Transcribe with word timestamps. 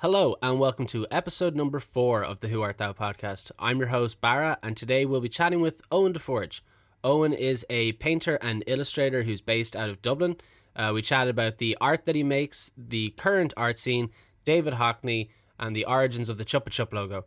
Hello, 0.00 0.36
and 0.40 0.60
welcome 0.60 0.86
to 0.86 1.08
episode 1.10 1.56
number 1.56 1.80
four 1.80 2.22
of 2.22 2.38
the 2.38 2.46
Who 2.46 2.62
Art 2.62 2.78
Thou 2.78 2.92
podcast. 2.92 3.50
I'm 3.58 3.80
your 3.80 3.88
host, 3.88 4.20
Barra, 4.20 4.56
and 4.62 4.76
today 4.76 5.04
we'll 5.04 5.20
be 5.20 5.28
chatting 5.28 5.60
with 5.60 5.82
Owen 5.90 6.12
DeForge. 6.12 6.60
Owen 7.02 7.32
is 7.32 7.66
a 7.68 7.90
painter 7.94 8.38
and 8.40 8.62
illustrator 8.68 9.24
who's 9.24 9.40
based 9.40 9.74
out 9.74 9.90
of 9.90 10.00
Dublin. 10.00 10.36
Uh, 10.76 10.92
we 10.94 11.02
chatted 11.02 11.30
about 11.30 11.58
the 11.58 11.76
art 11.80 12.04
that 12.04 12.14
he 12.14 12.22
makes, 12.22 12.70
the 12.78 13.10
current 13.18 13.52
art 13.56 13.76
scene, 13.76 14.10
David 14.44 14.74
Hockney, 14.74 15.30
and 15.58 15.74
the 15.74 15.84
origins 15.84 16.28
of 16.28 16.38
the 16.38 16.44
Chupa 16.44 16.70
Chup 16.70 16.92
logo. 16.92 17.24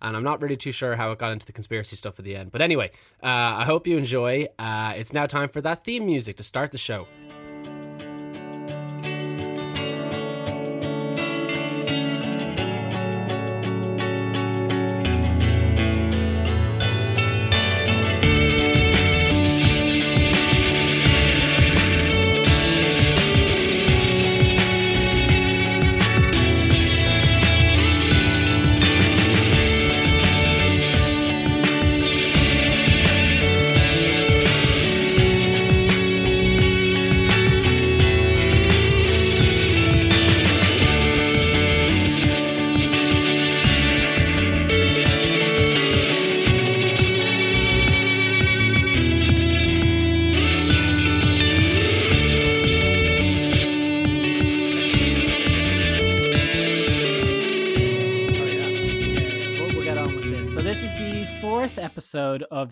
And 0.00 0.16
I'm 0.16 0.22
not 0.22 0.40
really 0.40 0.56
too 0.56 0.70
sure 0.70 0.94
how 0.94 1.10
it 1.10 1.18
got 1.18 1.32
into 1.32 1.46
the 1.46 1.52
conspiracy 1.52 1.96
stuff 1.96 2.20
at 2.20 2.24
the 2.24 2.36
end. 2.36 2.52
But 2.52 2.62
anyway, 2.62 2.92
uh, 3.24 3.26
I 3.58 3.64
hope 3.64 3.88
you 3.88 3.98
enjoy. 3.98 4.46
Uh, 4.56 4.92
it's 4.96 5.12
now 5.12 5.26
time 5.26 5.48
for 5.48 5.60
that 5.62 5.82
theme 5.82 6.06
music 6.06 6.36
to 6.36 6.44
start 6.44 6.70
the 6.70 6.78
show. 6.78 7.08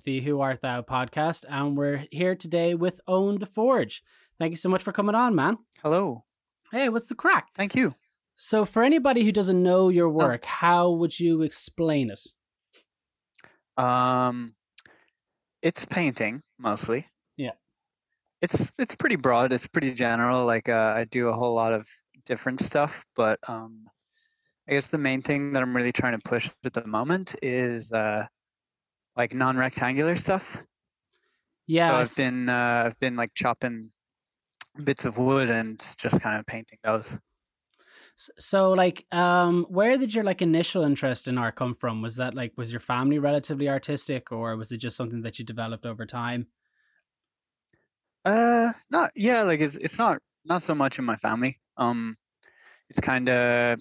Of 0.03 0.05
the 0.05 0.20
Who 0.20 0.41
Art 0.41 0.61
Thou 0.62 0.83
podcast, 0.83 1.45
and 1.48 1.77
we're 1.77 2.06
here 2.11 2.34
today 2.34 2.75
with 2.75 3.00
Owen 3.06 3.39
DeForge. 3.39 4.00
Thank 4.36 4.50
you 4.50 4.56
so 4.56 4.69
much 4.69 4.83
for 4.83 4.92
coming 4.92 5.14
on, 5.14 5.34
man. 5.34 5.58
Hello. 5.81 6.25
Hey, 6.72 6.89
what's 6.89 7.08
the 7.08 7.14
crack? 7.14 7.48
Thank 7.56 7.77
you. 7.77 7.95
So, 8.34 8.64
for 8.64 8.83
anybody 8.83 9.25
who 9.25 9.30
doesn't 9.30 9.62
know 9.62 9.91
your 9.91 10.08
work, 10.08 10.45
how 10.45 10.91
would 10.91 11.20
you 11.20 11.42
explain 11.42 12.11
it? 12.11 13.83
Um, 13.83 14.55
it's 15.62 15.84
painting 15.84 16.42
mostly. 16.58 17.06
Yeah. 17.36 17.53
It's 18.41 18.73
it's 18.78 18.97
pretty 18.97 19.17
broad. 19.17 19.53
It's 19.53 19.69
pretty 19.69 19.95
general. 19.95 20.45
Like 20.45 20.69
uh, 20.69 20.95
I 20.97 21.05
do 21.05 21.28
a 21.28 21.33
whole 21.33 21.55
lot 21.55 21.73
of 21.73 21.86
different 22.27 22.58
stuff, 22.61 23.05
but 23.14 23.39
um, 23.47 23.84
I 24.69 24.73
guess 24.73 24.89
the 24.89 24.98
main 24.98 25.23
thing 25.23 25.53
that 25.53 25.62
I'm 25.62 25.77
really 25.77 25.92
trying 25.92 26.19
to 26.19 26.28
push 26.28 26.50
at 26.64 26.73
the 26.73 26.86
moment 26.86 27.36
is 27.41 27.92
uh, 27.92 28.27
like 29.16 29.34
non-rectangular 29.34 30.16
stuff. 30.16 30.44
Yeah, 31.66 31.91
so 31.91 31.96
I've 31.96 32.16
been 32.16 32.48
uh, 32.48 32.84
I've 32.86 32.98
been 32.98 33.16
like 33.16 33.30
chopping 33.34 33.91
bits 34.84 35.05
of 35.05 35.18
wood 35.18 35.50
and 35.50 35.80
just 35.98 36.20
kind 36.20 36.38
of 36.38 36.46
painting 36.46 36.78
those. 36.82 37.16
So, 38.16 38.72
like, 38.72 39.06
um, 39.10 39.64
where 39.68 39.96
did 39.96 40.14
your 40.14 40.22
like 40.24 40.42
initial 40.42 40.83
interest 40.83 41.28
in 41.28 41.38
art 41.38 41.56
come 41.56 41.74
from? 41.74 42.02
Was 42.02 42.16
that 42.16 42.34
like 42.34 42.52
was 42.56 42.70
your 42.72 42.80
family 42.80 43.18
relatively 43.18 43.68
artistic, 43.68 44.30
or 44.30 44.56
was 44.56 44.70
it 44.70 44.78
just 44.78 44.96
something 44.96 45.22
that 45.22 45.38
you 45.38 45.44
developed 45.44 45.86
over 45.86 46.05
time? 46.05 46.48
Uh, 48.24 48.72
not 48.90 49.11
yeah, 49.17 49.42
like 49.42 49.61
it's 49.61 49.74
it's 49.77 49.98
not 49.98 50.18
not 50.45 50.62
so 50.62 50.74
much 50.74 50.98
in 50.98 51.05
my 51.05 51.17
family. 51.17 51.58
Um, 51.77 52.17
it's 52.90 53.01
kind 53.01 53.28
of 53.28 53.80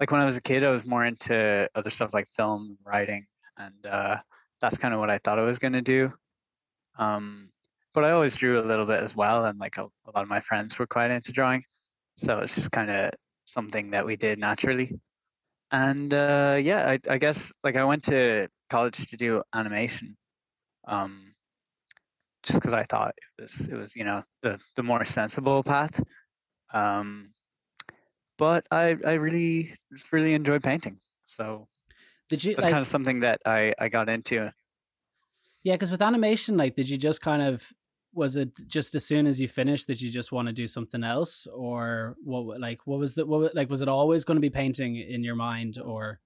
like 0.00 0.10
when 0.10 0.20
I 0.20 0.24
was 0.24 0.36
a 0.36 0.40
kid, 0.40 0.64
I 0.64 0.70
was 0.70 0.84
more 0.84 1.04
into 1.04 1.68
other 1.74 1.90
stuff 1.90 2.14
like 2.14 2.28
film, 2.28 2.78
writing, 2.84 3.26
and 3.56 3.86
uh, 3.86 4.18
that's 4.60 4.78
kind 4.78 4.94
of 4.94 5.00
what 5.00 5.10
I 5.10 5.18
thought 5.18 5.38
I 5.38 5.42
was 5.42 5.58
gonna 5.58 5.82
do. 5.82 6.12
Um, 6.98 7.50
but 7.94 8.04
I 8.04 8.10
always 8.12 8.36
drew 8.36 8.60
a 8.60 8.66
little 8.66 8.86
bit 8.86 9.02
as 9.02 9.14
well, 9.16 9.44
and 9.46 9.58
like 9.58 9.76
a, 9.78 9.84
a 9.84 10.10
lot 10.14 10.22
of 10.22 10.28
my 10.28 10.40
friends 10.40 10.78
were 10.78 10.86
quite 10.86 11.10
into 11.10 11.32
drawing, 11.32 11.64
so 12.16 12.38
it's 12.40 12.54
just 12.54 12.72
kind 12.72 12.90
of 12.90 13.10
something 13.44 13.90
that 13.90 14.04
we 14.06 14.16
did 14.16 14.38
naturally. 14.38 14.98
And 15.70 16.12
uh, 16.14 16.58
yeah, 16.60 16.88
I, 16.88 16.98
I 17.10 17.18
guess 17.18 17.52
like 17.64 17.76
I 17.76 17.84
went 17.84 18.04
to 18.04 18.48
college 18.70 19.06
to 19.06 19.16
do 19.16 19.42
animation. 19.54 20.16
Um, 20.86 21.34
just 22.42 22.60
because 22.60 22.72
I 22.72 22.84
thought 22.84 23.14
it 23.38 23.42
was 23.42 23.68
it 23.68 23.74
was 23.74 23.94
you 23.96 24.04
know 24.04 24.22
the 24.42 24.58
the 24.76 24.82
more 24.82 25.04
sensible 25.04 25.62
path. 25.62 26.00
Um, 26.72 27.30
but 28.38 28.66
I 28.70 28.96
I 29.06 29.14
really 29.14 29.74
really 30.12 30.34
enjoy 30.34 30.58
painting, 30.58 30.98
so 31.26 31.66
Did 32.28 32.44
you 32.44 32.54
that's 32.54 32.64
like? 32.64 32.72
kind 32.72 32.82
of 32.82 32.88
something 32.88 33.20
that 33.20 33.40
I 33.46 33.74
I 33.78 33.88
got 33.88 34.08
into. 34.08 34.52
Yeah, 35.64 35.74
because 35.74 35.90
with 35.90 36.02
animation, 36.02 36.56
like, 36.56 36.76
did 36.76 36.88
you 36.88 36.96
just 36.96 37.20
kind 37.20 37.42
of 37.42 37.72
was 38.14 38.36
it 38.36 38.50
just 38.66 38.94
as 38.94 39.04
soon 39.06 39.26
as 39.26 39.40
you 39.40 39.48
finished 39.48 39.86
that 39.86 40.00
you 40.00 40.10
just 40.10 40.32
want 40.32 40.48
to 40.48 40.52
do 40.52 40.66
something 40.66 41.04
else, 41.04 41.46
or 41.54 42.16
what? 42.24 42.60
Like, 42.60 42.86
what 42.86 42.98
was 42.98 43.14
the 43.14 43.26
what? 43.26 43.54
Like, 43.54 43.70
was 43.70 43.82
it 43.82 43.88
always 43.88 44.24
going 44.24 44.36
to 44.36 44.40
be 44.40 44.50
painting 44.50 44.96
in 44.96 45.22
your 45.22 45.36
mind, 45.36 45.78
or 45.78 46.20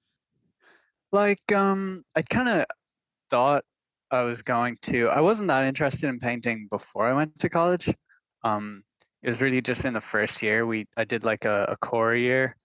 Like 1.13 1.53
um, 1.53 2.05
I 2.17 2.23
kind 2.23 2.49
of 2.49 2.67
thought 3.31 3.65
I 4.11 4.23
was 4.23 4.43
going 4.43 4.79
to. 4.83 5.09
I 5.09 5.21
wasn't 5.21 5.49
that 5.49 5.65
interested 5.65 6.09
in 6.09 6.19
painting 6.19 6.69
before 6.71 7.07
I 7.07 7.13
went 7.13 7.39
to 7.41 7.49
college. 7.49 7.95
Um, 8.45 8.83
it 9.23 9.31
was 9.31 9.41
really 9.41 9.61
just 9.63 9.85
in 9.85 9.95
the 9.95 10.01
first 10.01 10.43
year 10.43 10.67
we 10.67 10.87
I 10.97 11.05
did 11.05 11.25
like 11.25 11.45
a, 11.45 11.65
a 11.69 11.77
core 11.77 12.15
year. 12.15 12.57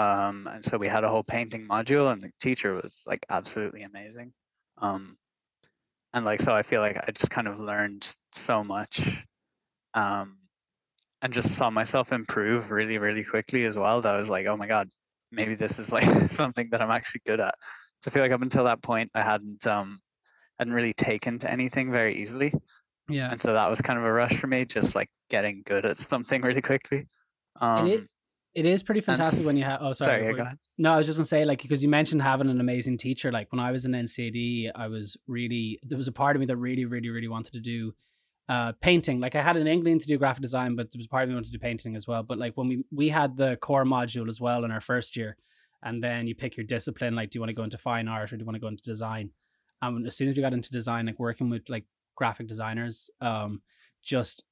Um, 0.00 0.48
and 0.50 0.64
so 0.64 0.78
we 0.78 0.88
had 0.88 1.04
a 1.04 1.10
whole 1.10 1.22
painting 1.22 1.68
module 1.68 2.10
and 2.10 2.22
the 2.22 2.30
teacher 2.40 2.72
was 2.74 3.02
like 3.06 3.26
absolutely 3.28 3.82
amazing. 3.82 4.32
Um, 4.78 5.18
and 6.14 6.24
like 6.24 6.40
so 6.40 6.54
I 6.54 6.62
feel 6.62 6.80
like 6.80 6.96
I 6.96 7.10
just 7.12 7.30
kind 7.30 7.46
of 7.46 7.60
learned 7.60 8.10
so 8.32 8.64
much. 8.64 9.06
Um, 9.92 10.38
and 11.22 11.34
just 11.34 11.54
saw 11.54 11.68
myself 11.68 12.12
improve 12.12 12.70
really, 12.70 12.96
really 12.96 13.22
quickly 13.22 13.66
as 13.66 13.76
well. 13.76 14.00
That 14.00 14.14
I 14.14 14.18
was 14.18 14.30
like, 14.30 14.46
oh 14.46 14.56
my 14.56 14.66
God, 14.66 14.88
maybe 15.30 15.54
this 15.54 15.78
is 15.78 15.92
like 15.92 16.32
something 16.32 16.68
that 16.70 16.80
I'm 16.80 16.90
actually 16.90 17.20
good 17.26 17.40
at. 17.40 17.54
So 18.02 18.10
I 18.10 18.14
feel 18.14 18.22
like 18.22 18.32
up 18.32 18.40
until 18.40 18.64
that 18.64 18.82
point 18.82 19.10
I 19.14 19.22
hadn't 19.22 19.66
um 19.66 20.00
hadn't 20.58 20.72
really 20.74 20.94
taken 20.94 21.38
to 21.40 21.50
anything 21.50 21.92
very 21.92 22.22
easily. 22.22 22.54
yeah? 23.08 23.30
And 23.30 23.40
so 23.40 23.52
that 23.52 23.68
was 23.68 23.82
kind 23.82 23.98
of 23.98 24.04
a 24.06 24.12
rush 24.12 24.40
for 24.40 24.46
me, 24.46 24.64
just 24.64 24.94
like 24.94 25.10
getting 25.28 25.62
good 25.66 25.84
at 25.84 25.98
something 25.98 26.40
really 26.48 26.62
quickly. 26.62 27.06
Um, 27.60 27.86
it, 27.86 28.08
it 28.54 28.66
is 28.66 28.82
pretty 28.82 29.00
fantastic 29.00 29.46
when 29.46 29.56
you 29.56 29.64
have. 29.64 29.78
Oh, 29.80 29.92
sorry. 29.92 30.22
sorry, 30.22 30.36
yeah. 30.36 30.52
No, 30.76 30.92
I 30.92 30.96
was 30.96 31.06
just 31.06 31.18
gonna 31.18 31.26
say, 31.26 31.44
like, 31.44 31.62
because 31.62 31.82
you 31.82 31.88
mentioned 31.88 32.22
having 32.22 32.50
an 32.50 32.60
amazing 32.60 32.98
teacher. 32.98 33.30
Like 33.30 33.52
when 33.52 33.60
I 33.60 33.70
was 33.70 33.84
in 33.84 33.92
NCD, 33.92 34.70
I 34.74 34.88
was 34.88 35.16
really 35.26 35.78
there 35.82 35.98
was 35.98 36.08
a 36.08 36.12
part 36.12 36.36
of 36.36 36.40
me 36.40 36.46
that 36.46 36.56
really, 36.56 36.84
really, 36.84 37.08
really 37.10 37.28
wanted 37.28 37.52
to 37.52 37.60
do 37.60 37.94
uh, 38.48 38.72
painting. 38.80 39.20
Like 39.20 39.36
I 39.36 39.42
had 39.42 39.56
an 39.56 39.68
inkling 39.68 40.00
to 40.00 40.06
do 40.06 40.18
graphic 40.18 40.42
design, 40.42 40.74
but 40.74 40.90
there 40.90 40.98
was 40.98 41.06
part 41.06 41.22
of 41.22 41.28
me 41.28 41.36
wanted 41.36 41.52
to 41.52 41.52
do 41.52 41.58
painting 41.58 41.94
as 41.94 42.08
well. 42.08 42.24
But 42.24 42.38
like 42.38 42.56
when 42.56 42.68
we 42.68 42.84
we 42.90 43.08
had 43.08 43.36
the 43.36 43.56
core 43.56 43.84
module 43.84 44.28
as 44.28 44.40
well 44.40 44.64
in 44.64 44.72
our 44.72 44.80
first 44.80 45.16
year, 45.16 45.36
and 45.82 46.02
then 46.02 46.26
you 46.26 46.34
pick 46.34 46.56
your 46.56 46.66
discipline. 46.66 47.14
Like, 47.14 47.30
do 47.30 47.36
you 47.36 47.40
want 47.40 47.50
to 47.50 47.56
go 47.56 47.62
into 47.62 47.78
fine 47.78 48.08
art 48.08 48.32
or 48.32 48.36
do 48.36 48.42
you 48.42 48.46
want 48.46 48.56
to 48.56 48.60
go 48.60 48.68
into 48.68 48.82
design? 48.82 49.30
And 49.82 50.06
as 50.06 50.16
soon 50.16 50.28
as 50.28 50.36
we 50.36 50.42
got 50.42 50.52
into 50.52 50.70
design, 50.70 51.06
like 51.06 51.18
working 51.18 51.48
with 51.48 51.62
like 51.68 51.84
graphic 52.16 52.48
designers, 52.48 53.08
um, 53.20 53.62
just 54.02 54.42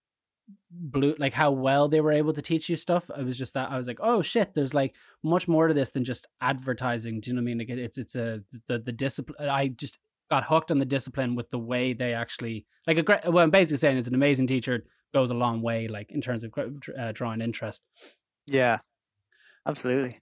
blew 0.70 1.14
like 1.18 1.32
how 1.32 1.50
well 1.50 1.88
they 1.88 2.00
were 2.00 2.12
able 2.12 2.32
to 2.32 2.42
teach 2.42 2.68
you 2.68 2.76
stuff. 2.76 3.10
I 3.14 3.22
was 3.22 3.38
just 3.38 3.54
that 3.54 3.70
I 3.70 3.76
was 3.76 3.88
like, 3.88 3.98
oh 4.00 4.22
shit, 4.22 4.54
there's 4.54 4.74
like 4.74 4.94
much 5.22 5.48
more 5.48 5.68
to 5.68 5.74
this 5.74 5.90
than 5.90 6.04
just 6.04 6.26
advertising. 6.40 7.20
Do 7.20 7.30
you 7.30 7.34
know 7.34 7.40
what 7.40 7.50
I 7.50 7.54
mean? 7.54 7.58
Like 7.58 7.70
it's 7.70 7.98
it's 7.98 8.16
a 8.16 8.42
the 8.66 8.78
the 8.78 8.92
discipline. 8.92 9.48
I 9.48 9.68
just 9.68 9.98
got 10.30 10.44
hooked 10.44 10.70
on 10.70 10.78
the 10.78 10.84
discipline 10.84 11.34
with 11.34 11.50
the 11.50 11.58
way 11.58 11.92
they 11.92 12.12
actually 12.12 12.66
like 12.86 12.98
a 12.98 13.02
great. 13.02 13.24
Well, 13.24 13.44
I'm 13.44 13.50
basically 13.50 13.78
saying 13.78 13.96
it's 13.96 14.08
an 14.08 14.14
amazing 14.14 14.46
teacher 14.46 14.84
goes 15.14 15.30
a 15.30 15.34
long 15.34 15.62
way, 15.62 15.88
like 15.88 16.12
in 16.12 16.20
terms 16.20 16.44
of 16.44 16.52
uh, 16.98 17.12
drawing 17.12 17.40
interest. 17.40 17.82
Yeah, 18.46 18.78
absolutely. 19.66 20.20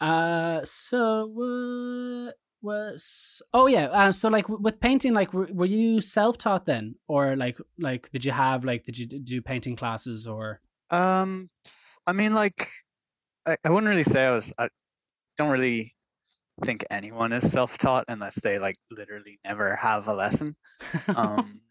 Uh, 0.00 0.60
so 0.64 2.28
uh, 2.28 2.32
was 2.62 3.42
oh 3.52 3.66
yeah. 3.66 3.86
Uh, 3.86 4.12
so 4.12 4.28
like 4.28 4.48
with 4.48 4.80
painting, 4.80 5.14
like 5.14 5.32
were, 5.32 5.48
were 5.52 5.66
you 5.66 6.00
self 6.00 6.38
taught 6.38 6.66
then, 6.66 6.94
or 7.06 7.36
like 7.36 7.58
like 7.78 8.10
did 8.10 8.24
you 8.24 8.32
have 8.32 8.64
like 8.64 8.84
did 8.84 8.98
you 8.98 9.06
do 9.06 9.42
painting 9.42 9.76
classes 9.76 10.26
or? 10.26 10.60
Um, 10.90 11.50
I 12.06 12.12
mean, 12.12 12.34
like, 12.34 12.68
I, 13.46 13.56
I 13.64 13.70
wouldn't 13.70 13.90
really 13.90 14.04
say 14.04 14.24
I 14.24 14.30
was. 14.30 14.52
I 14.58 14.68
don't 15.36 15.50
really 15.50 15.94
think 16.64 16.84
anyone 16.90 17.32
is 17.32 17.50
self-taught 17.52 18.06
unless 18.08 18.34
they 18.42 18.58
like 18.58 18.76
literally 18.90 19.38
never 19.44 19.76
have 19.76 20.08
a 20.08 20.12
lesson. 20.12 20.56
Um, 21.14 21.60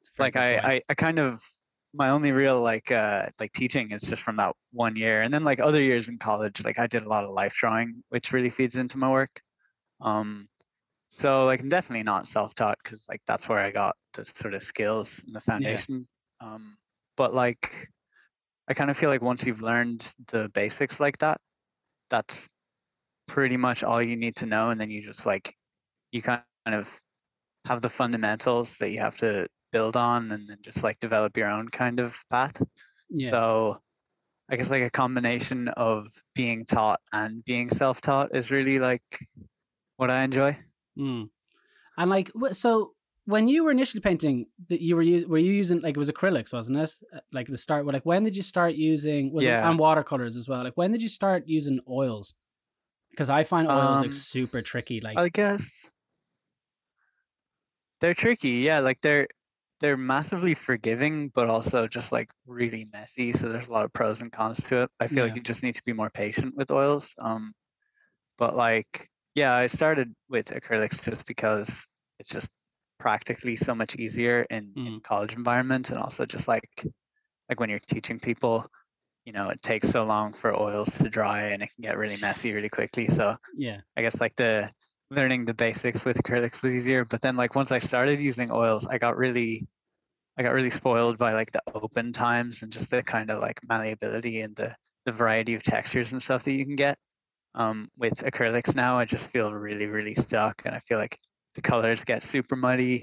It's 0.00 0.10
a 0.10 0.12
very 0.16 0.26
like 0.26 0.36
I. 0.36 0.58
I, 0.58 0.82
I 0.90 0.94
kind 0.94 1.18
of 1.18 1.40
my 1.96 2.10
only 2.10 2.30
real 2.30 2.60
like 2.60 2.90
uh 2.90 3.26
like 3.40 3.52
teaching 3.52 3.90
is 3.92 4.02
just 4.02 4.22
from 4.22 4.36
that 4.36 4.54
one 4.72 4.94
year 4.96 5.22
and 5.22 5.32
then 5.32 5.44
like 5.44 5.60
other 5.60 5.80
years 5.80 6.08
in 6.08 6.18
college 6.18 6.62
like 6.62 6.78
i 6.78 6.86
did 6.86 7.04
a 7.04 7.08
lot 7.08 7.24
of 7.24 7.30
life 7.30 7.54
drawing 7.58 8.02
which 8.10 8.32
really 8.32 8.50
feeds 8.50 8.76
into 8.76 8.98
my 8.98 9.10
work 9.10 9.40
um 10.00 10.48
so 11.08 11.44
like 11.44 11.60
i'm 11.60 11.68
definitely 11.68 12.02
not 12.02 12.26
self-taught 12.26 12.78
because 12.82 13.04
like 13.08 13.20
that's 13.26 13.48
where 13.48 13.58
i 13.58 13.70
got 13.70 13.96
the 14.14 14.24
sort 14.24 14.54
of 14.54 14.62
skills 14.62 15.22
and 15.26 15.34
the 15.34 15.40
foundation 15.40 16.06
yeah. 16.40 16.54
um 16.54 16.76
but 17.16 17.32
like 17.34 17.88
i 18.68 18.74
kind 18.74 18.90
of 18.90 18.96
feel 18.96 19.10
like 19.10 19.22
once 19.22 19.44
you've 19.44 19.62
learned 19.62 20.12
the 20.28 20.48
basics 20.54 21.00
like 21.00 21.18
that 21.18 21.38
that's 22.10 22.46
pretty 23.28 23.56
much 23.56 23.82
all 23.82 24.02
you 24.02 24.16
need 24.16 24.36
to 24.36 24.46
know 24.46 24.70
and 24.70 24.80
then 24.80 24.90
you 24.90 25.02
just 25.02 25.26
like 25.26 25.54
you 26.12 26.22
kind 26.22 26.42
of 26.66 26.88
have 27.66 27.82
the 27.82 27.88
fundamentals 27.88 28.76
that 28.78 28.90
you 28.90 29.00
have 29.00 29.16
to 29.16 29.46
build 29.72 29.96
on 29.96 30.30
and 30.32 30.48
then 30.48 30.58
just 30.62 30.82
like 30.82 30.98
develop 31.00 31.36
your 31.36 31.50
own 31.50 31.68
kind 31.68 32.00
of 32.00 32.14
path. 32.30 32.62
Yeah. 33.10 33.30
So 33.30 33.80
I 34.48 34.56
guess 34.56 34.70
like 34.70 34.82
a 34.82 34.90
combination 34.90 35.68
of 35.68 36.06
being 36.34 36.64
taught 36.64 37.00
and 37.12 37.44
being 37.44 37.68
self-taught 37.68 38.34
is 38.34 38.50
really 38.50 38.78
like 38.78 39.02
what 39.96 40.10
I 40.10 40.22
enjoy. 40.24 40.58
Mm. 40.98 41.28
And 41.98 42.10
like 42.10 42.30
so 42.52 42.92
when 43.24 43.48
you 43.48 43.64
were 43.64 43.70
initially 43.70 44.00
painting 44.00 44.46
that 44.68 44.80
you 44.80 44.94
were 44.96 45.02
using 45.02 45.28
were 45.28 45.38
you 45.38 45.52
using 45.52 45.80
like 45.80 45.96
it 45.96 45.98
was 45.98 46.10
acrylics 46.10 46.52
wasn't 46.52 46.78
it 46.78 46.94
uh, 47.14 47.18
like 47.32 47.48
the 47.48 47.56
start 47.56 47.84
like 47.86 48.06
when 48.06 48.22
did 48.22 48.36
you 48.36 48.42
start 48.42 48.74
using 48.74 49.32
was 49.32 49.44
yeah. 49.44 49.66
it 49.66 49.68
and 49.68 49.78
watercolors 49.78 50.36
as 50.36 50.48
well 50.48 50.62
like 50.62 50.76
when 50.76 50.92
did 50.92 51.02
you 51.02 51.08
start 51.08 51.42
using 51.46 51.80
oils 51.90 52.34
because 53.10 53.28
i 53.28 53.42
find 53.42 53.68
oils 53.68 53.98
um, 53.98 54.04
like 54.04 54.12
super 54.12 54.62
tricky 54.62 55.00
like 55.00 55.18
i 55.18 55.28
guess 55.28 55.68
they're 58.00 58.14
tricky 58.14 58.50
yeah 58.50 58.78
like 58.78 59.00
they're 59.00 59.26
they're 59.80 59.96
massively 59.96 60.54
forgiving, 60.54 61.30
but 61.34 61.50
also 61.50 61.86
just 61.86 62.12
like 62.12 62.30
really 62.46 62.88
messy. 62.92 63.32
So 63.32 63.48
there's 63.48 63.68
a 63.68 63.72
lot 63.72 63.84
of 63.84 63.92
pros 63.92 64.20
and 64.20 64.32
cons 64.32 64.58
to 64.68 64.82
it. 64.82 64.90
I 65.00 65.06
feel 65.06 65.18
yeah. 65.18 65.24
like 65.24 65.36
you 65.36 65.42
just 65.42 65.62
need 65.62 65.74
to 65.74 65.82
be 65.84 65.92
more 65.92 66.10
patient 66.10 66.54
with 66.56 66.70
oils. 66.70 67.12
Um, 67.18 67.52
but 68.38 68.56
like, 68.56 69.10
yeah, 69.36 69.54
I 69.54 69.66
started 69.66 70.12
with 70.30 70.46
acrylics 70.46 71.02
just 71.04 71.26
because 71.26 71.68
it's 72.18 72.30
just 72.30 72.48
practically 72.98 73.54
so 73.54 73.74
much 73.74 73.94
easier 73.96 74.46
in, 74.50 74.72
mm. 74.76 74.86
in 74.86 75.00
college 75.00 75.34
environments, 75.34 75.90
and 75.90 75.98
also 75.98 76.24
just 76.24 76.48
like 76.48 76.68
like 77.48 77.60
when 77.60 77.68
you're 77.68 77.78
teaching 77.78 78.18
people, 78.18 78.66
you 79.26 79.32
know, 79.32 79.50
it 79.50 79.60
takes 79.62 79.90
so 79.90 80.04
long 80.04 80.32
for 80.32 80.58
oils 80.58 80.88
to 80.98 81.10
dry, 81.10 81.48
and 81.48 81.62
it 81.62 81.68
can 81.74 81.82
get 81.82 81.98
really 81.98 82.16
messy 82.22 82.54
really 82.54 82.70
quickly. 82.70 83.08
So 83.08 83.36
yeah, 83.54 83.80
I 83.96 84.00
guess 84.00 84.18
like 84.20 84.34
the 84.36 84.70
learning 85.10 85.44
the 85.44 85.54
basics 85.54 86.04
with 86.04 86.16
acrylics 86.16 86.62
was 86.62 86.74
easier. 86.74 87.04
But 87.04 87.20
then 87.20 87.36
like 87.36 87.54
once 87.54 87.70
I 87.70 87.78
started 87.78 88.18
using 88.20 88.50
oils, 88.50 88.86
I 88.86 88.96
got 88.96 89.18
really 89.18 89.68
I 90.38 90.44
got 90.44 90.54
really 90.54 90.70
spoiled 90.70 91.18
by 91.18 91.34
like 91.34 91.52
the 91.52 91.62
open 91.74 92.12
times 92.12 92.62
and 92.62 92.72
just 92.72 92.90
the 92.90 93.02
kind 93.02 93.30
of 93.30 93.42
like 93.42 93.60
malleability 93.68 94.40
and 94.40 94.56
the 94.56 94.74
the 95.04 95.12
variety 95.12 95.54
of 95.54 95.62
textures 95.62 96.12
and 96.12 96.22
stuff 96.22 96.44
that 96.44 96.52
you 96.52 96.64
can 96.64 96.74
get. 96.74 96.96
Um, 97.56 97.90
with 97.96 98.14
acrylics 98.18 98.74
now, 98.76 98.98
I 98.98 99.04
just 99.04 99.30
feel 99.30 99.52
really, 99.52 99.86
really 99.86 100.14
stuck, 100.14 100.62
and 100.64 100.74
I 100.74 100.80
feel 100.80 100.98
like 100.98 101.18
the 101.54 101.62
colors 101.62 102.04
get 102.04 102.22
super 102.22 102.54
muddy 102.54 103.02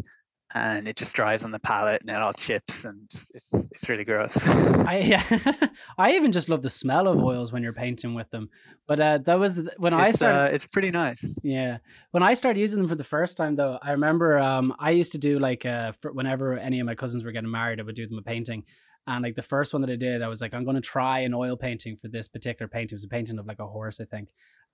and 0.53 0.87
it 0.87 0.95
just 0.95 1.13
dries 1.13 1.43
on 1.43 1.51
the 1.51 1.59
palette 1.59 2.01
and 2.01 2.09
it 2.09 2.15
all 2.15 2.33
chips 2.33 2.85
and 2.85 3.09
just, 3.09 3.31
it's 3.33 3.49
it's 3.71 3.89
really 3.89 4.03
gross. 4.03 4.37
I 4.47 4.99
yeah, 4.99 5.67
I 5.97 6.13
even 6.13 6.31
just 6.31 6.49
love 6.49 6.61
the 6.61 6.69
smell 6.69 7.07
of 7.07 7.21
oils 7.21 7.51
when 7.51 7.63
you're 7.63 7.73
painting 7.73 8.13
with 8.13 8.29
them. 8.29 8.49
But 8.87 8.99
uh, 8.99 9.17
that 9.19 9.39
was 9.39 9.57
when 9.77 9.93
it's, 9.93 10.01
I 10.01 10.11
started. 10.11 10.39
Uh, 10.39 10.55
it's 10.55 10.67
pretty 10.67 10.91
nice. 10.91 11.25
Yeah, 11.41 11.79
when 12.11 12.21
I 12.21 12.35
started 12.35 12.59
using 12.59 12.79
them 12.79 12.89
for 12.89 12.95
the 12.95 13.03
first 13.03 13.35
time, 13.35 13.55
though, 13.55 13.79
I 13.81 13.91
remember 13.91 14.37
um, 14.37 14.75
I 14.77 14.91
used 14.91 15.13
to 15.13 15.17
do 15.17 15.37
like 15.37 15.65
uh, 15.65 15.93
whenever 16.11 16.57
any 16.57 16.79
of 16.79 16.85
my 16.85 16.95
cousins 16.95 17.23
were 17.23 17.31
getting 17.31 17.51
married, 17.51 17.79
I 17.79 17.83
would 17.83 17.95
do 17.95 18.07
them 18.07 18.19
a 18.19 18.21
painting. 18.21 18.63
And 19.05 19.23
like 19.23 19.35
the 19.35 19.41
first 19.41 19.73
one 19.73 19.81
that 19.81 19.91
I 19.91 19.95
did, 19.95 20.21
I 20.21 20.27
was 20.27 20.41
like, 20.41 20.53
I'm 20.53 20.63
going 20.63 20.75
to 20.75 20.81
try 20.81 21.19
an 21.19 21.33
oil 21.33 21.57
painting 21.57 21.97
for 21.97 22.07
this 22.07 22.27
particular 22.27 22.69
painting. 22.69 22.95
It 22.95 22.97
was 22.97 23.03
a 23.03 23.09
painting 23.09 23.37
of 23.37 23.45
like 23.45 23.59
a 23.59 23.67
horse, 23.67 23.99
I 23.99 24.05
think. 24.05 24.29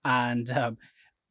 And 0.05 0.49
um, 0.51 0.77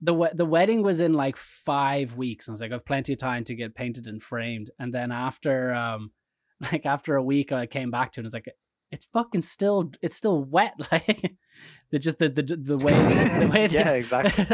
the 0.01 0.31
the 0.35 0.45
wedding 0.45 0.83
was 0.83 1.01
in 1.01 1.15
like 1.15 1.37
five 1.37 2.17
weeks. 2.17 2.47
And 2.47 2.53
I 2.53 2.55
was 2.55 2.61
like, 2.61 2.73
I've 2.73 2.85
plenty 2.85 3.13
of 3.13 3.19
time 3.19 3.45
to 3.45 3.55
get 3.55 3.75
painted 3.75 4.07
and 4.07 4.23
framed. 4.23 4.71
And 4.79 4.93
then 4.93 5.13
after 5.13 5.73
um 5.75 6.13
like 6.73 6.87
after 6.87 7.17
a 7.17 7.23
week 7.23 7.53
I 7.53 7.67
came 7.67 7.91
back 7.91 8.13
to 8.13 8.21
it, 8.21 8.23
and 8.23 8.27
it's 8.27 8.35
like 8.35 8.49
it's 8.91 9.07
fucking 9.13 9.43
still 9.43 9.91
it's 10.03 10.17
still 10.17 10.43
wet. 10.43 10.75
Like 10.91 11.33
the 11.91 11.99
just 11.99 12.19
the 12.19 12.29
the 12.29 12.43
the 12.43 12.77
way 12.77 12.93
the 12.93 13.51
way 13.53 13.67
Yeah, 13.71 13.93
exactly. 13.93 14.45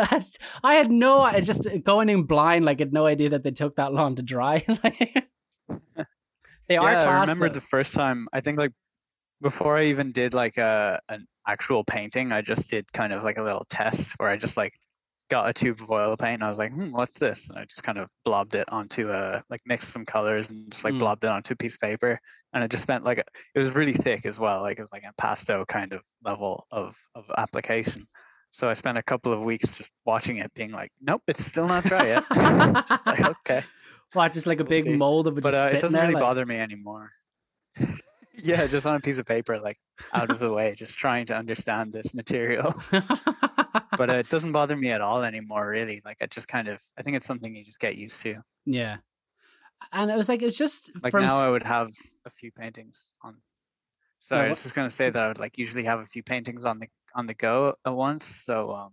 I 0.62 0.74
had 0.74 0.90
no 0.90 1.20
I 1.20 1.40
just 1.40 1.66
going 1.82 2.08
in 2.08 2.22
blind, 2.24 2.64
like 2.64 2.78
I 2.80 2.82
had 2.82 2.92
no 2.92 3.06
idea 3.06 3.30
that 3.30 3.42
they 3.42 3.50
took 3.50 3.76
that 3.76 3.92
long 3.92 4.14
to 4.14 4.22
dry. 4.22 4.64
They 6.68 6.76
are 6.76 6.92
yeah, 6.92 7.04
I 7.04 7.20
remember 7.20 7.48
the 7.48 7.60
first 7.60 7.94
time 7.94 8.28
I 8.32 8.40
think 8.40 8.58
like 8.58 8.72
before 9.40 9.76
I 9.76 9.84
even 9.84 10.12
did 10.12 10.34
like 10.34 10.56
a 10.56 11.00
an 11.08 11.26
actual 11.46 11.84
painting, 11.84 12.32
I 12.32 12.40
just 12.40 12.70
did 12.70 12.90
kind 12.92 13.12
of 13.12 13.22
like 13.22 13.38
a 13.38 13.42
little 13.42 13.66
test 13.68 14.08
where 14.16 14.28
I 14.28 14.36
just 14.36 14.56
like 14.56 14.72
got 15.30 15.48
a 15.48 15.52
tube 15.52 15.80
of 15.80 15.90
oil 15.90 16.16
paint 16.16 16.34
and 16.34 16.44
I 16.44 16.48
was 16.48 16.58
like, 16.58 16.72
hmm, 16.72 16.90
what's 16.90 17.18
this? 17.18 17.48
And 17.48 17.58
I 17.58 17.64
just 17.64 17.82
kind 17.82 17.98
of 17.98 18.10
blobbed 18.24 18.54
it 18.54 18.66
onto 18.68 19.10
a 19.10 19.42
like 19.50 19.60
mixed 19.66 19.92
some 19.92 20.04
colors 20.04 20.48
and 20.48 20.70
just 20.70 20.84
like 20.84 20.94
mm. 20.94 20.98
blobbed 20.98 21.24
it 21.24 21.30
onto 21.30 21.54
a 21.54 21.56
piece 21.56 21.74
of 21.74 21.80
paper. 21.80 22.18
And 22.52 22.62
I 22.62 22.66
just 22.66 22.82
spent 22.82 23.04
like 23.04 23.18
a, 23.18 23.24
it 23.54 23.60
was 23.60 23.74
really 23.74 23.94
thick 23.94 24.26
as 24.26 24.38
well. 24.38 24.62
Like 24.62 24.78
it 24.78 24.82
was 24.82 24.92
like 24.92 25.04
impasto 25.04 25.64
kind 25.66 25.92
of 25.92 26.02
level 26.24 26.66
of 26.70 26.94
of 27.14 27.24
application. 27.36 28.06
So 28.50 28.68
I 28.68 28.74
spent 28.74 28.98
a 28.98 29.02
couple 29.02 29.32
of 29.32 29.40
weeks 29.40 29.72
just 29.72 29.90
watching 30.04 30.36
it, 30.36 30.52
being 30.54 30.70
like, 30.70 30.92
nope, 31.00 31.22
it's 31.26 31.44
still 31.44 31.66
not 31.66 31.82
dry 31.84 32.06
yet. 32.06 32.24
like, 33.04 33.20
okay. 33.20 33.64
Well, 34.14 34.28
just 34.28 34.46
like 34.46 34.60
a 34.60 34.64
big 34.64 34.86
we'll 34.86 34.96
mold 34.96 35.26
of 35.26 35.38
it. 35.38 35.42
But 35.42 35.54
uh, 35.54 35.70
it 35.72 35.80
doesn't 35.80 35.98
really 35.98 36.14
like... 36.14 36.22
bother 36.22 36.46
me 36.46 36.56
anymore. 36.56 37.10
yeah, 38.34 38.66
just 38.66 38.86
on 38.86 38.94
a 38.94 39.00
piece 39.00 39.18
of 39.18 39.26
paper, 39.26 39.58
like 39.58 39.78
out 40.12 40.30
of 40.30 40.38
the 40.38 40.52
way, 40.52 40.74
just 40.76 40.96
trying 40.96 41.26
to 41.26 41.36
understand 41.36 41.92
this 41.92 42.14
material. 42.14 42.74
But 43.96 44.10
uh, 44.10 44.14
it 44.14 44.28
doesn't 44.28 44.52
bother 44.52 44.76
me 44.76 44.90
at 44.90 45.00
all 45.00 45.22
anymore 45.22 45.68
really. 45.68 46.02
Like 46.04 46.18
i 46.20 46.26
just 46.26 46.48
kind 46.48 46.68
of 46.68 46.80
i 46.98 47.02
think 47.02 47.16
it's 47.16 47.26
something 47.26 47.54
you 47.54 47.64
just 47.64 47.80
get 47.80 47.96
used 47.96 48.20
to. 48.22 48.36
Yeah. 48.66 48.98
And 49.92 50.10
it 50.10 50.16
was 50.16 50.28
like 50.28 50.42
it 50.42 50.46
was 50.46 50.56
just 50.56 50.90
like 51.02 51.10
from... 51.10 51.26
now 51.26 51.38
i 51.38 51.48
would 51.48 51.62
have 51.62 51.90
a 52.24 52.30
few 52.30 52.50
paintings 52.52 53.12
on. 53.22 53.36
So 54.18 54.36
yeah, 54.36 54.42
i 54.42 54.48
was 54.48 54.62
just 54.62 54.74
going 54.74 54.88
to 54.88 54.94
say 54.94 55.10
that 55.10 55.22
i 55.22 55.28
would 55.28 55.38
like 55.38 55.58
usually 55.58 55.84
have 55.84 56.00
a 56.00 56.06
few 56.06 56.22
paintings 56.22 56.64
on 56.64 56.78
the 56.78 56.88
on 57.14 57.26
the 57.26 57.34
go 57.34 57.74
at 57.84 57.94
once. 57.94 58.24
So 58.24 58.72
um 58.72 58.92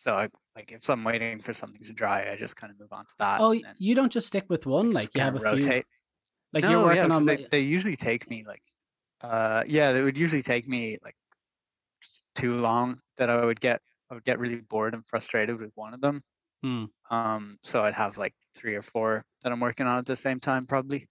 so 0.00 0.14
i 0.14 0.28
like 0.56 0.72
if 0.72 0.88
i'm 0.88 1.04
waiting 1.04 1.40
for 1.40 1.52
something 1.52 1.86
to 1.86 1.92
dry 1.92 2.30
i 2.32 2.36
just 2.36 2.56
kind 2.56 2.72
of 2.72 2.78
move 2.78 2.92
on 2.92 3.04
to 3.04 3.14
that 3.18 3.40
oh 3.40 3.54
you 3.78 3.94
don't 3.94 4.12
just 4.12 4.26
stick 4.26 4.44
with 4.48 4.66
one 4.66 4.92
like 4.92 5.10
you 5.14 5.20
have 5.20 5.36
a 5.36 5.38
rotate. 5.38 5.62
few 5.62 5.82
like 6.52 6.64
no, 6.64 6.70
you're 6.70 6.84
working 6.84 7.08
yeah, 7.10 7.16
on 7.16 7.24
they, 7.24 7.46
they 7.50 7.60
usually 7.60 7.96
take 7.96 8.28
me 8.28 8.44
like 8.46 8.62
uh 9.22 9.62
yeah 9.66 9.92
they 9.92 10.02
would 10.02 10.16
usually 10.16 10.42
take 10.42 10.66
me 10.66 10.98
like 11.04 11.14
too 12.34 12.56
long 12.56 12.98
that 13.16 13.30
I 13.30 13.44
would 13.44 13.60
get 13.60 13.80
I 14.10 14.14
would 14.14 14.24
get 14.24 14.38
really 14.38 14.56
bored 14.56 14.94
and 14.94 15.06
frustrated 15.06 15.60
with 15.60 15.70
one 15.74 15.94
of 15.94 16.00
them. 16.00 16.22
Hmm. 16.62 16.84
Um, 17.10 17.58
so 17.62 17.82
I'd 17.82 17.94
have 17.94 18.18
like 18.18 18.34
three 18.54 18.74
or 18.74 18.82
four 18.82 19.24
that 19.42 19.52
I'm 19.52 19.60
working 19.60 19.86
on 19.86 19.98
at 19.98 20.06
the 20.06 20.16
same 20.16 20.40
time, 20.40 20.66
probably. 20.66 21.06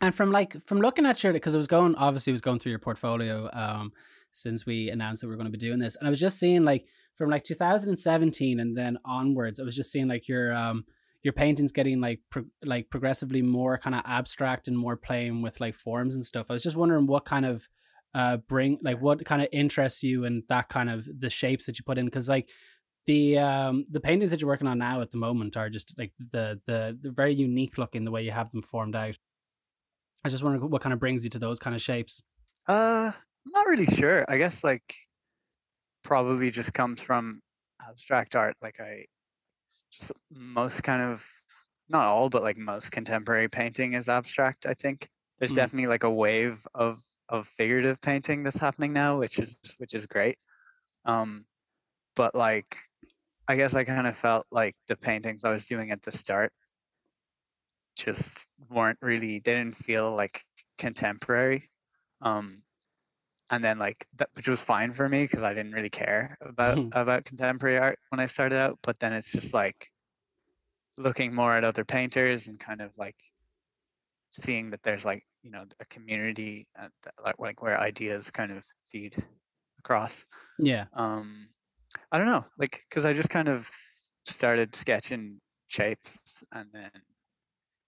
And 0.00 0.14
from 0.14 0.32
like 0.32 0.60
from 0.64 0.78
looking 0.78 1.06
at 1.06 1.22
your 1.22 1.32
because 1.32 1.54
it 1.54 1.58
was 1.58 1.68
going 1.68 1.94
obviously 1.94 2.32
it 2.32 2.34
was 2.34 2.40
going 2.40 2.58
through 2.58 2.70
your 2.70 2.80
portfolio 2.80 3.48
um 3.52 3.92
since 4.32 4.64
we 4.66 4.88
announced 4.88 5.20
that 5.20 5.28
we 5.28 5.34
are 5.34 5.36
going 5.36 5.50
to 5.50 5.56
be 5.56 5.58
doing 5.58 5.78
this, 5.78 5.96
and 5.96 6.06
I 6.06 6.10
was 6.10 6.20
just 6.20 6.38
seeing 6.38 6.64
like 6.64 6.86
from 7.22 7.30
like 7.30 7.44
2017 7.44 8.58
and 8.58 8.76
then 8.76 8.98
onwards, 9.04 9.60
I 9.60 9.62
was 9.62 9.76
just 9.76 9.92
seeing 9.92 10.08
like 10.08 10.26
your 10.26 10.52
um 10.52 10.84
your 11.22 11.32
paintings 11.32 11.70
getting 11.70 12.00
like 12.00 12.18
pro- 12.30 12.50
like 12.64 12.90
progressively 12.90 13.42
more 13.42 13.78
kind 13.78 13.94
of 13.94 14.02
abstract 14.04 14.66
and 14.66 14.76
more 14.76 14.96
playing 14.96 15.40
with 15.40 15.60
like 15.60 15.76
forms 15.76 16.16
and 16.16 16.26
stuff. 16.26 16.46
I 16.50 16.54
was 16.54 16.64
just 16.64 16.74
wondering 16.74 17.06
what 17.06 17.24
kind 17.24 17.46
of 17.46 17.68
uh 18.12 18.38
bring 18.38 18.80
like 18.82 19.00
what 19.00 19.24
kind 19.24 19.40
of 19.40 19.46
interests 19.52 20.02
you 20.02 20.24
and 20.24 20.42
that 20.48 20.68
kind 20.68 20.90
of 20.90 21.06
the 21.16 21.30
shapes 21.30 21.66
that 21.66 21.78
you 21.78 21.84
put 21.84 21.96
in 21.96 22.06
because 22.06 22.28
like 22.28 22.48
the 23.06 23.38
um 23.38 23.86
the 23.88 24.00
paintings 24.00 24.30
that 24.30 24.40
you're 24.40 24.50
working 24.50 24.66
on 24.66 24.78
now 24.78 25.00
at 25.00 25.12
the 25.12 25.16
moment 25.16 25.56
are 25.56 25.70
just 25.70 25.94
like 25.96 26.12
the 26.32 26.60
the 26.66 26.98
the 27.00 27.12
very 27.12 27.34
unique 27.34 27.78
looking 27.78 28.04
the 28.04 28.10
way 28.10 28.24
you 28.24 28.32
have 28.32 28.50
them 28.50 28.62
formed 28.62 28.96
out. 28.96 29.16
I 30.24 30.28
just 30.28 30.42
wondering 30.42 30.68
what 30.68 30.82
kind 30.82 30.92
of 30.92 30.98
brings 30.98 31.22
you 31.22 31.30
to 31.30 31.38
those 31.38 31.60
kind 31.60 31.76
of 31.76 31.82
shapes. 31.82 32.20
Uh 32.66 33.12
i'm 33.46 33.52
not 33.52 33.68
really 33.68 33.86
sure. 33.86 34.24
I 34.28 34.38
guess 34.38 34.64
like 34.64 34.96
probably 36.02 36.50
just 36.50 36.74
comes 36.74 37.00
from 37.00 37.40
abstract 37.88 38.36
art 38.36 38.56
like 38.62 38.80
i 38.80 39.04
just 39.90 40.12
most 40.30 40.82
kind 40.82 41.02
of 41.02 41.24
not 41.88 42.06
all 42.06 42.28
but 42.28 42.42
like 42.42 42.56
most 42.56 42.90
contemporary 42.92 43.48
painting 43.48 43.94
is 43.94 44.08
abstract 44.08 44.66
i 44.66 44.74
think 44.74 45.08
there's 45.38 45.52
mm. 45.52 45.56
definitely 45.56 45.88
like 45.88 46.04
a 46.04 46.10
wave 46.10 46.66
of 46.74 46.98
of 47.32 47.48
figurative 47.48 48.00
painting 48.00 48.42
that's 48.42 48.58
happening 48.58 48.92
now, 48.92 49.18
which 49.18 49.38
is 49.38 49.56
which 49.78 49.94
is 49.94 50.06
great. 50.06 50.38
Um, 51.06 51.46
but 52.14 52.34
like, 52.34 52.76
I 53.48 53.56
guess 53.56 53.74
I 53.74 53.84
kind 53.84 54.06
of 54.06 54.16
felt 54.16 54.46
like 54.52 54.76
the 54.86 54.96
paintings 54.96 55.42
I 55.44 55.50
was 55.50 55.66
doing 55.66 55.90
at 55.90 56.02
the 56.02 56.12
start 56.12 56.52
just 57.96 58.46
weren't 58.70 58.98
really. 59.00 59.40
They 59.40 59.54
didn't 59.54 59.76
feel 59.76 60.14
like 60.14 60.44
contemporary. 60.78 61.70
Um, 62.20 62.62
and 63.52 63.62
then 63.62 63.78
like 63.78 64.06
that, 64.16 64.30
which 64.32 64.48
was 64.48 64.60
fine 64.60 64.94
for 64.94 65.08
me 65.08 65.22
because 65.24 65.42
I 65.42 65.52
didn't 65.52 65.72
really 65.72 65.90
care 65.90 66.38
about 66.40 66.78
about 66.92 67.24
contemporary 67.24 67.78
art 67.78 67.98
when 68.08 68.18
I 68.18 68.26
started 68.26 68.58
out. 68.58 68.78
But 68.82 68.98
then 68.98 69.12
it's 69.12 69.30
just 69.30 69.52
like 69.52 69.90
looking 70.96 71.34
more 71.34 71.54
at 71.54 71.62
other 71.62 71.84
painters 71.84 72.48
and 72.48 72.58
kind 72.58 72.80
of 72.80 72.96
like 72.96 73.16
seeing 74.30 74.70
that 74.70 74.82
there's 74.82 75.04
like 75.04 75.24
you 75.42 75.50
know 75.50 75.64
a 75.80 75.84
community 75.84 76.66
uh, 76.80 76.88
that, 77.02 77.14
like 77.22 77.38
like 77.38 77.62
where 77.62 77.78
ideas 77.78 78.30
kind 78.30 78.50
of 78.50 78.64
feed 78.90 79.22
across. 79.78 80.24
Yeah. 80.58 80.86
Um, 80.94 81.48
I 82.10 82.16
don't 82.16 82.26
know, 82.26 82.46
like 82.58 82.82
because 82.88 83.04
I 83.04 83.12
just 83.12 83.28
kind 83.28 83.48
of 83.48 83.68
started 84.24 84.74
sketching 84.74 85.40
shapes 85.68 86.42
and 86.52 86.68
then 86.72 86.90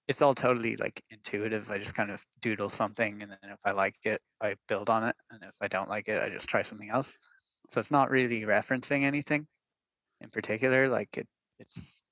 it's 0.09 0.23
all 0.23 0.35
totally 0.35 0.77
like 0.77 1.03
intuitive. 1.11 1.71
I 1.71 1.79
just 1.79 1.95
kind 1.95 2.11
of 2.11 2.25
doodle 2.41 2.69
something 2.69 3.23
and 3.23 3.31
then 3.31 3.51
if 3.51 3.61
I 3.65 3.71
like 3.71 3.97
it, 4.05 4.21
I 4.43 4.55
build 4.69 4.91
on 4.91 5.05
it. 5.05 5.17
And 5.31 5.43
if 5.43 5.55
I 5.61 5.69
don't 5.69 5.89
like 5.89 6.09
it, 6.09 6.23
I 6.23 6.29
just 6.29 6.49
try 6.49 6.63
something 6.63 6.91
else. 6.91 7.17
So 7.69 7.81
it's 7.81 7.91
not 7.91 8.11
really 8.11 8.43
referencing 8.43 9.05
anything 9.05 9.47
in 10.21 10.31
particular. 10.31 10.89
Like 10.89 11.17
it 11.17 11.27
it's 11.59 12.03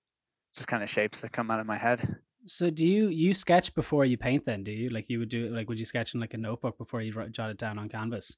just 0.55 0.69
kind 0.69 0.83
of 0.83 0.91
shapes 0.91 1.21
that 1.21 1.33
come 1.33 1.51
out 1.51 1.61
of 1.61 1.67
my 1.67 1.79
head. 1.79 2.17
So 2.47 2.71
do 2.71 2.87
you 2.87 3.09
you 3.09 3.35
sketch 3.35 3.75
before 3.75 4.05
you 4.05 4.17
paint 4.17 4.45
then, 4.45 4.65
do 4.65 4.73
you? 4.73 4.89
Like 4.89 5.09
you 5.09 5.19
would 5.19 5.29
do 5.29 5.49
like 5.55 5.69
would 5.69 5.79
you 5.79 5.87
sketch 5.87 6.15
in 6.15 6.21
like 6.21 6.35
a 6.35 6.39
notebook 6.39 6.79
before 6.79 7.03
you 7.03 7.13
jot 7.31 7.51
it 7.51 7.59
down 7.59 7.79
on 7.79 7.89
canvas? 7.89 8.37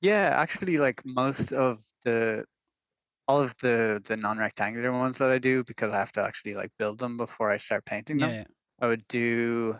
Yeah, 0.00 0.30
actually 0.34 0.78
like 0.78 1.00
most 1.04 1.52
of 1.52 1.80
the 2.04 2.44
all 3.32 3.40
of 3.40 3.54
the 3.62 3.98
the 4.04 4.16
non-rectangular 4.16 4.92
ones 4.92 5.16
that 5.16 5.30
I 5.30 5.38
do 5.38 5.64
because 5.64 5.90
I 5.90 5.96
have 5.96 6.12
to 6.12 6.22
actually 6.22 6.54
like 6.54 6.70
build 6.78 6.98
them 6.98 7.16
before 7.16 7.50
I 7.50 7.56
start 7.56 7.86
painting 7.86 8.18
them. 8.18 8.30
Yeah. 8.30 8.44
I 8.78 8.88
would 8.88 9.08
do 9.08 9.74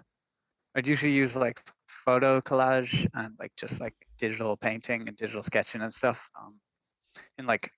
I'd 0.75 0.87
usually 0.87 1.13
use 1.13 1.37
like 1.37 1.61
photo 1.87 2.41
collage 2.41 3.07
and 3.13 3.35
like 3.39 3.53
just 3.59 3.79
like 3.79 3.95
digital 4.19 4.57
painting 4.57 5.07
and 5.07 5.17
digital 5.19 5.43
sketching 5.43 5.83
and 5.83 5.93
stuff 5.93 6.31
um, 6.41 6.55
in 7.39 7.45
like 7.45 7.71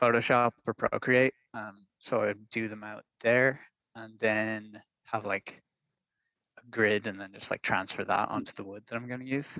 Photoshop 0.00 0.52
or 0.68 0.74
Procreate. 0.74 1.34
Um, 1.52 1.74
so 1.98 2.22
I'd 2.22 2.48
do 2.50 2.68
them 2.68 2.84
out 2.84 3.02
there 3.20 3.58
and 3.96 4.16
then 4.20 4.80
have 5.06 5.26
like 5.26 5.60
a 6.58 6.70
grid 6.70 7.08
and 7.08 7.20
then 7.20 7.32
just 7.34 7.50
like 7.50 7.62
transfer 7.62 8.04
that 8.04 8.28
onto 8.28 8.52
the 8.52 8.62
wood 8.62 8.84
that 8.86 8.94
I'm 8.94 9.08
going 9.08 9.24
to 9.26 9.26
use. 9.26 9.58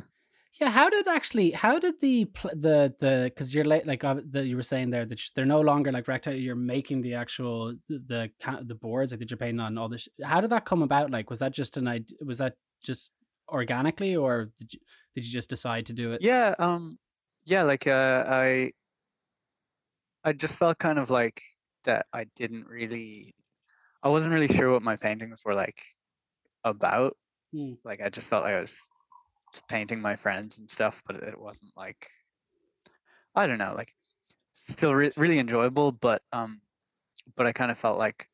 Yeah, 0.61 0.71
how 0.71 0.91
did 0.91 1.07
actually? 1.07 1.53
How 1.53 1.79
did 1.79 2.01
the 2.01 2.29
the 2.53 2.93
the 2.99 3.31
because 3.33 3.55
you're 3.55 3.65
late 3.65 3.87
like 3.87 4.03
uh, 4.03 4.17
the, 4.29 4.45
you 4.45 4.57
were 4.57 4.63
saying 4.63 4.91
there 4.91 5.07
that 5.07 5.21
they're 5.35 5.47
no 5.47 5.61
longer 5.61 5.93
like 5.93 6.09
rectangle. 6.09 6.41
You're 6.41 6.57
making 6.57 7.03
the 7.03 7.15
actual 7.15 7.75
the 7.89 8.31
the, 8.63 8.75
boards 8.75 9.13
like 9.13 9.21
that 9.21 9.31
you're 9.31 9.39
painting 9.39 9.61
on 9.61 9.79
all 9.79 9.89
this. 9.89 10.09
How 10.23 10.41
did 10.41 10.51
that 10.51 10.65
come 10.65 10.83
about? 10.83 11.13
Like, 11.13 11.31
was 11.31 11.39
that 11.39 11.53
just 11.53 11.77
an 11.77 11.87
idea? 11.87 12.17
Was 12.25 12.39
that 12.39 12.55
just 12.83 13.13
organically, 13.49 14.17
or 14.17 14.51
did 14.59 14.75
you, 14.75 14.81
did 15.15 15.25
you 15.27 15.31
just 15.31 15.49
decide 15.49 15.87
to 15.87 15.93
do 15.93 16.13
it? 16.13 16.23
Yeah, 16.23 16.57
um, 16.59 16.99
yeah, 17.45 17.63
like 17.63 17.87
uh, 17.87 18.25
I 18.27 18.73
I 20.25 20.33
just 20.33 20.57
felt 20.57 20.79
kind 20.79 20.99
of 20.99 21.09
like 21.09 21.41
that. 21.85 22.07
I 22.13 22.25
didn't 22.35 22.67
really, 22.67 23.35
I 24.03 24.09
wasn't 24.09 24.35
really 24.35 24.49
sure 24.49 24.73
what 24.73 24.83
my 24.83 24.97
paintings 24.97 25.41
were 25.45 25.55
like 25.55 25.81
about. 26.65 27.17
Hmm. 27.53 27.75
Like 27.85 28.01
I 28.01 28.09
just 28.09 28.29
felt 28.29 28.43
like 28.43 28.55
I 28.55 28.61
was 28.61 28.77
painting 29.69 30.01
my 30.01 30.17
friends 30.17 30.59
and 30.59 30.71
stuff, 30.71 31.03
but 31.07 31.17
it 31.17 31.41
wasn't 31.41 31.71
like 31.77 32.09
I 33.35 33.47
don't 33.47 33.59
know, 33.59 33.75
like 33.77 33.95
still 34.53 34.95
re- 34.95 35.13
really 35.17 35.39
enjoyable, 35.39 35.93
but 35.93 36.23
um, 36.33 36.61
but 37.37 37.47
I 37.47 37.53
kind 37.53 37.71
of 37.71 37.79
felt 37.79 37.99
like 37.99 38.29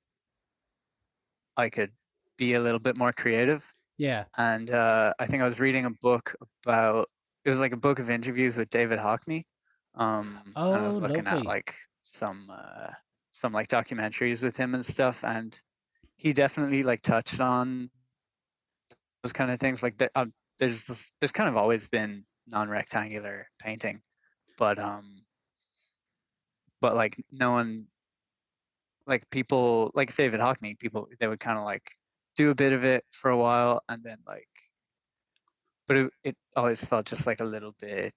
I 1.57 1.69
could 1.69 1.91
be 2.37 2.55
a 2.55 2.61
little 2.61 2.79
bit 2.79 2.97
more 2.97 3.13
creative. 3.13 3.65
Yeah. 3.99 4.25
And 4.37 4.71
uh, 4.71 5.15
I 5.19 5.27
think 5.27 5.43
I 5.43 5.47
was 5.47 5.61
reading 5.61 5.85
a 5.85 5.91
book 5.91 6.35
about 6.65 7.09
it 7.45 7.51
was 7.51 7.61
like 7.61 7.73
a 7.73 7.77
book 7.77 7.99
of 7.99 8.11
interviews 8.11 8.57
with 8.57 8.71
David 8.71 8.99
Hockney. 8.99 9.45
Um, 9.95 10.41
oh, 10.57 10.73
and 10.73 10.85
I 10.85 10.89
was 10.89 10.97
looking 10.97 11.25
lovely. 11.25 11.41
at 11.41 11.47
like 11.47 11.75
some 12.03 12.51
uh, 12.51 12.91
some 13.31 13.53
like 13.53 13.69
documentaries 13.69 14.43
with 14.43 14.57
him 14.57 14.75
and 14.75 14.85
stuff, 14.85 15.23
and 15.23 15.59
he 16.17 16.33
definitely 16.33 16.83
like 16.83 17.03
touched 17.03 17.41
on 17.41 17.91
those 19.23 19.33
kind 19.33 19.51
of 19.51 19.61
things. 19.61 19.83
Like 19.83 19.99
that, 19.99 20.11
um, 20.15 20.33
there's 20.59 20.87
this, 20.87 21.11
there's 21.21 21.33
kind 21.33 21.49
of 21.49 21.57
always 21.57 21.89
been 21.89 22.25
non-rectangular 22.47 23.47
painting, 23.61 24.01
but 24.59 24.79
um, 24.79 25.23
but 26.81 26.95
like 26.95 27.17
no 27.33 27.51
one, 27.53 27.79
like 29.07 29.29
people 29.31 29.91
like 29.95 30.15
David 30.15 30.41
Hockney, 30.41 30.79
people 30.79 31.09
they 31.21 31.29
would 31.29 31.41
kind 31.41 31.59
of 31.59 31.65
like 31.65 31.91
do 32.37 32.51
a 32.51 32.55
bit 32.55 32.73
of 32.73 32.85
it 32.85 33.05
for 33.11 33.31
a 33.31 33.37
while 33.37 33.83
and 33.89 34.03
then 34.03 34.19
like, 34.27 34.49
but 35.89 35.97
it 35.97 36.11
it 36.25 36.37
always 36.57 36.85
felt 36.85 37.07
just 37.07 37.27
like 37.27 37.41
a 37.41 37.45
little 37.45 37.75
bit 37.81 38.15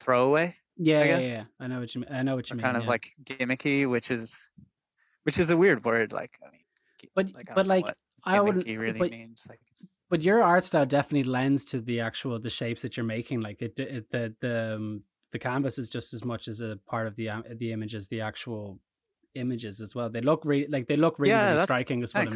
throwaway, 0.00 0.54
Yeah, 0.76 1.00
I 1.00 1.04
yeah, 1.04 1.20
guess. 1.20 1.26
yeah. 1.26 1.44
I 1.60 1.66
know 1.66 1.80
what 1.80 1.94
you 1.94 2.00
mean. 2.02 2.10
I 2.12 2.22
know 2.22 2.36
what 2.36 2.48
you 2.50 2.54
or 2.54 2.56
mean. 2.56 2.64
kind 2.64 2.76
of 2.76 2.84
yeah. 2.84 2.88
like 2.90 3.06
gimmicky, 3.24 3.88
which 3.90 4.10
is 4.10 4.34
which 5.24 5.38
is 5.40 5.50
a 5.50 5.56
weird 5.56 5.84
word. 5.84 6.12
Like 6.12 6.32
I 6.46 6.50
mean, 6.50 6.60
But- 7.14 7.26
I 7.50 7.54
but, 7.54 7.66
like, 7.66 7.84
what 7.86 7.96
I 8.26 8.40
wouldn't. 8.40 8.66
gimmicky 8.66 8.78
really 8.78 8.98
but, 8.98 9.10
means. 9.10 9.46
Like 9.48 9.60
but 10.08 10.22
your 10.22 10.42
art 10.42 10.64
style 10.64 10.86
definitely 10.86 11.24
lends 11.24 11.64
to 11.66 11.80
the 11.80 12.00
actual 12.00 12.38
the 12.38 12.50
shapes 12.50 12.82
that 12.82 12.96
you're 12.96 13.06
making. 13.06 13.40
Like 13.40 13.62
it, 13.62 13.78
it 13.78 14.10
the 14.10 14.34
the 14.40 14.74
um, 14.76 15.02
the 15.32 15.38
canvas 15.38 15.78
is 15.78 15.88
just 15.88 16.14
as 16.14 16.24
much 16.24 16.48
as 16.48 16.60
a 16.60 16.78
part 16.86 17.06
of 17.06 17.16
the 17.16 17.30
um, 17.30 17.44
the 17.56 17.72
image 17.72 17.94
as 17.94 18.08
the 18.08 18.20
actual 18.20 18.80
images 19.34 19.80
as 19.80 19.94
well. 19.94 20.08
They 20.08 20.20
look 20.20 20.42
really 20.44 20.66
like 20.68 20.86
they 20.86 20.96
look 20.96 21.18
really, 21.18 21.32
Yeah, 21.32 21.52
really 21.52 21.62
striking. 21.62 22.00
What 22.00 22.14
I'm. 22.14 22.32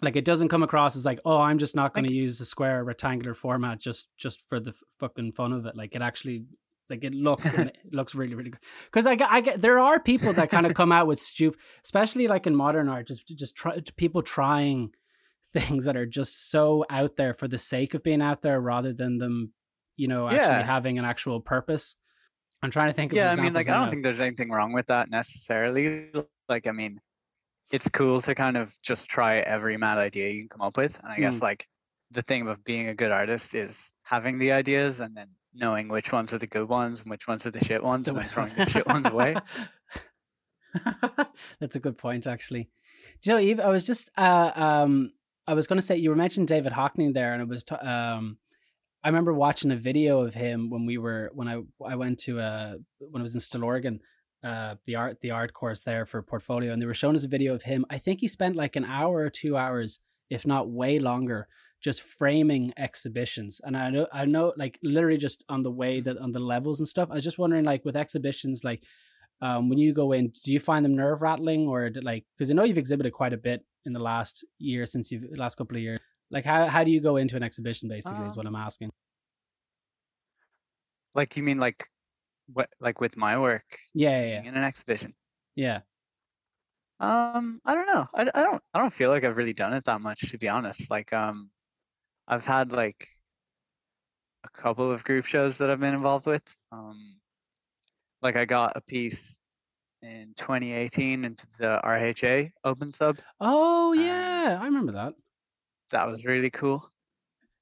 Like 0.00 0.16
it 0.16 0.24
doesn't 0.24 0.48
come 0.48 0.64
across 0.64 0.96
as 0.96 1.04
like, 1.04 1.20
oh, 1.24 1.38
I'm 1.38 1.58
just 1.58 1.76
not 1.76 1.94
going 1.94 2.06
to 2.06 2.12
use 2.12 2.40
a 2.40 2.44
square 2.44 2.82
rectangular 2.82 3.34
format 3.34 3.78
just 3.78 4.08
just 4.18 4.42
for 4.48 4.58
the 4.58 4.74
fucking 4.98 5.32
fun 5.32 5.52
of 5.52 5.64
it. 5.64 5.76
Like 5.76 5.94
it 5.94 6.02
actually, 6.02 6.46
like 6.90 7.04
it 7.04 7.14
looks 7.14 7.52
it 7.54 7.76
looks 7.92 8.14
really 8.14 8.34
really 8.34 8.50
good. 8.50 8.60
Because 8.86 9.06
I 9.06 9.14
get, 9.14 9.30
I 9.30 9.40
get 9.40 9.60
there 9.62 9.78
are 9.78 10.00
people 10.00 10.32
that 10.34 10.50
kind 10.50 10.66
of 10.66 10.74
come 10.74 10.92
out 10.92 11.06
with 11.06 11.18
stupid, 11.18 11.58
especially 11.84 12.28
like 12.28 12.46
in 12.46 12.54
modern 12.54 12.88
art, 12.88 13.06
just 13.06 13.26
just 13.28 13.54
try 13.56 13.80
people 13.96 14.22
trying 14.22 14.92
things 15.52 15.84
that 15.84 15.96
are 15.96 16.06
just 16.06 16.50
so 16.50 16.84
out 16.88 17.16
there 17.16 17.34
for 17.34 17.46
the 17.46 17.58
sake 17.58 17.94
of 17.94 18.02
being 18.02 18.22
out 18.22 18.40
there 18.42 18.60
rather 18.60 18.92
than 18.92 19.18
them, 19.18 19.52
you 19.96 20.08
know, 20.08 20.26
actually 20.26 20.38
Yeah. 20.60 20.62
having 20.62 20.98
an 20.98 21.04
actual 21.04 21.40
purpose. 21.40 21.96
I'm 22.62 22.70
trying 22.70 22.88
to 22.88 22.94
think 22.94 23.12
of 23.12 23.16
yeah, 23.16 23.32
I 23.32 23.36
mean, 23.36 23.52
like 23.52 23.68
I 23.68 23.74
don't 23.74 23.90
think 23.90 24.02
there's 24.02 24.20
anything 24.20 24.50
wrong 24.50 24.72
with 24.72 24.86
that 24.86 25.10
necessarily. 25.10 26.10
Like 26.48 26.66
I 26.66 26.72
mean, 26.72 27.00
it's 27.70 27.88
cool 27.88 28.20
to 28.22 28.34
kind 28.34 28.56
of 28.56 28.74
just 28.82 29.08
try 29.08 29.38
every 29.38 29.76
mad 29.76 29.98
idea 29.98 30.28
you 30.30 30.42
can 30.42 30.48
come 30.48 30.62
up 30.62 30.76
with, 30.76 30.98
and 31.02 31.12
I 31.12 31.16
guess 31.18 31.36
Mm. 31.38 31.42
like 31.42 31.66
the 32.10 32.22
thing 32.22 32.46
of 32.46 32.62
being 32.64 32.88
a 32.88 32.94
good 32.94 33.10
artist 33.10 33.54
is 33.54 33.90
having 34.02 34.38
the 34.38 34.52
ideas 34.52 35.00
and 35.00 35.16
then 35.16 35.28
knowing 35.54 35.88
which 35.88 36.12
ones 36.12 36.32
are 36.32 36.38
the 36.38 36.46
good 36.46 36.68
ones 36.68 37.02
and 37.02 37.10
which 37.10 37.28
ones 37.28 37.46
are 37.46 37.50
the 37.50 37.64
shit 37.64 37.82
ones, 37.82 38.08
and 38.08 38.26
throwing 38.26 38.54
the 38.54 38.66
shit 38.66 38.86
ones 38.86 39.06
away. 39.06 39.34
That's 41.60 41.76
a 41.76 41.80
good 41.80 41.98
point, 41.98 42.26
actually. 42.26 42.70
Do 43.20 43.30
you 43.30 43.36
know, 43.36 43.42
Eve? 43.42 43.60
I 43.60 43.68
was 43.68 43.84
just, 43.84 44.10
uh, 44.16 44.52
um, 44.54 45.12
I 45.46 45.54
was 45.54 45.66
going 45.66 45.78
to 45.78 45.86
say 45.86 45.96
you 45.96 46.10
were 46.10 46.16
mentioning 46.16 46.46
David 46.46 46.72
Hockney 46.72 47.12
there, 47.12 47.32
and 47.32 47.42
it 47.42 47.48
was, 47.48 47.62
t- 47.64 47.74
um, 47.74 48.38
I 49.04 49.08
remember 49.08 49.32
watching 49.32 49.72
a 49.72 49.76
video 49.76 50.20
of 50.20 50.34
him 50.34 50.70
when 50.70 50.86
we 50.86 50.96
were 50.96 51.30
when 51.34 51.48
I 51.48 51.62
I 51.84 51.96
went 51.96 52.20
to 52.20 52.38
uh 52.38 52.74
when 52.98 53.20
I 53.20 53.22
was 53.22 53.34
in 53.34 53.40
Stillorgan, 53.40 53.98
uh, 54.44 54.76
the 54.86 54.94
art 54.94 55.20
the 55.20 55.32
art 55.32 55.52
course 55.52 55.82
there 55.82 56.06
for 56.06 56.22
portfolio, 56.22 56.72
and 56.72 56.80
they 56.80 56.86
were 56.86 56.94
showing 56.94 57.16
us 57.16 57.24
a 57.24 57.28
video 57.28 57.54
of 57.54 57.64
him. 57.64 57.84
I 57.90 57.98
think 57.98 58.20
he 58.20 58.28
spent 58.28 58.54
like 58.54 58.76
an 58.76 58.84
hour 58.84 59.18
or 59.18 59.30
two 59.30 59.56
hours, 59.56 60.00
if 60.30 60.46
not 60.46 60.70
way 60.70 60.98
longer, 61.00 61.48
just 61.82 62.02
framing 62.02 62.72
exhibitions. 62.76 63.60
And 63.64 63.76
I 63.76 63.90
know 63.90 64.06
I 64.12 64.24
know 64.24 64.54
like 64.56 64.78
literally 64.82 65.18
just 65.18 65.44
on 65.48 65.62
the 65.62 65.70
way 65.70 66.00
that 66.00 66.18
on 66.18 66.32
the 66.32 66.40
levels 66.40 66.80
and 66.80 66.88
stuff. 66.88 67.10
I 67.10 67.14
was 67.14 67.24
just 67.24 67.38
wondering 67.38 67.64
like 67.64 67.84
with 67.84 67.96
exhibitions 67.96 68.64
like 68.64 68.84
um, 69.40 69.68
when 69.68 69.78
you 69.78 69.92
go 69.92 70.12
in, 70.12 70.28
do 70.44 70.52
you 70.52 70.60
find 70.60 70.84
them 70.84 70.94
nerve 70.94 71.20
rattling 71.20 71.66
or 71.68 71.90
did, 71.90 72.04
like 72.04 72.24
because 72.36 72.50
I 72.50 72.54
know 72.54 72.64
you've 72.64 72.78
exhibited 72.78 73.12
quite 73.12 73.32
a 73.32 73.36
bit 73.38 73.64
in 73.84 73.92
the 73.92 74.00
last 74.00 74.44
year 74.58 74.86
since 74.86 75.10
you've 75.10 75.24
last 75.36 75.56
couple 75.56 75.76
of 75.76 75.82
years. 75.82 76.00
Like 76.30 76.44
how 76.44 76.66
how 76.66 76.84
do 76.84 76.90
you 76.90 77.00
go 77.00 77.16
into 77.16 77.36
an 77.36 77.42
exhibition? 77.42 77.88
Basically, 77.88 78.26
is 78.26 78.36
what 78.36 78.46
I'm 78.46 78.56
asking. 78.56 78.90
Like 81.14 81.36
you 81.36 81.42
mean 81.42 81.58
like 81.58 81.88
what 82.48 82.70
like 82.80 83.00
with 83.00 83.16
my 83.16 83.38
work 83.38 83.78
Yeah, 83.94 84.20
yeah, 84.22 84.26
yeah. 84.28 84.42
in 84.42 84.56
an 84.56 84.64
exhibition? 84.64 85.14
yeah. 85.56 85.82
Um, 87.00 87.60
I 87.64 87.74
don't 87.74 87.86
know. 87.86 88.06
I, 88.14 88.22
I 88.34 88.42
don't 88.42 88.62
I 88.74 88.78
don't 88.78 88.92
feel 88.92 89.10
like 89.10 89.24
I've 89.24 89.36
really 89.36 89.52
done 89.54 89.72
it 89.74 89.84
that 89.86 90.00
much 90.00 90.30
to 90.30 90.38
be 90.38 90.48
honest. 90.48 90.90
Like 90.90 91.12
um, 91.12 91.50
I've 92.32 92.46
had 92.46 92.72
like 92.72 93.06
a 94.42 94.48
couple 94.48 94.90
of 94.90 95.04
group 95.04 95.26
shows 95.26 95.58
that 95.58 95.68
I've 95.68 95.80
been 95.80 95.92
involved 95.92 96.24
with. 96.24 96.42
Um, 96.72 97.16
like 98.22 98.36
I 98.36 98.46
got 98.46 98.72
a 98.74 98.80
piece 98.80 99.38
in 100.00 100.32
2018 100.38 101.26
into 101.26 101.46
the 101.58 101.78
RHA 101.84 102.52
Open 102.64 102.90
Sub. 102.90 103.18
Oh 103.38 103.92
yeah, 103.92 104.58
I 104.58 104.64
remember 104.64 104.92
that. 104.92 105.12
That 105.90 106.06
was 106.06 106.24
really 106.24 106.48
cool. 106.48 106.88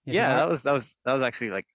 Yeah, 0.06 0.28
art- 0.30 0.36
that 0.38 0.48
was 0.48 0.62
that 0.62 0.72
was 0.72 0.96
that 1.04 1.14
was 1.14 1.22
actually 1.22 1.50
like 1.50 1.66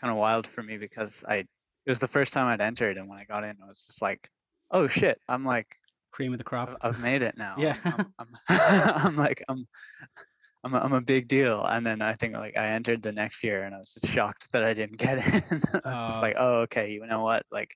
kind 0.00 0.12
of 0.12 0.16
wild 0.16 0.46
for 0.46 0.62
me 0.62 0.76
because 0.76 1.24
I 1.28 1.38
it 1.38 1.48
was 1.88 1.98
the 1.98 2.06
first 2.06 2.32
time 2.32 2.46
I'd 2.46 2.60
entered, 2.60 2.98
and 2.98 3.08
when 3.08 3.18
I 3.18 3.24
got 3.24 3.42
in, 3.42 3.56
I 3.60 3.66
was 3.66 3.84
just 3.84 4.00
like, 4.00 4.30
oh 4.70 4.86
shit, 4.86 5.20
I'm 5.28 5.44
like 5.44 5.66
cream 6.12 6.30
of 6.30 6.38
the 6.38 6.44
crop. 6.44 6.78
I've, 6.82 6.94
I've 6.94 7.02
made 7.02 7.22
it 7.22 7.36
now. 7.36 7.56
Yeah. 7.58 7.76
I'm, 7.84 8.14
I'm, 8.20 8.28
I'm, 8.48 8.92
I'm 9.06 9.16
like 9.16 9.42
I'm 9.48 9.66
I'm 10.62 10.74
a, 10.74 10.78
I'm 10.78 10.92
a 10.92 11.00
big 11.00 11.26
deal. 11.28 11.64
And 11.64 11.86
then 11.86 12.02
I 12.02 12.14
think 12.14 12.34
like 12.34 12.56
I 12.56 12.68
entered 12.68 13.02
the 13.02 13.12
next 13.12 13.42
year 13.42 13.64
and 13.64 13.74
I 13.74 13.78
was 13.78 13.92
just 13.92 14.12
shocked 14.12 14.48
that 14.52 14.62
I 14.64 14.74
didn't 14.74 14.98
get 14.98 15.18
in. 15.26 15.32
I 15.34 15.54
was 15.54 15.62
Oh. 15.84 16.08
just 16.10 16.22
like, 16.22 16.36
oh 16.38 16.60
okay, 16.62 16.90
you 16.92 17.06
know 17.06 17.22
what? 17.22 17.44
Like 17.50 17.74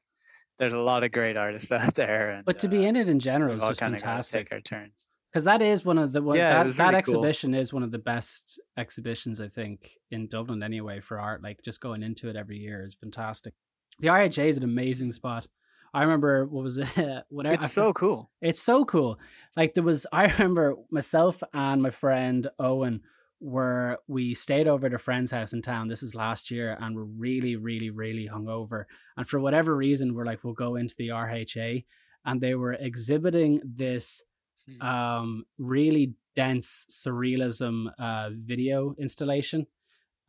there's 0.59 0.75
a 0.75 0.79
lot 0.79 1.03
of 1.03 1.11
great 1.13 1.37
artists 1.37 1.73
out 1.81 1.95
there. 1.95 2.31
And, 2.31 2.45
But 2.45 2.59
to 2.61 2.67
uh, 2.67 2.71
be 2.71 2.85
in 2.85 2.97
it 2.97 3.09
in 3.09 3.19
general 3.21 3.55
is 3.55 3.63
just 3.63 3.81
fantastic. 3.81 4.49
Take 4.49 4.53
our 4.53 4.61
turns. 4.61 5.05
because 5.33 5.45
that 5.45 5.63
is 5.63 5.85
one 5.85 5.99
of 5.99 6.13
the 6.13 6.23
one, 6.23 6.37
Yeah, 6.37 6.53
that 6.55 6.67
was 6.67 6.77
that 6.77 6.91
really 6.91 7.03
cool. 7.03 7.15
exhibition 7.25 7.55
is 7.55 7.73
one 7.73 7.83
of 7.83 7.91
the 7.91 7.99
best 7.99 8.61
exhibitions 8.77 9.41
I 9.41 9.49
think 9.49 9.91
in 10.11 10.29
Dublin 10.29 10.63
anyway 10.63 11.01
for 11.01 11.19
art. 11.19 11.43
Like 11.43 11.63
just 11.65 11.81
going 11.81 12.03
into 12.03 12.29
it 12.29 12.37
every 12.37 12.59
year 12.59 12.85
is 12.85 12.95
fantastic. 12.95 13.55
The 14.01 14.09
RHA 14.09 14.45
is 14.47 14.57
an 14.59 14.65
amazing 14.65 15.13
spot. 15.13 15.47
I 15.95 16.03
remember 16.03 16.45
what 16.47 16.65
was 16.65 16.79
it? 16.79 16.89
Whatever. 17.31 17.55
It's 17.55 17.73
so 17.73 17.93
cool. 17.93 18.31
It's 18.43 18.61
so 18.61 18.85
cool. 18.85 19.19
Like 19.57 19.75
there 19.75 19.85
was, 19.85 20.07
I 20.13 20.25
remember 20.39 20.75
myself 20.91 21.43
and 21.53 21.81
my 21.83 21.91
friend 21.91 22.51
Owen 22.59 23.03
were 23.41 23.99
we 24.09 24.35
stayed 24.35 24.67
over 24.67 24.87
at 24.87 24.95
a 24.95 24.99
friend's 24.99 25.31
house 25.31 25.53
in 25.53 25.63
town. 25.63 25.89
This 25.89 26.03
is 26.03 26.15
last 26.15 26.51
year, 26.51 26.77
and 26.81 26.97
we're 26.97 27.03
really, 27.05 27.57
really, 27.57 27.91
really 27.91 28.29
hungover. 28.33 28.85
And 29.17 29.29
for 29.29 29.39
whatever 29.39 29.77
reason, 29.77 30.15
we're 30.15 30.25
like, 30.25 30.43
we'll 30.43 30.55
go 30.55 30.77
into 30.77 30.95
the 30.97 31.09
RHA, 31.09 31.85
and 32.25 32.41
they 32.41 32.55
were 32.55 32.73
exhibiting 32.73 33.61
this 33.65 34.23
Hmm. 34.67 34.87
um 34.87 35.45
really 35.59 36.15
dense 36.37 36.87
surrealism 36.89 37.93
uh 37.99 38.31
video 38.33 38.95
installation 38.99 39.67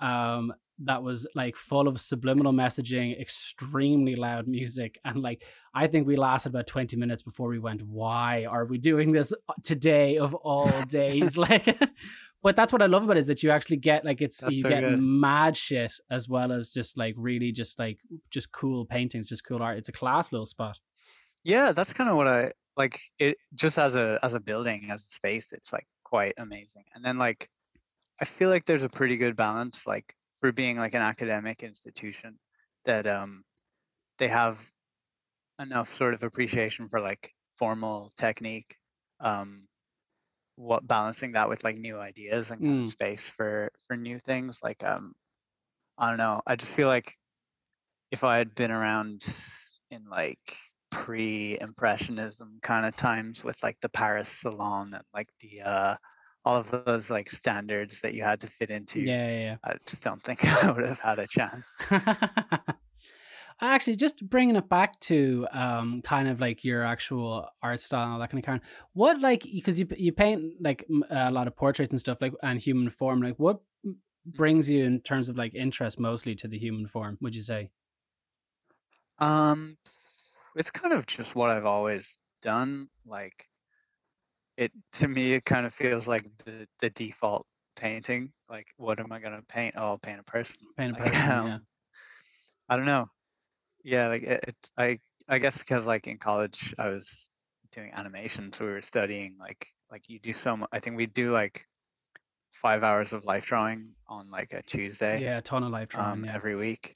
um 0.02 0.52
that 0.80 1.02
was 1.04 1.26
like 1.36 1.56
full 1.56 1.88
of 1.88 2.00
subliminal 2.02 2.52
messaging 2.54 3.20
extremely 3.20 4.16
loud 4.16 4.48
music 4.48 5.00
and 5.06 5.22
like 5.22 5.44
i 5.74 5.88
think 5.88 6.06
we 6.06 6.16
lasted 6.16 6.50
about 6.50 6.68
20 6.68 6.98
minutes 6.98 7.24
before 7.24 7.48
we 7.48 7.60
went 7.60 7.82
why 7.84 8.46
are 8.46 8.66
we 8.66 8.78
doing 8.78 9.12
this 9.14 9.32
uh, 9.48 9.54
today 9.64 10.18
of 10.18 10.34
all 10.36 10.70
days 10.88 11.38
like 11.38 11.66
but 12.44 12.56
that's 12.56 12.74
what 12.74 12.82
i 12.82 12.86
love 12.88 13.04
about 13.04 13.16
it 13.16 13.20
is 13.20 13.28
that 13.28 13.42
you 13.42 13.52
actually 13.52 13.78
get 13.78 14.04
like 14.04 14.22
it's 14.22 14.40
That's 14.40 14.54
you 14.54 14.64
so 14.64 14.70
get 14.70 14.82
good. 14.82 15.00
mad 15.00 15.56
shit 15.56 15.94
as 16.12 16.28
well 16.28 16.52
as 16.52 16.70
just 16.70 16.98
like 16.98 17.16
really 17.18 17.52
just 17.54 17.80
like 17.80 18.00
just 18.30 18.52
cool 18.52 18.86
paintings 18.86 19.30
just 19.30 19.46
cool 19.46 19.62
art 19.62 19.78
it's 19.78 19.90
a 19.90 19.94
class 19.94 20.32
little 20.32 20.46
spot 20.46 20.78
Yeah, 21.46 21.74
that's 21.74 21.94
kind 21.94 22.10
of 22.10 22.18
what 22.18 22.28
I 22.28 22.52
like. 22.76 23.00
It 23.20 23.38
just 23.54 23.78
as 23.78 23.96
a 23.96 24.18
as 24.24 24.34
a 24.34 24.40
building 24.40 24.90
as 24.92 25.04
a 25.04 25.12
space, 25.14 25.54
it's 25.54 25.72
like 25.72 25.86
quite 26.04 26.34
amazing. 26.40 26.86
And 26.96 27.06
then 27.06 27.20
like, 27.20 27.50
I 28.20 28.26
feel 28.26 28.50
like 28.50 28.66
there's 28.66 28.82
a 28.84 28.90
pretty 28.90 29.16
good 29.16 29.36
balance, 29.36 29.86
like 29.86 30.16
for 30.40 30.52
being 30.52 30.78
like 30.78 30.94
an 30.96 31.02
academic 31.02 31.64
institution, 31.64 32.40
that 32.86 33.08
um 33.08 33.44
they 34.20 34.30
have 34.30 34.60
enough 35.60 35.94
sort 35.96 36.14
of 36.14 36.24
appreciation 36.24 36.90
for 36.90 37.02
like 37.02 37.34
formal 37.60 38.10
technique, 38.18 38.78
um, 39.20 39.68
what 40.56 40.88
balancing 40.88 41.34
that 41.34 41.50
with 41.50 41.64
like 41.64 41.78
new 41.78 42.00
ideas 42.00 42.52
and 42.52 42.64
kind 42.64 42.80
Mm. 42.80 42.82
of 42.82 42.90
space 42.90 43.28
for 43.28 43.72
for 43.88 43.98
new 43.98 44.20
things. 44.20 44.60
Like 44.64 44.84
um, 44.84 45.14
I 45.98 46.10
don't 46.10 46.20
know. 46.20 46.42
I 46.48 46.56
just 46.56 46.74
feel 46.76 46.88
like 46.90 47.18
if 48.12 48.24
I 48.24 48.38
had 48.38 48.56
been 48.56 48.72
around 48.72 49.26
in 49.92 50.06
like 50.10 50.40
pre-impressionism 50.92 52.60
kind 52.62 52.86
of 52.86 52.96
times 52.96 53.44
with 53.44 53.62
like 53.64 53.80
the 53.82 53.90
Paris 53.90 54.30
Salon 54.30 54.94
and 54.94 55.04
like 55.14 55.30
the 55.40 55.62
uh 55.62 55.98
all 56.46 56.58
of 56.58 56.70
those 56.86 57.10
like 57.10 57.30
standards 57.30 58.02
that 58.02 58.14
you 58.14 58.24
had 58.24 58.40
to 58.42 58.48
fit 58.48 58.70
into. 58.70 59.02
yeah 59.02 59.30
yeah, 59.30 59.40
yeah. 59.40 59.56
I 59.64 59.76
just 59.86 60.04
don't 60.04 60.24
think 60.24 60.46
I 60.64 60.72
would 60.72 60.86
have 60.86 61.00
had 61.00 61.20
a 61.20 61.28
chance. 61.28 61.72
Actually, 63.62 63.96
just 63.96 64.30
bringing 64.30 64.58
it 64.58 64.68
back 64.68 65.00
to 65.00 65.48
um, 65.52 66.02
kind 66.02 66.28
of 66.28 66.42
like 66.42 66.66
your 66.66 66.84
actual 66.84 67.48
art 67.64 67.80
style 67.80 68.04
and 68.04 68.14
all 68.14 68.20
that 68.20 68.30
kind 68.30 68.44
of 68.44 68.46
kind. 68.46 68.62
What 68.92 69.22
like 69.22 69.44
because 69.44 69.80
you 69.80 69.88
you 69.98 70.12
paint 70.12 70.44
like 70.60 70.86
a 71.10 71.32
lot 71.32 71.48
of 71.48 71.56
portraits 71.56 71.92
and 71.92 72.00
stuff 72.00 72.20
like 72.22 72.34
and 72.44 72.60
human 72.60 72.90
form. 72.90 73.22
Like 73.22 73.40
what 73.40 73.62
brings 74.26 74.70
you 74.70 74.84
in 74.84 75.00
terms 75.00 75.30
of 75.30 75.38
like 75.38 75.56
interest 75.56 76.00
mostly 76.00 76.36
to 76.36 76.50
the 76.50 76.60
human 76.60 76.86
form? 76.88 77.18
Would 77.22 77.36
you 77.36 77.42
say? 77.42 77.70
Um 79.20 79.78
it's 80.58 80.72
kind 80.72 80.94
of 80.94 81.06
just 81.06 81.34
what 81.34 81.50
I've 81.50 81.66
always 81.66 82.18
done. 82.42 82.90
Like 83.06 83.48
it 84.58 84.72
to 84.94 85.08
me 85.08 85.34
it 85.34 85.46
kind 85.46 85.66
of 85.66 85.74
feels 85.74 86.08
like 86.08 86.26
the 86.46 86.68
the 86.80 86.90
default 86.92 87.46
painting. 87.76 88.32
Like 88.50 88.68
what 88.78 89.00
am 89.00 89.12
I 89.12 89.20
gonna 89.20 89.42
paint? 89.48 89.76
Oh 89.78 89.82
I'll 89.90 89.98
paint 89.98 90.20
a 90.20 90.24
person. 90.24 90.56
Paint 90.78 90.98
a 90.98 91.04
Like, 91.04 91.14
person, 91.14 91.32
um, 91.32 91.48
yeah. 91.48 91.58
I 92.70 92.76
don't 92.78 92.86
know. 92.86 93.08
Yeah, 93.84 94.08
like 94.08 94.24
it, 94.24 94.44
it 94.48 94.56
I 94.78 95.00
I 95.28 95.38
guess 95.40 95.58
because 95.58 95.86
like 95.86 96.08
in 96.08 96.18
college 96.18 96.74
I 96.80 96.90
was 96.90 97.28
doing 97.72 97.92
animation, 97.94 98.52
so 98.54 98.66
we 98.66 98.72
were 98.72 98.82
studying 98.82 99.36
like 99.40 99.68
like 99.92 100.10
you 100.10 100.20
do 100.20 100.34
so 100.34 100.58
much. 100.58 100.70
I 100.72 100.80
think 100.80 100.98
we 100.98 101.06
do 101.06 101.32
like 101.32 101.66
five 102.52 102.84
hours 102.84 103.14
of 103.14 103.26
life 103.26 103.46
drawing 103.46 103.90
on 104.08 104.30
like 104.32 104.54
a 104.54 104.62
Tuesday 104.64 105.22
Yeah, 105.22 105.38
a 105.40 105.42
ton 105.42 105.64
of 105.64 105.72
life 105.72 105.90
drawing. 105.90 106.12
um 106.20 106.26
yeah. 106.26 106.34
every 106.36 106.56
week. 106.56 106.96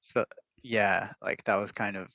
So 0.00 0.24
yeah, 0.62 1.12
like 1.20 1.42
that 1.44 1.56
was 1.56 1.72
kind 1.72 1.96
of 1.96 2.08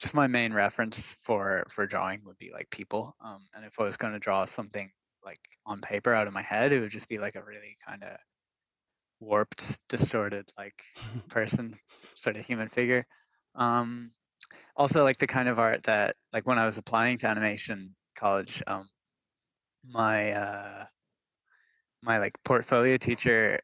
just 0.00 0.14
my 0.14 0.26
main 0.26 0.52
reference 0.52 1.16
for 1.24 1.64
for 1.68 1.86
drawing 1.86 2.20
would 2.24 2.38
be 2.38 2.50
like 2.52 2.70
people. 2.70 3.16
Um, 3.24 3.46
and 3.54 3.64
if 3.64 3.78
I 3.78 3.82
was 3.84 3.96
going 3.96 4.12
to 4.12 4.18
draw 4.18 4.44
something 4.44 4.90
like 5.24 5.40
on 5.66 5.80
paper 5.80 6.14
out 6.14 6.26
of 6.26 6.32
my 6.32 6.42
head, 6.42 6.72
it 6.72 6.80
would 6.80 6.90
just 6.90 7.08
be 7.08 7.18
like 7.18 7.34
a 7.34 7.44
really 7.44 7.76
kind 7.86 8.02
of 8.04 8.16
warped, 9.20 9.78
distorted 9.88 10.50
like 10.56 10.80
person, 11.28 11.78
sort 12.14 12.36
of 12.36 12.44
human 12.44 12.68
figure. 12.68 13.06
Um, 13.54 14.12
also 14.76 15.02
like 15.02 15.18
the 15.18 15.26
kind 15.26 15.48
of 15.48 15.58
art 15.58 15.82
that 15.84 16.16
like 16.32 16.46
when 16.46 16.58
I 16.58 16.66
was 16.66 16.78
applying 16.78 17.18
to 17.18 17.26
animation 17.26 17.94
college, 18.16 18.62
um, 18.66 18.88
my 19.84 20.32
uh, 20.32 20.84
my 22.02 22.18
like 22.18 22.36
portfolio 22.44 22.96
teacher 22.96 23.60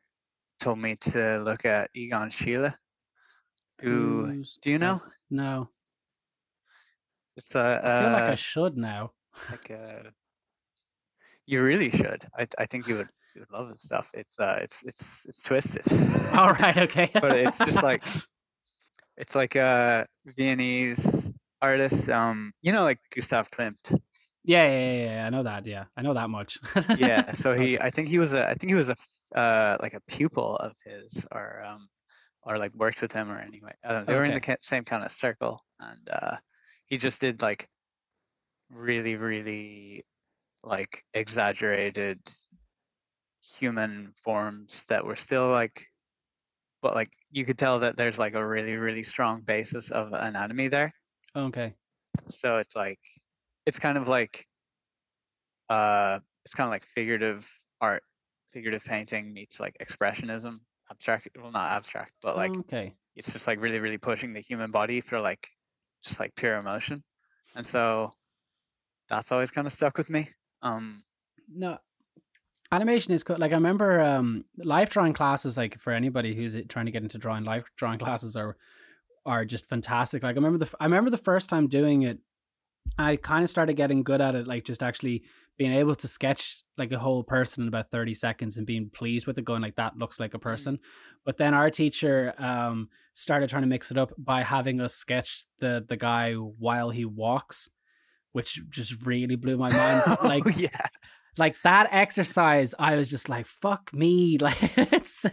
told 0.60 0.78
me 0.78 0.96
to 0.96 1.42
look 1.44 1.64
at 1.64 1.90
Egon 1.94 2.30
Schiele. 2.30 2.74
Who 3.80 4.26
Who's- 4.26 4.58
do 4.62 4.70
you 4.70 4.76
uh, 4.76 4.78
know? 4.78 5.02
No, 5.30 5.70
It's 7.36 7.54
a 7.54 7.80
I 7.82 8.00
feel 8.00 8.10
like 8.12 8.24
I 8.24 8.32
uh, 8.32 8.36
should 8.36 8.76
now. 8.76 9.12
like 9.50 9.70
a. 9.70 10.12
You 11.46 11.62
really 11.62 11.90
should. 11.90 12.24
I 12.38 12.46
I 12.58 12.66
think 12.66 12.88
you 12.88 12.96
would 12.96 13.08
you 13.34 13.42
would 13.42 13.50
love 13.50 13.68
this 13.68 13.82
stuff. 13.82 14.10
It's 14.14 14.38
uh 14.38 14.58
it's 14.60 14.82
it's 14.82 15.26
it's 15.26 15.42
twisted. 15.42 15.84
All 16.32 16.52
right, 16.52 16.76
okay. 16.78 17.10
but 17.14 17.36
it's 17.36 17.58
just 17.58 17.82
like 17.82 18.04
it's 19.16 19.34
like 19.34 19.56
a 19.56 20.06
Viennese 20.26 21.32
artist. 21.60 22.08
Um, 22.08 22.52
you 22.62 22.72
know, 22.72 22.84
like 22.84 22.98
Gustav 23.14 23.48
Klimt. 23.48 23.90
yeah, 24.44 24.66
yeah, 24.66 24.92
yeah, 24.92 25.04
yeah. 25.04 25.26
I 25.26 25.30
know 25.30 25.42
that. 25.42 25.66
Yeah, 25.66 25.84
I 25.96 26.02
know 26.02 26.14
that 26.14 26.30
much. 26.30 26.58
Yeah. 26.98 27.32
So 27.32 27.54
he, 27.60 27.78
I 27.78 27.90
think 27.90 28.08
he 28.08 28.18
was 28.18 28.34
a, 28.34 28.48
I 28.48 28.54
think 28.54 28.70
he 28.70 28.74
was 28.74 28.90
a, 28.90 29.38
uh, 29.38 29.76
like 29.80 29.94
a 29.94 30.00
pupil 30.06 30.56
of 30.56 30.76
his, 30.84 31.26
or 31.32 31.62
um, 31.66 31.88
or 32.42 32.58
like 32.58 32.74
worked 32.74 33.00
with 33.02 33.12
him, 33.12 33.30
or 33.30 33.38
anyway. 33.38 33.72
Uh, 33.84 34.04
they 34.04 34.14
were 34.14 34.24
in 34.24 34.34
the 34.34 34.58
same 34.62 34.84
kind 34.84 35.04
of 35.04 35.12
circle, 35.12 35.64
and 35.80 36.08
uh, 36.10 36.36
he 36.86 36.98
just 36.98 37.20
did 37.20 37.42
like 37.42 37.68
really, 38.70 39.16
really 39.16 40.04
like 40.62 41.04
exaggerated 41.12 42.18
human 43.58 44.12
forms 44.22 44.84
that 44.88 45.04
were 45.04 45.16
still 45.16 45.50
like 45.50 45.86
but 46.80 46.94
like 46.94 47.10
you 47.30 47.44
could 47.44 47.58
tell 47.58 47.80
that 47.80 47.96
there's 47.96 48.18
like 48.18 48.34
a 48.34 48.46
really 48.46 48.76
really 48.76 49.02
strong 49.02 49.42
basis 49.42 49.90
of 49.90 50.12
anatomy 50.12 50.68
there 50.68 50.92
okay. 51.36 51.74
so 52.26 52.56
it's 52.56 52.74
like 52.74 52.98
it's 53.66 53.78
kind 53.78 53.98
of 53.98 54.08
like 54.08 54.46
uh 55.68 56.18
it's 56.44 56.54
kind 56.54 56.66
of 56.66 56.70
like 56.70 56.84
figurative 56.86 57.46
art 57.80 58.02
figurative 58.48 58.84
painting 58.84 59.32
meets 59.32 59.60
like 59.60 59.76
expressionism 59.82 60.58
abstract 60.90 61.28
well 61.40 61.50
not 61.50 61.72
abstract 61.72 62.12
but 62.22 62.36
like 62.36 62.56
okay. 62.56 62.94
it's 63.16 63.32
just 63.32 63.46
like 63.46 63.60
really 63.60 63.78
really 63.78 63.98
pushing 63.98 64.32
the 64.32 64.40
human 64.40 64.70
body 64.70 65.00
for 65.00 65.20
like 65.20 65.48
just 66.04 66.20
like 66.20 66.34
pure 66.36 66.56
emotion 66.56 67.02
and 67.56 67.66
so 67.66 68.10
that's 69.08 69.32
always 69.32 69.50
kind 69.50 69.66
of 69.66 69.72
stuck 69.72 69.96
with 69.98 70.10
me 70.10 70.28
um 70.62 71.02
No, 71.48 71.78
animation 72.72 73.12
is 73.12 73.22
cool. 73.22 73.36
Like 73.38 73.52
I 73.52 73.56
remember 73.56 74.00
um 74.00 74.44
life 74.58 74.90
drawing 74.90 75.12
classes. 75.12 75.56
Like 75.56 75.78
for 75.78 75.92
anybody 75.92 76.34
who's 76.34 76.56
trying 76.68 76.86
to 76.86 76.92
get 76.92 77.02
into 77.02 77.18
drawing, 77.18 77.44
life 77.44 77.64
drawing 77.76 77.98
classes 77.98 78.36
are 78.36 78.56
are 79.26 79.44
just 79.44 79.66
fantastic. 79.66 80.22
Like 80.22 80.36
I 80.36 80.40
remember 80.40 80.64
the 80.64 80.70
I 80.80 80.84
remember 80.84 81.10
the 81.10 81.18
first 81.18 81.48
time 81.48 81.66
doing 81.68 82.02
it. 82.02 82.18
I 82.98 83.16
kind 83.16 83.42
of 83.42 83.50
started 83.50 83.74
getting 83.74 84.04
good 84.04 84.20
at 84.20 84.34
it, 84.34 84.46
like 84.46 84.64
just 84.64 84.82
actually 84.82 85.24
being 85.56 85.72
able 85.72 85.94
to 85.96 86.06
sketch 86.06 86.62
like 86.76 86.92
a 86.92 86.98
whole 86.98 87.24
person 87.24 87.62
in 87.62 87.68
about 87.68 87.90
30 87.90 88.14
seconds 88.14 88.56
and 88.56 88.66
being 88.66 88.90
pleased 88.90 89.26
with 89.26 89.38
it, 89.38 89.44
going 89.44 89.62
like 89.62 89.76
that 89.76 89.96
looks 89.96 90.20
like 90.20 90.34
a 90.34 90.38
person. 90.38 90.78
But 91.24 91.36
then 91.38 91.54
our 91.54 91.70
teacher 91.70 92.34
um 92.38 92.88
started 93.14 93.48
trying 93.48 93.62
to 93.62 93.68
mix 93.68 93.90
it 93.90 93.96
up 93.98 94.12
by 94.18 94.42
having 94.42 94.80
us 94.80 94.94
sketch 94.94 95.44
the 95.60 95.84
the 95.88 95.96
guy 95.96 96.34
while 96.34 96.90
he 96.90 97.04
walks, 97.04 97.68
which 98.32 98.60
just 98.68 99.06
really 99.06 99.36
blew 99.36 99.56
my 99.56 99.70
mind. 99.72 100.02
Like 100.22 100.44
oh, 100.46 100.50
yeah 100.50 100.86
like 101.36 101.56
that 101.64 101.88
exercise 101.90 102.76
i 102.78 102.94
was 102.94 103.10
just 103.10 103.28
like 103.28 103.44
fuck 103.44 103.92
me 103.92 104.38
like 104.46 104.56
it's 104.78 105.26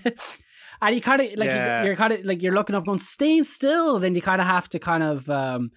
and 0.81 0.95
you 0.95 0.99
kind 1.01 1.21
of 1.21 1.27
like 1.35 1.47
Yeah. 1.51 1.81
you, 1.81 1.85
you're 1.85 1.95
kind 1.95 2.11
of 2.13 2.25
like 2.25 2.41
you're 2.41 2.55
looking 2.55 2.75
up 2.75 2.85
going 2.85 2.97
stay 2.97 3.43
still 3.43 3.99
then 3.99 4.15
you 4.15 4.21
kind 4.21 4.41
of 4.41 4.47
have 4.47 4.67
to 4.69 4.79
kind 4.79 5.03
of 5.03 5.29
um 5.29 5.69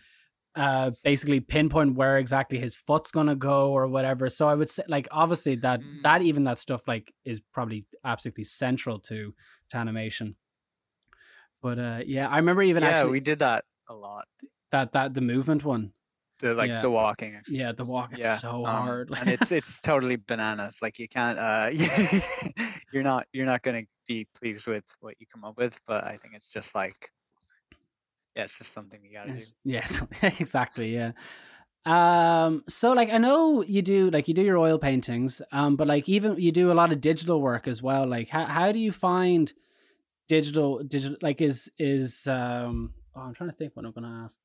uh 0.57 0.93
basically 1.03 1.41
pinpoint 1.41 1.95
where 1.95 2.17
exactly 2.17 2.59
his 2.59 2.75
foot's 2.75 3.11
gonna 3.11 3.35
go 3.37 3.71
or 3.73 3.87
whatever 3.87 4.31
so 4.31 4.49
i 4.49 4.55
would 4.55 4.71
say 4.71 4.83
like 4.89 5.07
obviously 5.11 5.57
that 5.57 5.81
Mm. 5.81 6.03
that 6.05 6.23
even 6.23 6.45
that 6.45 6.57
stuff 6.57 6.89
like 6.89 7.13
is 7.27 7.41
probably 7.53 7.85
absolutely 8.03 8.45
central 8.45 8.99
to 9.01 9.35
to 9.69 9.77
animation 9.77 10.37
but 11.65 11.79
uh 11.79 12.01
yeah 12.07 12.29
i 12.29 12.37
remember 12.37 12.63
even 12.63 12.83
yeah 12.83 12.91
actually 12.91 13.11
we 13.13 13.21
did 13.21 13.39
that 13.41 13.65
a 13.89 13.95
lot 13.95 14.27
that 14.71 14.93
that 14.93 15.15
the 15.15 15.21
movement 15.21 15.65
one 15.65 15.93
the 16.41 16.53
like 16.53 16.71
Yeah. 16.71 16.81
the 16.81 16.91
walking. 16.91 17.41
Yeah, 17.49 17.73
the 17.73 17.85
walk 17.85 18.13
it's 18.13 18.23
Yeah, 18.23 18.37
so 18.39 18.67
um, 18.67 18.87
hard. 18.87 19.11
and 19.17 19.29
it's 19.31 19.53
it's 19.59 19.81
totally 19.81 20.17
bananas. 20.17 20.79
Like 20.83 20.99
you 20.99 21.09
can't, 21.09 21.39
uh, 21.39 21.71
you're 22.93 23.03
not 23.03 23.27
you're 23.33 23.47
not 23.47 23.63
gonna 23.63 23.83
be 24.09 24.27
pleased 24.37 24.67
with 24.67 24.85
what 25.01 25.15
you 25.21 25.27
come 25.33 25.45
up 25.45 25.57
with. 25.57 25.79
But 25.87 26.05
I 26.05 26.17
think 26.17 26.35
it's 26.35 26.51
just 26.51 26.75
like, 26.75 27.11
yeah, 28.35 28.45
it's 28.45 28.59
just 28.59 28.73
something 28.73 29.01
you 29.05 29.13
gotta 29.13 29.33
do. 29.33 29.47
Yes, 29.65 30.03
yes, 30.23 30.39
exactly. 30.41 30.93
Yeah. 30.95 31.13
Um. 31.87 32.65
So, 32.69 32.93
like, 32.93 33.13
I 33.13 33.19
know 33.19 33.63
you 33.63 33.83
do, 33.83 34.11
like, 34.11 34.27
you 34.27 34.35
do 34.35 34.43
your 34.43 34.59
oil 34.59 34.79
paintings. 34.79 35.41
Um. 35.53 35.77
But 35.77 35.87
like, 35.87 36.09
even 36.09 36.37
you 36.37 36.51
do 36.51 36.73
a 36.73 36.75
lot 36.75 36.93
of 36.93 37.01
digital 37.01 37.41
work 37.41 37.69
as 37.69 37.83
well. 37.83 38.07
Like, 38.07 38.29
how 38.31 38.45
how 38.47 38.73
do 38.73 38.79
you 38.79 38.91
find 38.93 39.53
digital 40.29 40.83
digital? 40.83 41.17
Like, 41.23 41.41
is 41.41 41.71
is 41.79 42.27
um. 42.27 42.95
Oh, 43.17 43.21
I'm 43.21 43.35
trying 43.35 43.51
to 43.51 43.57
think 43.57 43.77
what 43.77 43.85
I'm 43.87 43.93
to 43.93 44.09
ask. 44.25 44.39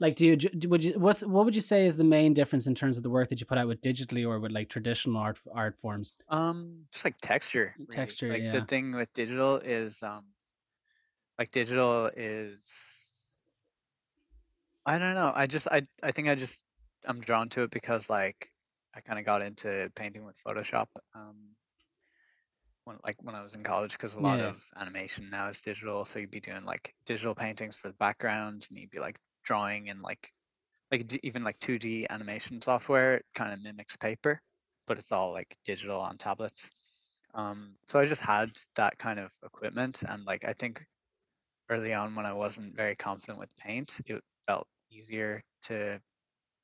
Like, 0.00 0.16
do 0.16 0.26
you 0.26 0.36
do- 0.36 0.68
would 0.68 0.82
you 0.82 0.98
what's 0.98 1.22
what 1.22 1.44
would 1.44 1.54
you 1.54 1.60
say 1.60 1.86
is 1.86 1.96
the 1.96 2.02
main 2.04 2.34
difference 2.34 2.66
in 2.66 2.74
terms 2.74 2.96
of 2.96 3.04
the 3.04 3.10
work 3.10 3.28
that 3.28 3.38
you 3.40 3.46
put 3.46 3.58
out 3.58 3.68
with 3.68 3.80
digitally 3.82 4.26
or 4.26 4.40
with 4.40 4.50
like 4.50 4.68
traditional 4.68 5.16
art 5.16 5.38
art 5.54 5.78
forms? 5.78 6.12
Um, 6.28 6.86
just 6.90 7.04
like 7.04 7.16
texture. 7.22 7.74
really. 7.78 7.86
Texture, 7.90 8.32
Like 8.32 8.42
yeah. 8.42 8.50
the 8.50 8.64
thing 8.64 8.92
with 8.92 9.12
digital 9.12 9.58
is 9.58 10.02
um, 10.02 10.24
like 11.38 11.50
digital 11.52 12.10
is. 12.16 12.58
I 14.84 14.98
don't 14.98 15.14
know. 15.14 15.32
I 15.34 15.46
just 15.46 15.68
I 15.68 15.86
I 16.02 16.10
think 16.10 16.28
I 16.28 16.34
just 16.34 16.62
I'm 17.06 17.20
drawn 17.20 17.48
to 17.50 17.62
it 17.62 17.70
because 17.70 18.10
like 18.10 18.50
I 18.96 19.00
kind 19.00 19.18
of 19.20 19.24
got 19.24 19.42
into 19.42 19.90
painting 19.94 20.24
with 20.24 20.36
Photoshop. 20.44 20.88
Um, 21.14 21.36
when 22.84 22.98
like 23.04 23.22
when 23.22 23.34
I 23.34 23.42
was 23.42 23.54
in 23.54 23.64
college, 23.64 23.92
because 23.92 24.14
a 24.14 24.20
lot 24.20 24.40
Yeah. 24.40 24.42
of 24.42 24.62
animation 24.76 25.30
now 25.30 25.48
is 25.48 25.60
digital. 25.62 26.04
So 26.04 26.18
you'd 26.18 26.30
be 26.30 26.40
doing 26.40 26.64
like 26.64 26.94
digital 27.06 27.34
paintings 27.34 27.76
for 27.76 27.88
the 27.88 27.94
background, 27.94 28.66
and 28.70 28.78
you'd 28.78 28.90
be 28.90 29.00
like 29.00 29.18
drawing 29.44 29.88
in 29.88 30.02
like 30.02 30.32
like 30.92 31.12
even 31.24 31.44
like 31.44 31.58
2D 31.60 32.06
animation 32.10 32.60
software. 32.62 33.22
Kind 33.34 33.52
of 33.54 33.62
mimics 33.62 33.96
paper, 33.96 34.40
but 34.86 34.98
it's 34.98 35.12
all 35.12 35.32
like 35.32 35.56
digital 35.64 36.00
on 36.00 36.18
tablets. 36.18 36.70
Um, 37.34 37.76
so 37.86 38.00
I 38.00 38.06
just 38.06 38.22
had 38.22 38.52
that 38.76 38.98
kind 38.98 39.18
of 39.20 39.32
equipment, 39.44 40.02
and 40.04 40.24
like 40.26 40.44
I 40.44 40.54
think 40.54 40.84
early 41.68 41.92
on 41.94 42.14
when 42.14 42.26
I 42.26 42.32
wasn't 42.32 42.76
very 42.76 42.96
confident 42.96 43.38
with 43.38 43.54
paint, 43.56 44.00
it 44.06 44.22
felt 44.46 44.68
easier 44.90 45.42
to 45.62 46.00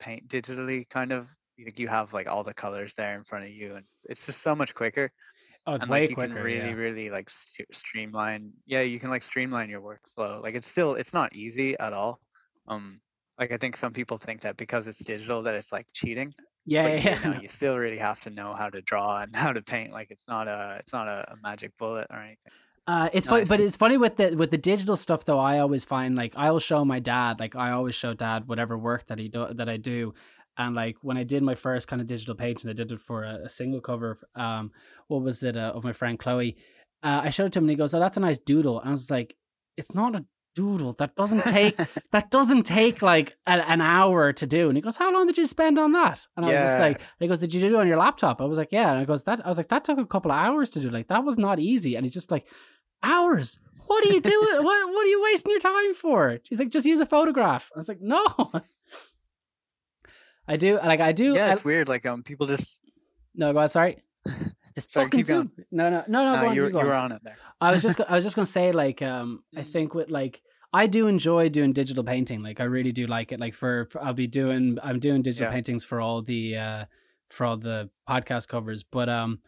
paint 0.01 0.29
digitally. 0.29 0.89
Kind 0.91 1.13
of 1.13 1.31
like 1.59 1.79
you 1.79 1.89
have 1.89 2.13
like 2.15 2.29
all 2.29 2.45
the 2.45 2.55
colors 2.55 2.95
there 2.97 3.17
in 3.19 3.25
front 3.25 3.47
of 3.47 3.53
you, 3.53 3.77
and 3.77 3.87
it's, 3.87 4.07
it's 4.07 4.27
just 4.27 4.43
so 4.43 4.55
much 4.57 4.75
quicker. 4.75 5.13
Oh, 5.69 5.75
it's 5.75 5.85
and 5.85 5.91
way 5.91 6.01
like 6.01 6.09
you 6.09 6.15
quicker. 6.15 6.35
can 6.35 6.43
really, 6.43 6.69
yeah. 6.69 6.73
really 6.73 7.11
like 7.11 7.29
st- 7.29 7.75
streamline. 7.75 8.53
Yeah, 8.65 8.81
you 8.81 8.99
can 8.99 9.11
like 9.11 9.23
streamline 9.23 9.69
your 9.69 9.83
workflow. 9.83 10.43
Like 10.43 10.55
it's 10.55 10.67
still, 10.67 10.95
it's 10.95 11.13
not 11.13 11.37
easy 11.37 11.79
at 11.79 11.93
all. 11.93 12.21
Um, 12.69 13.03
like 13.39 13.53
I 13.53 13.59
think 13.59 13.77
some 13.77 13.93
people 13.93 14.17
think 14.17 14.41
that 14.41 14.57
because 14.57 14.87
it's 14.87 14.99
digital 15.05 15.43
that 15.43 15.55
it's 15.55 15.71
like 15.71 15.87
cheating. 15.93 16.33
yeah, 16.65 16.83
but 16.85 17.05
yeah, 17.05 17.19
you, 17.23 17.35
know, 17.35 17.41
you 17.43 17.49
still 17.49 17.77
really 17.77 17.99
have 17.99 18.19
to 18.23 18.31
know 18.31 18.55
how 18.55 18.71
to 18.71 18.81
draw 18.81 19.21
and 19.21 19.37
how 19.37 19.53
to 19.53 19.61
paint. 19.61 19.93
Like 19.93 20.11
it's 20.11 20.27
not 20.27 20.49
a, 20.49 20.79
it's 20.81 20.95
not 20.95 21.07
a, 21.07 21.33
a 21.33 21.37
magic 21.43 21.77
bullet 21.77 22.07
or 22.09 22.17
anything. 22.17 22.53
Uh, 22.87 23.11
it's 23.13 23.27
funny, 23.27 23.45
but 23.45 23.61
it's 23.61 23.77
funny 23.77 23.99
with 23.99 24.17
the 24.17 24.35
with 24.35 24.51
the 24.51 24.57
digital 24.57 24.97
stuff 24.97 25.27
though. 25.27 25.39
I 25.39 25.59
always 25.59 25.85
find 25.85 26.17
like 26.17 26.33
I'll 26.35 26.59
show 26.59 26.83
my 26.87 26.99
dad, 26.99 27.39
like 27.39 27.55
I 27.55 27.73
always 27.73 27.95
show 27.95 28.15
dad 28.15 28.49
whatever 28.49 28.79
work 28.79 29.05
that 29.09 29.19
he 29.19 29.29
do 29.29 29.47
that 29.53 29.69
I 29.69 29.77
do, 29.77 30.15
and 30.59 30.75
like 30.75 30.97
when 31.03 31.17
I 31.17 31.23
did 31.23 31.43
my 31.43 31.55
first 31.55 31.89
kind 31.89 32.03
of 32.03 32.09
digital 32.09 32.35
painting, 32.35 32.69
I 32.69 32.73
did 32.75 32.91
it 32.93 33.01
for 33.01 33.23
a, 33.23 33.45
a 33.45 33.49
single 33.49 33.81
cover. 33.81 34.19
Um, 34.35 34.73
what 35.07 35.23
was 35.23 35.43
it 35.43 35.57
uh, 35.57 35.73
of 35.75 35.85
my 35.85 35.93
friend 35.93 36.19
Chloe? 36.19 36.57
Uh, 37.03 37.21
I 37.25 37.31
showed 37.31 37.47
it 37.47 37.53
to 37.53 37.61
him 37.61 37.65
and 37.65 37.71
he 37.71 37.77
goes, 37.77 37.95
"Oh, 37.95 38.01
that's 38.01 38.17
a 38.17 38.21
nice 38.21 38.39
doodle." 38.39 38.81
And 38.81 38.89
I 38.89 38.91
was 38.91 39.11
like, 39.11 39.37
"It's 39.77 39.95
not 39.95 40.19
a 40.19 40.25
doodle. 40.57 40.95
That 40.99 41.15
doesn't 41.15 41.47
take 41.47 41.77
that 42.13 42.31
doesn't 42.33 42.65
take 42.65 43.01
like 43.03 43.37
an, 43.47 43.61
an 43.61 43.81
hour 43.81 44.33
to 44.33 44.47
do." 44.47 44.69
And 44.69 44.77
he 44.77 44.83
goes, 44.83 44.97
"How 44.97 45.13
long 45.13 45.27
did 45.27 45.39
you 45.39 45.47
spend 45.47 45.79
on 45.79 45.93
that?" 45.93 46.27
And 46.37 46.45
I 46.45 46.53
was 46.53 46.61
just 46.61 46.81
like, 46.81 46.97
and 46.99 47.21
"He 47.21 47.29
goes, 47.29 47.39
did 47.39 47.55
you 47.55 47.61
do 47.61 47.77
it 47.77 47.81
on 47.81 47.89
your 47.89 47.99
laptop?" 47.99 48.41
I 48.41 48.45
was 48.45 48.59
like, 48.59 48.73
"Yeah." 48.73 48.91
And 48.91 48.99
I 48.99 49.05
goes, 49.05 49.23
"That." 49.25 49.45
I 49.45 49.49
was 49.49 49.59
like, 49.59 49.69
"That 49.69 49.85
took 49.85 49.99
a 49.99 50.07
couple 50.07 50.33
of 50.33 50.39
hours 50.39 50.71
to 50.71 50.81
do. 50.81 50.91
Like 50.91 51.07
that 51.07 51.25
was 51.25 51.39
not 51.39 51.61
easy." 51.61 51.95
And 51.95 52.05
he's 52.05 52.15
just 52.15 52.31
like, 52.33 52.47
"Hours." 53.03 53.59
What 53.87 54.05
are 54.07 54.13
you 54.13 54.21
doing? 54.21 54.37
what 54.65 54.89
What 54.93 55.07
are 55.07 55.09
you 55.09 55.23
wasting 55.23 55.51
your 55.51 55.61
time 55.61 55.95
for? 55.95 56.39
He's 56.49 56.61
like, 56.61 56.69
just 56.69 56.85
use 56.85 57.01
a 57.01 57.07
photograph. 57.07 57.71
I 57.75 57.79
was 57.79 57.89
like, 57.89 58.03
no. 58.03 58.27
I 60.49 60.57
do 60.57 60.79
like 60.79 61.01
I 61.01 61.13
do. 61.13 61.35
yeah, 61.35 61.47
I- 61.49 61.53
it's 61.53 61.65
weird. 61.65 61.89
Like 61.89 62.07
um, 62.07 62.23
people 62.23 62.47
just. 62.47 62.81
no, 63.35 63.53
go 63.53 63.61
on. 63.61 63.69
Sorry. 63.69 64.03
This 64.75 64.87
Sorry, 64.91 65.07
fucking. 65.07 65.25
Zoom. 65.25 65.51
No, 65.73 65.91
no, 65.91 66.05
no, 66.07 66.23
no. 66.25 66.35
No, 66.37 66.41
go 66.43 66.49
on, 66.51 66.55
you, 66.55 66.67
you 66.67 66.71
you 66.71 66.79
on. 66.79 66.89
on 66.91 67.13
it 67.13 67.23
there. 67.25 67.37
I 67.61 67.73
was 67.73 67.83
just 67.83 68.01
I 68.01 68.15
was 68.15 68.23
just 68.23 68.37
gonna 68.37 68.47
say 68.47 68.71
like 68.71 69.03
um 69.03 69.43
I 69.57 69.63
Mm. 69.63 69.67
think 69.67 69.95
with 69.95 70.09
like 70.09 70.41
I 70.73 70.87
do 70.87 71.09
enjoy 71.09 71.49
doing 71.49 71.73
digital 71.73 72.05
painting 72.05 72.43
like 72.45 72.61
I 72.61 72.65
really 72.65 72.93
do 72.93 73.07
like 73.09 73.33
it 73.33 73.41
like 73.41 73.55
for, 73.55 73.87
for 73.87 74.01
I'll 74.05 74.13
be 74.13 74.29
doing 74.29 74.79
I'm 74.83 75.01
doing 75.01 75.23
digital 75.23 75.49
Yeah. 75.49 75.55
paintings 75.55 75.83
for 75.85 76.01
all 76.01 76.23
the 76.23 76.57
uh 76.57 76.85
for 77.31 77.45
all 77.47 77.57
the 77.57 77.91
podcast 78.09 78.47
covers 78.47 78.85
but 78.85 79.09
um 79.09 79.41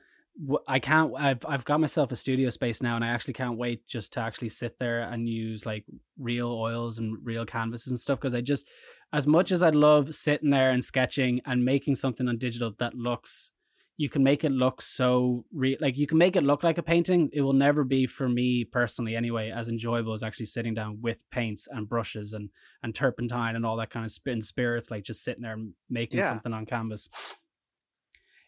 I 0.67 0.79
can't 0.79 1.13
I've 1.17 1.45
I've 1.47 1.65
got 1.65 1.81
myself 1.81 2.13
a 2.13 2.17
studio 2.17 2.49
space 2.51 2.81
now 2.83 2.97
and 2.97 3.05
I 3.05 3.09
actually 3.09 3.35
can't 3.35 3.59
wait 3.59 3.87
just 3.87 4.13
to 4.15 4.21
actually 4.21 4.49
sit 4.49 4.79
there 4.79 5.01
and 5.03 5.29
use 5.29 5.67
like 5.67 5.85
real 6.19 6.49
oils 6.51 6.99
and 6.99 7.19
real 7.23 7.45
canvases 7.45 7.89
and 7.89 8.01
stuff 8.01 8.19
because 8.21 8.35
I 8.35 8.41
just 8.41 8.67
as 9.13 9.27
much 9.27 9.53
as 9.53 9.63
I 9.63 9.71
love 9.71 10.15
sitting 10.15 10.51
there 10.51 10.71
and 10.71 10.85
sketching 10.85 11.41
and 11.45 11.65
making 11.65 11.97
something 11.97 12.27
on 12.29 12.39
digital 12.39 12.73
that 12.79 12.95
looks 12.95 13.51
you 13.97 14.09
can 14.09 14.23
make 14.23 14.45
it 14.45 14.53
look 14.53 14.81
so 14.81 15.45
real 15.53 15.77
like 15.81 15.99
you 15.99 16.07
can 16.07 16.17
make 16.17 16.35
it 16.35 16.43
look 16.45 16.63
like 16.63 16.79
a 16.79 16.83
painting 16.83 17.29
it 17.35 17.43
will 17.43 17.53
never 17.53 17.85
be 17.85 18.07
for 18.07 18.27
me 18.29 18.65
personally 18.65 19.15
anyway 19.15 19.51
as 19.51 19.69
enjoyable 19.69 20.15
as 20.15 20.23
actually 20.23 20.47
sitting 20.47 20.73
down 20.73 20.99
with 21.03 21.23
paints 21.31 21.69
and 21.71 21.87
brushes 21.87 22.33
and 22.33 22.49
and 22.83 22.95
turpentine 22.95 23.57
and 23.57 23.67
all 23.67 23.77
that 23.77 23.91
kind 23.91 24.07
of 24.07 24.11
spin 24.11 24.41
spirits 24.41 24.91
like 24.91 25.05
just 25.05 25.23
sitting 25.23 25.43
there 25.43 25.59
making 25.91 26.21
Yeah. 26.21 26.29
something 26.31 26.55
on 26.55 26.65
canvas 26.65 27.11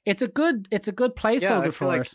it's 0.05 0.23
a 0.23 0.29
good 0.29 0.69
it's 0.71 0.89
a 0.89 0.93
good 0.93 1.15
Yeah, 1.39 1.61
placeholder 1.61 1.73
feel 1.73 1.89
for 1.89 1.89
like 1.89 2.03
it 2.03 2.15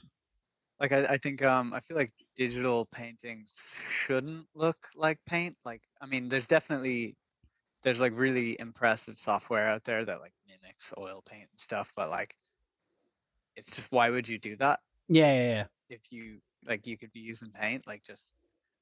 like 0.80 0.91
I, 0.91 1.06
I 1.06 1.17
think 1.17 1.43
um 1.43 1.73
I 1.73 1.80
feel 1.82 1.97
like 1.97 2.13
digital 2.36 2.86
paintings 2.88 3.73
shouldn't 3.89 4.47
look 4.56 4.78
like 4.95 5.19
paint. 5.26 5.58
Like 5.65 5.84
I 6.02 6.06
mean, 6.06 6.30
there's 6.30 6.47
definitely 6.47 7.17
there's 7.84 8.00
like 8.00 8.13
really 8.15 8.60
impressive 8.60 9.17
software 9.17 9.69
out 9.69 9.86
there 9.86 10.06
that 10.06 10.21
like 10.21 10.34
mimics 10.47 10.93
oil 10.97 11.23
paint 11.23 11.50
and 11.52 11.60
stuff, 11.60 11.93
but 11.95 12.10
like 12.10 12.36
it's 13.56 13.71
just 13.71 13.91
why 13.91 14.10
would 14.10 14.28
you 14.28 14.38
do 14.38 14.56
that 14.56 14.80
yeah 15.08 15.34
yeah 15.34 15.43
yeah 15.50 15.67
if 15.89 16.12
you 16.12 16.39
like 16.67 16.86
you 16.88 16.97
could 16.97 17.12
be 17.12 17.19
using 17.19 17.52
paint? 17.52 17.88
Like 17.88 18.04
just 18.04 18.34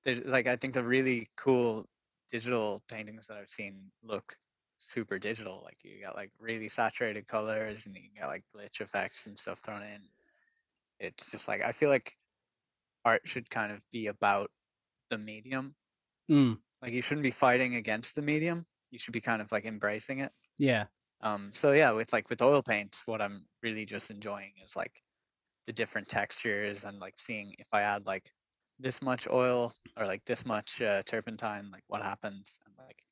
there's 0.04 0.24
like 0.26 0.48
I 0.48 0.56
think 0.56 0.74
the 0.74 0.84
really 0.84 1.28
cool 1.36 1.86
digital 2.32 2.84
paintings 2.88 3.28
that 3.28 3.38
I've 3.38 3.50
seen 3.50 3.92
look 4.04 4.36
super 4.86 5.20
digital. 5.20 5.62
Like 5.64 5.84
you 5.84 6.02
got 6.02 6.16
like 6.16 6.32
really 6.40 6.70
saturated 6.70 7.28
colors 7.28 7.86
and 7.86 7.96
you 7.96 8.10
got 8.20 8.28
like 8.28 8.46
glitch 8.56 8.82
effects 8.82 9.26
and 9.28 9.38
stuff 9.40 9.60
thrown 9.62 9.84
in. 9.84 10.10
It's 11.00 11.32
just 11.32 11.48
like 11.48 11.62
I 11.62 11.74
feel 11.74 11.90
like 11.90 12.18
art 13.06 13.28
should 13.28 13.50
kind 13.50 13.72
of 13.74 13.90
be 13.92 14.08
about 14.08 14.52
the 15.10 15.18
medium. 15.20 15.76
Mm, 16.30 16.56
Like 16.82 16.92
you 16.94 17.02
shouldn't 17.02 17.24
be 17.24 17.32
fighting 17.32 17.76
against 17.76 18.16
the 18.16 18.22
medium. 18.22 18.66
You 18.92 19.00
should 19.00 19.14
be 19.14 19.22
kind 19.22 19.42
of 19.42 19.52
like 19.52 19.66
embracing 19.66 20.20
it. 20.20 20.32
yeah 20.58 20.88
Um 21.22 21.52
so 21.54 21.74
yeah, 21.74 21.92
with 21.92 22.14
like 22.14 22.30
with 22.30 22.42
oil 22.44 22.64
paints, 22.64 23.08
what 23.08 23.22
I'm 23.22 23.48
really 23.64 23.86
just 23.86 24.12
enjoying 24.12 24.56
is 24.66 24.76
like 24.76 25.04
the 25.68 25.74
different 25.74 26.10
textures 26.10 26.86
and 26.86 27.00
like 27.00 27.20
seeing 27.20 27.56
if 27.60 27.74
I 27.74 27.84
add 27.84 28.08
like 28.08 28.34
this 28.80 29.02
much 29.04 29.28
oil 29.30 29.74
or 29.98 30.08
like 30.08 30.26
this 30.26 30.46
much 30.46 30.82
uh, 30.82 31.04
turpentine, 31.04 31.72
like 31.72 31.86
what 31.88 32.04
happens 32.04 32.60
and 32.68 32.76
like 32.78 33.05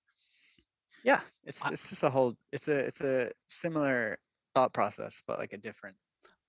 yeah, 1.03 1.21
it's 1.45 1.65
it's 1.69 1.89
just 1.89 2.03
a 2.03 2.09
whole 2.09 2.35
it's 2.51 2.67
a 2.67 2.77
it's 2.77 3.01
a 3.01 3.31
similar 3.47 4.17
thought 4.53 4.73
process 4.73 5.21
but 5.27 5.39
like 5.39 5.53
a 5.53 5.57
different 5.57 5.95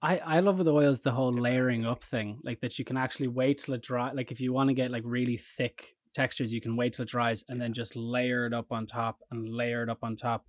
I, 0.03 0.19
I 0.19 0.41
love 0.41 0.59
with 0.59 0.69
oils 0.69 1.01
the 1.01 1.13
whole 1.13 1.33
layering 1.33 1.87
up 1.87 2.05
thing, 2.05 2.39
like 2.45 2.61
that 2.61 2.79
you 2.79 2.85
can 2.85 2.99
actually 2.99 3.29
wait 3.29 3.57
till 3.57 3.73
it 3.73 3.81
dry. 3.81 4.13
Like 4.13 4.31
if 4.31 4.39
you 4.39 4.53
want 4.53 4.69
to 4.69 4.75
get 4.75 4.91
like 4.91 5.03
really 5.07 5.39
thick 5.39 5.97
textures, 6.13 6.53
you 6.53 6.61
can 6.61 6.77
wait 6.77 6.93
till 6.93 7.05
it 7.05 7.09
dries 7.09 7.43
and 7.49 7.59
then 7.59 7.73
just 7.73 7.97
layer 7.97 8.45
it 8.45 8.53
up 8.53 8.71
on 8.71 8.85
top 8.85 9.21
and 9.31 9.49
layer 9.49 9.83
it 9.83 9.89
up 9.89 10.01
on 10.03 10.15
top. 10.15 10.45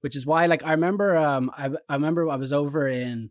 Which 0.00 0.14
is 0.14 0.24
why, 0.24 0.46
like, 0.46 0.64
I 0.64 0.70
remember, 0.70 1.16
um, 1.16 1.50
I 1.58 1.70
I 1.88 1.94
remember 1.94 2.30
I 2.30 2.36
was 2.36 2.52
over 2.52 2.86
in, 2.86 3.30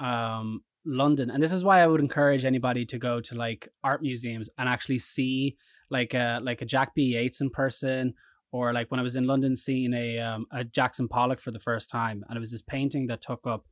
um, 0.00 0.62
London, 0.86 1.30
and 1.30 1.42
this 1.42 1.52
is 1.52 1.62
why 1.62 1.80
I 1.80 1.86
would 1.86 2.00
encourage 2.00 2.46
anybody 2.46 2.86
to 2.86 2.98
go 2.98 3.20
to 3.20 3.34
like 3.34 3.68
art 3.84 4.00
museums 4.00 4.48
and 4.56 4.68
actually 4.68 4.98
see 4.98 5.58
like 5.90 6.14
a 6.14 6.40
like 6.42 6.62
a 6.62 6.64
Jack 6.64 6.94
B 6.94 7.14
Yeats 7.14 7.40
in 7.40 7.50
person, 7.50 8.14
or 8.52 8.72
like 8.72 8.90
when 8.90 8.98
I 9.00 9.02
was 9.02 9.16
in 9.16 9.26
London 9.26 9.56
seeing 9.56 9.92
a 9.94 10.18
um 10.18 10.46
a 10.52 10.64
Jackson 10.64 11.08
Pollock 11.08 11.40
for 11.40 11.50
the 11.50 11.58
first 11.58 11.90
time, 11.90 12.24
and 12.28 12.36
it 12.36 12.40
was 12.40 12.50
this 12.52 12.62
painting 12.62 13.06
that 13.08 13.20
took 13.22 13.46
up 13.46 13.66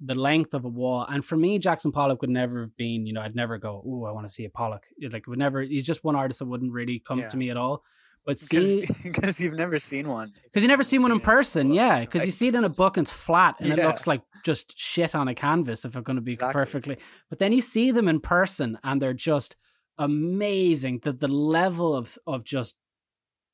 the 0.00 0.14
length 0.14 0.54
of 0.54 0.64
a 0.64 0.68
wall. 0.68 1.04
And 1.08 1.24
for 1.24 1.36
me, 1.36 1.58
Jackson 1.58 1.90
Pollock 1.90 2.20
would 2.20 2.30
never 2.30 2.60
have 2.60 2.76
been, 2.76 3.04
you 3.04 3.12
know, 3.12 3.20
I'd 3.20 3.34
never 3.34 3.58
go, 3.58 3.82
oh, 3.84 4.04
I 4.04 4.12
want 4.12 4.28
to 4.28 4.32
see 4.32 4.44
a 4.44 4.48
Pollock. 4.50 4.86
Like, 5.02 5.12
it 5.22 5.26
would 5.26 5.40
never, 5.40 5.60
he's 5.62 5.84
just 5.84 6.04
one 6.04 6.14
artist 6.14 6.38
that 6.38 6.44
wouldn't 6.46 6.70
really 6.72 7.00
come 7.04 7.18
Yeah. 7.18 7.28
to 7.30 7.36
me 7.36 7.50
at 7.50 7.56
all. 7.56 7.82
But 8.24 8.38
see, 8.50 8.86
because 9.02 9.40
you've 9.42 9.54
never 9.54 9.80
seen 9.80 10.06
one 10.06 10.32
because 10.44 10.62
you 10.62 10.68
never 10.68 10.80
you've 10.82 10.86
seen 10.86 11.02
one 11.02 11.10
in 11.10 11.16
seen 11.16 11.20
it 11.20 11.24
in 11.24 11.28
a 11.32 11.34
person, 11.36 11.72
yeah. 11.74 12.00
Because 12.00 12.24
you 12.24 12.30
see 12.30 12.46
it 12.46 12.54
in 12.54 12.62
a 12.62 12.68
book 12.68 12.96
and 12.96 13.06
it's 13.06 13.12
flat 13.12 13.56
and 13.58 13.72
it 13.72 13.78
looks 13.80 14.06
like 14.06 14.22
just 14.44 14.78
shit 14.78 15.16
on 15.16 15.26
a 15.26 15.34
canvas 15.34 15.84
if 15.84 15.96
it's 15.96 16.04
going 16.04 16.14
to 16.14 16.22
be 16.22 16.34
Exactly. 16.34 16.60
perfectly. 16.60 16.96
But 17.28 17.40
then 17.40 17.50
you 17.52 17.60
see 17.60 17.90
them 17.90 18.06
in 18.06 18.20
person 18.20 18.78
and 18.84 19.02
they're 19.02 19.14
just 19.14 19.56
amazing. 19.98 21.00
That 21.02 21.18
the 21.20 21.26
level 21.28 21.94
of 21.96 22.18
of 22.26 22.44
just 22.44 22.76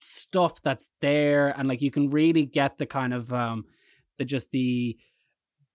stuff 0.04 0.60
that's 0.62 0.88
there 1.00 1.48
and 1.58 1.66
like 1.68 1.80
you 1.80 1.90
can 1.90 2.10
really 2.10 2.44
get 2.44 2.76
the 2.76 2.84
kind 2.86 3.14
of 3.14 3.32
um 3.32 3.64
the 4.18 4.24
just 4.24 4.50
the 4.50 4.96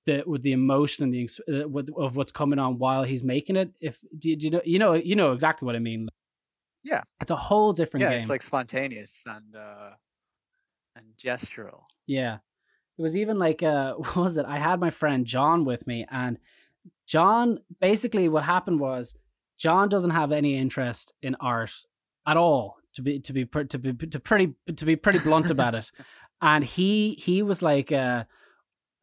the 0.05 0.23
with 0.27 0.43
the 0.43 0.51
emotion 0.51 1.03
and 1.03 1.13
the 1.13 1.27
uh, 1.63 1.67
with, 1.67 1.89
of 1.97 2.15
what's 2.15 2.31
coming 2.31 2.59
on 2.59 2.77
while 2.77 3.03
he's 3.03 3.23
making 3.23 3.55
it 3.55 3.75
if 3.81 3.99
do 4.17 4.29
you, 4.29 4.35
do 4.35 4.45
you 4.45 4.51
know 4.51 4.61
you 4.65 4.79
know 4.79 4.93
you 4.93 5.15
know 5.15 5.31
exactly 5.33 5.65
what 5.65 5.75
i 5.75 5.79
mean 5.79 6.07
Yeah. 6.83 7.01
it's 7.21 7.31
a 7.31 7.35
whole 7.35 7.73
different 7.73 8.03
Yeah, 8.03 8.11
game 8.11 8.19
it's 8.19 8.29
like 8.29 8.43
spontaneous 8.43 9.23
and 9.25 9.55
uh 9.55 9.91
and 10.95 11.05
gestural. 11.17 11.83
Yeah. 12.07 12.37
It 12.97 13.01
was 13.01 13.15
even 13.15 13.39
like 13.39 13.63
uh 13.63 13.93
what 13.97 14.15
was 14.15 14.37
it? 14.37 14.45
I 14.45 14.59
had 14.59 14.79
my 14.79 14.89
friend 14.91 15.25
John 15.25 15.65
with 15.65 15.87
me 15.87 16.05
and 16.11 16.37
John 17.07 17.59
basically 17.81 18.29
what 18.29 18.43
happened 18.43 18.79
was 18.79 19.15
John 19.57 19.89
doesn't 19.89 20.11
have 20.11 20.31
any 20.31 20.55
interest 20.55 21.13
in 21.21 21.35
art 21.39 21.71
at 22.27 22.37
all 22.37 22.77
to 22.99 23.03
be 23.03 23.19
to 23.19 23.33
be 23.33 23.45
to 23.45 23.77
be 23.79 23.93
to 24.07 24.19
pretty 24.19 24.53
to 24.75 24.85
be 24.85 24.95
pretty 24.95 25.19
blunt 25.19 25.49
about 25.51 25.75
it. 25.75 25.91
And 26.41 26.63
he 26.63 27.15
he 27.15 27.41
was 27.43 27.62
like 27.62 27.91
uh 27.91 28.23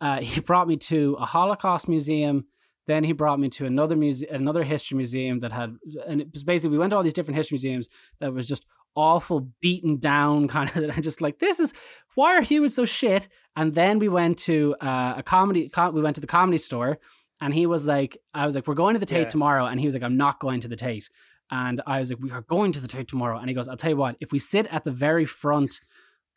uh 0.00 0.20
he 0.20 0.40
brought 0.40 0.68
me 0.68 0.76
to 0.76 1.16
a 1.20 1.26
Holocaust 1.26 1.86
museum 1.88 2.46
then 2.86 3.02
he 3.04 3.12
brought 3.12 3.40
me 3.40 3.48
to 3.48 3.66
another 3.66 3.96
museum, 3.96 4.32
another 4.32 4.62
history 4.62 4.96
museum 4.96 5.40
that 5.40 5.50
had, 5.50 5.76
and 6.06 6.20
it 6.20 6.28
was 6.32 6.44
basically 6.44 6.70
we 6.70 6.78
went 6.78 6.90
to 6.92 6.96
all 6.96 7.02
these 7.02 7.12
different 7.12 7.36
history 7.36 7.56
museums 7.56 7.88
that 8.20 8.32
was 8.32 8.46
just 8.46 8.64
awful, 8.94 9.48
beaten 9.60 9.98
down 9.98 10.46
kind 10.56 10.70
of. 10.70 10.84
And 10.84 11.02
just 11.02 11.20
like 11.20 11.40
this 11.40 11.58
is 11.58 11.74
why 12.14 12.36
are 12.36 12.42
humans 12.42 12.74
so 12.76 12.84
shit? 12.84 13.26
And 13.56 13.74
then 13.74 13.98
we 13.98 14.08
went 14.08 14.38
to 14.50 14.76
uh, 14.80 15.14
a 15.16 15.22
comedy. 15.24 15.68
Com- 15.68 15.94
we 15.96 16.00
went 16.00 16.14
to 16.14 16.20
the 16.20 16.28
comedy 16.28 16.58
store, 16.58 16.98
and 17.40 17.52
he 17.52 17.66
was 17.66 17.86
like, 17.86 18.16
I 18.32 18.46
was 18.46 18.54
like, 18.54 18.68
we're 18.68 18.74
going 18.74 18.94
to 18.94 19.00
the 19.00 19.06
Tate 19.14 19.22
Yeah. 19.26 19.28
tomorrow, 19.30 19.66
and 19.66 19.80
he 19.80 19.86
was 19.86 19.94
like, 19.94 20.04
I'm 20.04 20.16
not 20.16 20.38
going 20.38 20.60
to 20.60 20.68
the 20.68 20.76
Tate. 20.76 21.10
And 21.50 21.80
I 21.86 21.98
was 22.00 22.10
like, 22.10 22.20
we 22.20 22.30
are 22.32 22.42
going 22.42 22.72
to 22.72 22.80
the 22.80 22.88
Tate 22.88 23.08
tomorrow. 23.08 23.38
And 23.38 23.48
he 23.48 23.54
goes, 23.54 23.68
I'll 23.68 23.76
tell 23.76 23.90
you 23.90 23.96
what, 23.96 24.16
if 24.20 24.32
we 24.32 24.38
sit 24.38 24.66
at 24.68 24.84
the 24.84 24.90
very 24.90 25.24
front 25.26 25.80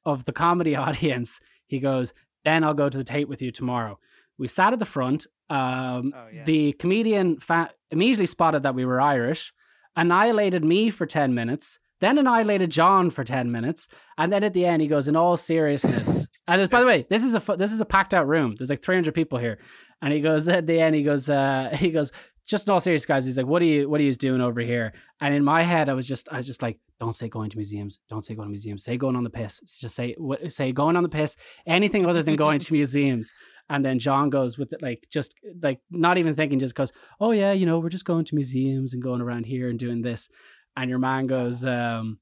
of 0.05 0.25
the 0.25 0.31
comedy 0.33 0.75
audience, 0.85 1.39
he 1.67 1.79
goes, 1.79 2.13
then 2.45 2.63
I'll 2.63 2.73
go 2.73 2.89
to 2.89 2.97
the 2.97 3.03
Tate 3.03 3.27
with 3.27 3.41
you 3.41 3.51
tomorrow. 3.51 3.99
We 4.37 4.47
sat 4.47 4.71
at 4.73 4.79
the 4.79 4.85
front. 4.85 5.27
Um, 5.49 6.13
Oh 6.15 6.27
yeah. 6.31 6.43
the 6.45 6.73
comedian 6.73 7.39
fa- 7.39 7.71
immediately 7.91 8.27
spotted 8.27 8.61
that 8.63 8.75
we 8.75 8.85
were 8.85 9.01
Irish, 9.01 9.51
annihilated 9.95 10.63
me 10.63 10.89
for 10.89 11.05
10 11.05 11.33
minutes, 11.33 11.79
then 12.01 12.17
annihilated 12.17 12.69
John 12.69 13.09
for 13.09 13.23
10 13.23 13.51
minutes, 13.51 13.87
and 14.17 14.31
then 14.31 14.43
at 14.43 14.53
the 14.53 14.65
end 14.65 14.81
he 14.81 14.87
goes, 14.87 15.07
in 15.07 15.15
all 15.15 15.35
seriousness, 15.35 16.27
and 16.47 16.69
by 16.69 16.79
the 16.81 16.85
way, 16.85 17.05
this 17.09 17.23
is 17.23 17.35
a 17.35 17.55
this 17.57 17.73
is 17.73 17.81
a 17.81 17.85
packed 17.85 18.13
out 18.13 18.27
room. 18.27 18.55
There's 18.57 18.69
like 18.69 18.81
300 18.81 19.13
people 19.13 19.37
here, 19.39 19.59
and 20.01 20.13
he 20.13 20.21
goes 20.21 20.47
at 20.47 20.65
the 20.67 20.79
end 20.79 20.95
he 20.95 21.03
goes 21.03 21.29
uh 21.29 21.69
he 21.77 21.89
goes 21.91 22.11
just 22.49 22.67
in 22.67 22.73
all 22.73 22.79
serious 22.79 23.05
guys 23.05 23.25
he's 23.25 23.37
like 23.37 23.45
what 23.45 23.61
are 23.61 23.65
you 23.65 23.89
what 23.89 24.01
are 24.01 24.03
you 24.03 24.13
doing 24.13 24.41
over 24.41 24.61
here? 24.61 24.93
And 25.21 25.33
in 25.33 25.43
my 25.43 25.63
head 25.63 25.89
i 25.89 25.93
was 25.93 26.07
just 26.07 26.27
i 26.31 26.37
was 26.37 26.47
just 26.47 26.61
like 26.61 26.79
don't 26.99 27.15
say 27.15 27.29
going 27.29 27.49
to 27.49 27.57
museums. 27.57 27.99
Don't 28.09 28.25
say 28.25 28.35
going 28.35 28.47
to 28.47 28.51
museums. 28.51 28.83
Say 28.83 28.97
going 28.97 29.15
on 29.15 29.23
the 29.23 29.29
piss. 29.29 29.61
Just 29.79 29.95
say 29.95 30.15
what 30.17 30.51
say 30.51 30.71
going 30.71 30.97
on 30.97 31.03
the 31.03 31.09
piss. 31.09 31.37
Anything 31.65 32.05
other 32.05 32.21
than 32.21 32.35
going 32.35 32.59
to 32.59 32.73
museums. 32.79 33.31
And 33.69 33.85
then 33.85 33.99
John 33.99 34.29
goes 34.29 34.57
with 34.57 34.73
it, 34.73 34.81
like 34.81 35.07
just 35.11 35.35
like 35.61 35.79
not 35.91 36.17
even 36.17 36.35
thinking, 36.35 36.59
just 36.59 36.75
goes, 36.75 36.91
"Oh 37.19 37.31
yeah, 37.31 37.51
you 37.51 37.67
know, 37.67 37.79
we're 37.79 37.89
just 37.89 38.05
going 38.05 38.25
to 38.25 38.35
museums 38.35 38.93
and 38.93 39.01
going 39.01 39.21
around 39.21 39.45
here 39.45 39.69
and 39.69 39.77
doing 39.77 40.01
this." 40.01 40.27
And 40.75 40.89
your 40.89 40.97
man 40.97 41.27
goes, 41.27 41.63
um, 41.63 42.19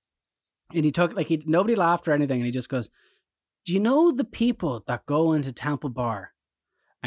and 0.74 0.84
he 0.84 0.92
took 0.92 1.16
like 1.16 1.28
he 1.28 1.42
nobody 1.46 1.76
laughed 1.76 2.08
or 2.08 2.12
anything, 2.12 2.40
and 2.40 2.46
he 2.46 2.52
just 2.52 2.68
goes, 2.68 2.90
"Do 3.66 3.74
you 3.74 3.80
know 3.80 4.12
the 4.12 4.26
people 4.26 4.84
that 4.88 5.06
go 5.06 5.32
into 5.32 5.54
Temple 5.54 5.90
Bar 5.90 6.34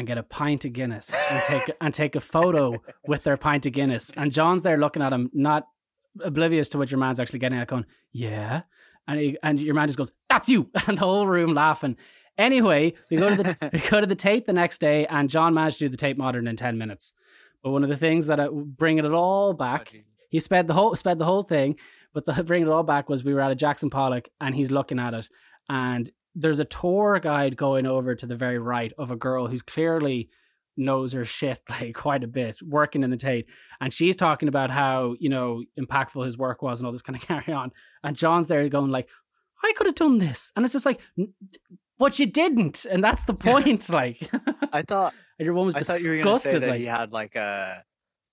and 0.01 0.07
get 0.07 0.17
a 0.17 0.23
pint 0.23 0.65
of 0.65 0.73
Guinness 0.73 1.15
and 1.29 1.43
take 1.43 1.71
and 1.79 1.93
take 1.93 2.15
a 2.15 2.19
photo 2.19 2.81
with 3.07 3.23
their 3.23 3.37
pint 3.37 3.65
of 3.65 3.71
Guinness?" 3.73 4.11
And 4.17 4.31
John's 4.31 4.63
there 4.63 4.77
looking 4.77 5.01
at 5.01 5.13
him, 5.13 5.29
not 5.33 5.67
oblivious 6.23 6.67
to 6.69 6.77
what 6.77 6.91
your 6.91 6.99
man's 6.99 7.19
actually 7.19 7.39
getting 7.39 7.57
at, 7.59 7.67
going, 7.67 7.85
"Yeah." 8.11 8.63
And 9.07 9.19
he, 9.19 9.37
and 9.43 9.59
your 9.59 9.73
man 9.75 9.87
just 9.87 9.97
goes, 9.97 10.11
"That's 10.29 10.49
you," 10.49 10.69
and 10.87 10.97
the 10.97 11.01
whole 11.01 11.25
room 11.27 11.53
laughing. 11.53 11.97
Anyway, 12.37 12.93
we 13.09 13.17
go 13.17 13.29
to 13.35 13.35
the 13.43 13.69
we 13.73 13.79
go 13.89 14.01
to 14.01 14.07
the 14.07 14.15
Tate 14.15 14.45
the 14.45 14.53
next 14.53 14.79
day, 14.79 15.05
and 15.07 15.29
John 15.29 15.53
managed 15.53 15.79
to 15.79 15.85
do 15.85 15.89
the 15.89 15.97
Tate 15.97 16.17
Modern 16.17 16.47
in 16.47 16.55
ten 16.55 16.77
minutes. 16.77 17.13
But 17.63 17.71
one 17.71 17.83
of 17.83 17.89
the 17.89 17.97
things 17.97 18.25
that 18.27 18.39
uh, 18.39 18.49
bringing 18.49 19.05
it 19.05 19.11
all 19.13 19.49
Oh, 19.49 19.53
back, 19.53 19.91
Jesus. 19.91 20.09
he 20.29 20.39
sped 20.39 20.67
the 20.67 20.73
whole 20.73 20.95
sped 20.95 21.17
the 21.17 21.25
whole 21.25 21.43
thing. 21.43 21.77
But 22.13 22.25
the 22.25 22.43
bringing 22.43 22.67
it 22.67 22.71
all 22.71 22.83
back 22.83 23.07
was 23.09 23.23
we 23.23 23.33
were 23.33 23.41
at 23.41 23.51
a 23.51 23.55
Jackson 23.55 23.89
Pollock, 23.89 24.29
and 24.39 24.55
he's 24.55 24.71
looking 24.71 24.99
at 24.99 25.13
it, 25.13 25.29
and 25.69 26.09
there's 26.35 26.59
a 26.59 26.65
tour 26.65 27.19
guide 27.19 27.57
going 27.57 27.85
over 27.85 28.15
to 28.15 28.25
the 28.25 28.35
very 28.35 28.57
right 28.57 28.93
of 28.97 29.11
a 29.11 29.15
girl 29.15 29.47
who's 29.47 29.61
clearly 29.61 30.29
knows 30.77 31.11
her 31.11 31.25
shit 31.25 31.59
like 31.69 31.93
quite 31.93 32.23
a 32.23 32.27
bit, 32.27 32.57
working 32.61 33.03
in 33.03 33.09
the 33.09 33.17
Tate, 33.17 33.47
and 33.79 33.91
she's 33.93 34.15
talking 34.15 34.47
about 34.47 34.71
how 34.71 35.15
you 35.19 35.29
know 35.29 35.63
impactful 35.79 36.23
his 36.25 36.37
work 36.37 36.61
was 36.61 36.79
and 36.79 36.85
all 36.85 36.91
this 36.91 37.01
kind 37.01 37.15
of 37.15 37.21
carry 37.27 37.53
on, 37.53 37.71
and 38.03 38.15
John's 38.15 38.47
there 38.47 38.67
going 38.69 38.91
like, 38.91 39.07
I 39.63 39.73
could 39.75 39.87
have 39.87 39.95
done 39.95 40.17
this, 40.17 40.51
and 40.55 40.63
it's 40.65 40.73
just 40.73 40.85
like, 40.85 40.99
"N- 41.19 41.33
but 41.99 42.17
you 42.17 42.25
didn't, 42.25 42.85
and 42.89 43.03
that's 43.03 43.25
the 43.25 43.33
point. 43.49 43.89
like, 43.89 44.29
I 44.73 44.81
thought 44.81 45.13
and 45.37 45.45
your 45.45 45.57
I 45.59 45.71
thought 45.71 46.01
you 46.01 46.11
were 46.11 46.17
gonna 46.17 46.39
say 46.39 46.49
disgusted. 46.51 46.61
that 46.63 46.69
Like, 46.69 46.79
he 46.79 46.85
had 46.87 47.11
like 47.13 47.35
a 47.35 47.83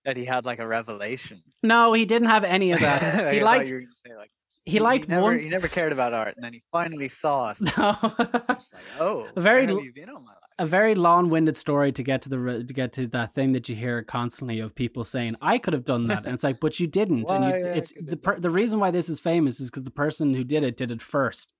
that 0.04 0.16
he 0.16 0.24
had 0.24 0.46
like 0.46 0.58
a 0.60 0.66
revelation. 0.66 1.42
no, 1.62 1.92
he 1.92 2.04
didn't 2.06 2.28
have 2.28 2.44
any 2.44 2.70
of 2.72 2.80
that. 2.80 3.34
He 3.34 3.40
liked 3.40 3.68
you 3.68 3.74
were 3.74 3.80
gonna 3.80 3.94
say 4.06 4.16
like 4.16 4.30
he 4.68 4.78
liked 4.80 5.08
never, 5.08 5.22
one. 5.22 5.38
He 5.38 5.48
never 5.48 5.68
cared 5.68 5.92
about 5.92 6.12
art, 6.12 6.36
and 6.36 6.44
then 6.44 6.52
he 6.52 6.62
finally 6.70 7.08
saw 7.08 7.44
us. 7.50 7.60
No. 7.60 7.96
Like, 8.02 8.60
oh, 9.00 9.26
A 9.36 9.40
very 9.40 9.66
where 9.66 9.76
have 9.76 9.84
you 9.84 9.92
been 9.92 10.08
all 10.08 10.20
my 10.20 10.32
life? 10.32 10.34
a 10.60 10.66
very 10.66 10.96
long-winded 10.96 11.56
story 11.56 11.92
to 11.92 12.02
get 12.02 12.20
to 12.22 12.28
the 12.28 12.64
to 12.66 12.74
get 12.74 12.92
to 12.92 13.06
that 13.06 13.32
thing 13.32 13.52
that 13.52 13.68
you 13.68 13.76
hear 13.76 14.02
constantly 14.02 14.58
of 14.58 14.74
people 14.74 15.04
saying 15.04 15.36
I 15.40 15.56
could 15.58 15.72
have 15.72 15.84
done 15.84 16.08
that 16.08 16.24
and 16.24 16.34
it's 16.34 16.42
like 16.42 16.58
but 16.58 16.80
you 16.80 16.88
didn't 16.88 17.30
and 17.30 17.44
you, 17.44 17.50
Why 17.50 17.76
it's 17.78 17.92
the 17.92 18.16
per- 18.16 18.40
the 18.40 18.50
reason 18.50 18.80
why 18.80 18.90
this 18.90 19.08
is 19.08 19.20
famous 19.20 19.60
is 19.60 19.70
because 19.70 19.84
the 19.84 19.92
person 19.92 20.34
who 20.34 20.42
did 20.42 20.64
it 20.64 20.76
did 20.76 20.90
it 20.90 21.00
first 21.00 21.52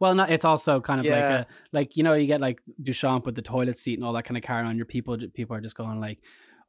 well 0.00 0.12
no 0.16 0.24
it's 0.24 0.44
also 0.44 0.80
kind 0.80 0.98
of 1.00 1.06
like 1.06 1.22
a 1.22 1.46
like 1.72 1.96
you 1.96 2.02
know 2.02 2.14
you 2.14 2.26
get 2.26 2.40
like 2.40 2.60
Duchamp 2.82 3.26
with 3.26 3.36
the 3.36 3.42
toilet 3.42 3.78
seat 3.78 3.96
and 3.96 4.04
all 4.04 4.12
that 4.14 4.24
kind 4.24 4.36
of 4.36 4.42
carry 4.42 4.66
on 4.66 4.76
your 4.76 4.86
people 4.86 5.16
people 5.32 5.54
are 5.54 5.60
just 5.60 5.76
going 5.76 6.00
like 6.00 6.18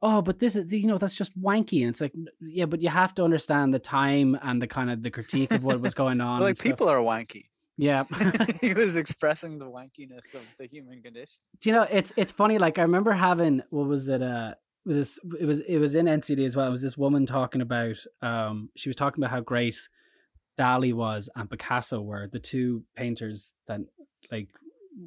oh 0.04 0.20
but 0.22 0.38
this 0.38 0.54
is 0.54 0.72
you 0.72 0.86
know 0.86 0.98
that's 0.98 1.16
just 1.16 1.36
wanky 1.40 1.80
and 1.80 1.90
it's 1.90 2.00
like 2.00 2.12
yeah 2.40 2.66
but 2.66 2.80
you 2.80 2.90
have 2.90 3.14
to 3.14 3.24
understand 3.24 3.74
the 3.74 3.78
time 3.78 4.38
and 4.42 4.62
the 4.62 4.66
kind 4.66 4.90
of 4.90 5.02
the 5.02 5.10
critique 5.10 5.52
of 5.52 5.64
what 5.64 5.80
was 5.80 5.94
going 6.02 6.20
on 6.20 6.40
like 6.40 6.50
and 6.50 6.56
stuff. 6.58 6.64
people 6.70 6.88
are 6.88 6.98
wanky. 6.98 7.46
yeah 7.76 8.04
he 8.60 8.74
was 8.82 8.94
expressing 8.94 9.58
the 9.58 9.64
wankiness 9.64 10.32
of 10.34 10.42
the 10.58 10.68
human 10.70 11.02
condition. 11.02 11.40
do 11.60 11.70
you 11.70 11.74
know 11.74 11.86
it's 11.90 12.12
it's 12.16 12.30
funny 12.30 12.58
like 12.58 12.78
i 12.78 12.82
remember 12.82 13.12
having 13.12 13.62
what 13.70 13.88
was 13.88 14.08
it 14.08 14.22
uh 14.22 14.52
this 14.84 15.18
it 15.40 15.46
was 15.46 15.60
it 15.60 15.78
was 15.78 15.94
in 15.96 16.06
ncd 16.06 16.44
as 16.44 16.54
well 16.54 16.68
it 16.68 16.70
was 16.70 16.82
this 16.82 16.98
woman 16.98 17.24
talking 17.24 17.62
about 17.62 17.96
um 18.20 18.68
she 18.76 18.88
was 18.88 18.96
talking 18.96 19.24
about 19.24 19.30
how 19.34 19.40
great 19.40 19.88
dali 20.58 20.92
was 20.92 21.30
and 21.34 21.50
picasso 21.50 22.00
were 22.00 22.28
the 22.30 22.38
two 22.38 22.84
painters 22.94 23.54
that 23.66 23.80
like 24.30 24.48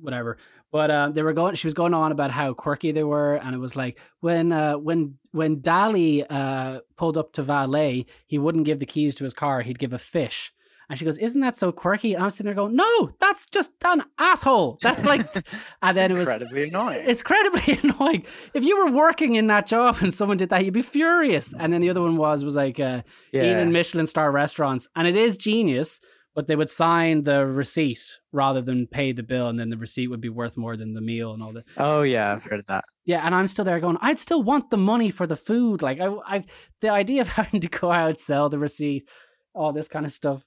whatever 0.01 0.37
but 0.71 0.91
uh, 0.91 1.09
they 1.09 1.21
were 1.21 1.33
going 1.33 1.55
she 1.55 1.67
was 1.67 1.73
going 1.73 1.93
on 1.93 2.11
about 2.11 2.31
how 2.31 2.53
quirky 2.53 2.91
they 2.91 3.03
were 3.03 3.35
and 3.35 3.55
it 3.55 3.59
was 3.59 3.75
like 3.75 3.99
when 4.19 4.51
uh 4.51 4.73
when 4.73 5.15
when 5.31 5.57
dali 5.57 6.25
uh 6.29 6.79
pulled 6.97 7.17
up 7.17 7.31
to 7.33 7.43
valet 7.43 8.05
he 8.25 8.37
wouldn't 8.37 8.65
give 8.65 8.79
the 8.79 8.85
keys 8.85 9.15
to 9.15 9.23
his 9.23 9.33
car 9.33 9.61
he'd 9.61 9.79
give 9.79 9.93
a 9.93 9.97
fish 9.99 10.51
and 10.89 10.97
she 10.97 11.03
goes, 11.03 11.17
"Isn't 11.17 11.41
that 11.41 11.57
so 11.57 11.71
quirky?" 11.71 12.13
And 12.13 12.23
I'm 12.23 12.29
sitting 12.29 12.45
there 12.45 12.55
going, 12.55 12.75
"No, 12.75 13.09
that's 13.19 13.45
just 13.47 13.71
an 13.83 14.03
asshole. 14.17 14.79
That's 14.81 15.05
like." 15.05 15.21
And 15.81 15.95
then 15.95 16.11
it 16.11 16.17
was 16.17 16.29
incredibly 16.29 16.67
annoying. 16.69 17.03
it's 17.05 17.21
incredibly 17.21 17.79
annoying. 17.83 18.25
If 18.53 18.63
you 18.63 18.77
were 18.77 18.91
working 18.91 19.35
in 19.35 19.47
that 19.47 19.67
job 19.67 19.97
and 20.01 20.13
someone 20.13 20.37
did 20.37 20.49
that, 20.49 20.63
you'd 20.63 20.73
be 20.73 20.81
furious. 20.81 21.53
And 21.59 21.71
then 21.73 21.81
the 21.81 21.89
other 21.89 22.01
one 22.01 22.15
was 22.17 22.43
was 22.43 22.55
like 22.55 22.79
uh, 22.79 23.01
eating 23.33 23.59
in 23.59 23.71
Michelin 23.71 24.05
star 24.05 24.31
restaurants, 24.31 24.87
and 24.95 25.07
it 25.07 25.15
is 25.17 25.35
genius. 25.35 25.99
But 26.37 26.45
they 26.45 26.55
would 26.55 26.69
sign 26.69 27.23
the 27.23 27.47
receipt 27.47 28.19
rather 28.31 28.61
than 28.61 28.85
pay 28.85 29.11
the 29.11 29.23
bill, 29.23 29.49
and 29.49 29.59
then 29.59 29.71
the 29.71 29.77
receipt 29.77 30.09
would 30.09 30.21
be 30.21 30.29
worth 30.29 30.55
more 30.55 30.77
than 30.77 30.93
the 30.93 31.01
meal 31.01 31.33
and 31.33 31.41
all 31.41 31.51
that. 31.53 31.63
Oh 31.77 32.03
yeah, 32.03 32.31
I've 32.31 32.43
heard 32.43 32.59
of 32.59 32.67
that. 32.67 32.83
Yeah, 33.05 33.25
and 33.25 33.33
I'm 33.33 33.47
still 33.47 33.65
there 33.65 33.79
going, 33.79 33.97
I'd 34.01 34.19
still 34.19 34.43
want 34.43 34.69
the 34.69 34.77
money 34.77 35.09
for 35.09 35.25
the 35.25 35.35
food. 35.35 35.81
Like 35.81 35.99
I, 35.99 36.13
I 36.27 36.45
the 36.79 36.89
idea 36.89 37.21
of 37.21 37.27
having 37.39 37.59
to 37.61 37.67
go 37.67 37.91
out 37.91 38.19
sell 38.19 38.49
the 38.49 38.59
receipt, 38.59 39.09
all 39.55 39.73
this 39.73 39.87
kind 39.87 40.05
of 40.05 40.11
stuff. 40.11 40.43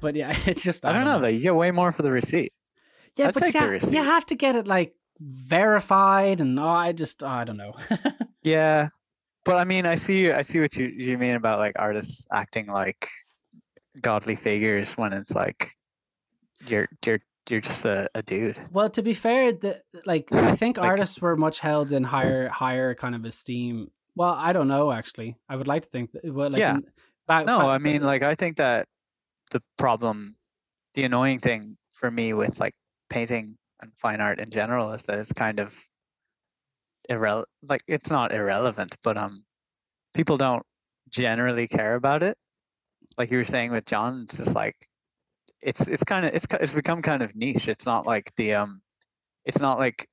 But 0.00 0.14
yeah, 0.14 0.32
it's 0.46 0.62
just 0.62 0.84
I 0.84 0.92
don't 0.92 1.04
know 1.04 1.18
though. 1.18 1.26
You 1.26 1.40
get 1.40 1.56
way 1.56 1.72
more 1.72 1.90
for 1.90 2.02
the 2.02 2.12
receipt. 2.12 2.52
Yeah, 3.16 3.28
I'd 3.28 3.34
but 3.34 3.46
you, 3.46 3.52
the 3.52 3.58
ha- 3.58 3.64
receipt. 3.66 3.92
you 3.92 4.04
have 4.04 4.26
to 4.26 4.36
get 4.36 4.54
it 4.54 4.68
like 4.68 4.94
verified, 5.18 6.40
and 6.40 6.60
oh, 6.60 6.68
I 6.68 6.92
just 6.92 7.24
oh, 7.24 7.26
I 7.26 7.44
don't 7.44 7.56
know. 7.56 7.74
Yeah, 8.44 8.90
but 9.44 9.56
I 9.56 9.64
mean, 9.64 9.86
I 9.86 9.94
see, 9.94 10.30
I 10.30 10.42
see 10.42 10.60
what 10.60 10.76
you 10.76 10.86
you 10.86 11.18
mean 11.18 11.34
about 11.34 11.58
like 11.58 11.72
artists 11.78 12.26
acting 12.30 12.66
like 12.66 13.08
godly 14.00 14.36
figures 14.36 14.88
when 14.96 15.12
it's 15.12 15.30
like 15.30 15.70
you're 16.66 16.88
you're 17.04 17.20
you're 17.48 17.60
just 17.60 17.84
a, 17.84 18.08
a 18.14 18.22
dude. 18.22 18.58
well, 18.72 18.88
to 18.90 19.02
be 19.02 19.12
fair, 19.14 19.52
the 19.52 19.82
like 20.06 20.32
I 20.32 20.56
think 20.62 20.76
Like- 20.78 20.86
artists 20.86 21.20
were 21.20 21.36
much 21.36 21.60
held 21.60 21.92
in 21.92 22.02
higher 22.04 22.48
higher 22.48 22.94
kind 22.94 23.14
of 23.14 23.24
esteem. 23.24 23.90
Well, 24.16 24.34
I 24.36 24.52
don't 24.52 24.68
know 24.68 24.92
actually. 24.92 25.36
I 25.48 25.56
would 25.56 25.66
like 25.66 25.82
to 25.82 25.88
think 25.88 26.12
that. 26.12 26.24
Well, 26.24 26.50
like 26.50 26.60
Yeah. 26.60 26.76
in- 26.76 26.86
back, 27.26 27.46
No, 27.46 27.58
back- 27.58 27.68
I 27.68 27.78
mean, 27.78 28.00
like 28.02 28.22
I 28.22 28.34
think 28.34 28.56
that 28.58 28.86
the 29.50 29.62
problem, 29.78 30.36
the 30.94 31.04
annoying 31.04 31.40
thing 31.40 31.76
for 31.92 32.10
me 32.10 32.32
with 32.32 32.58
like 32.58 32.74
painting 33.10 33.56
and 33.82 33.92
fine 33.96 34.20
art 34.20 34.38
in 34.40 34.50
general 34.50 34.92
is 34.92 35.02
that 35.02 35.18
it's 35.18 35.32
kind 35.32 35.58
of 35.60 35.74
irrelevant. 37.08 37.48
Like 37.62 37.82
it's 37.86 38.10
not 38.10 38.32
irrelevant, 38.32 38.96
but 39.02 39.16
um, 39.16 39.44
people 40.14 40.36
don't 40.36 40.64
generally 41.10 41.68
care 41.68 41.94
about 41.94 42.22
it. 42.22 42.36
Like 43.18 43.30
you 43.30 43.38
were 43.38 43.44
saying 43.44 43.70
with 43.72 43.84
John, 43.86 44.22
it's 44.24 44.36
just 44.38 44.54
like 44.54 44.76
it's 45.62 45.80
it's 45.82 46.04
kind 46.04 46.26
of 46.26 46.34
it's 46.34 46.46
it's 46.60 46.72
become 46.74 47.02
kind 47.02 47.22
of 47.22 47.34
niche. 47.34 47.68
It's 47.68 47.86
not 47.86 48.06
like 48.06 48.32
the 48.36 48.54
um, 48.54 48.82
it's 49.44 49.58
not 49.60 49.78
like 49.78 50.08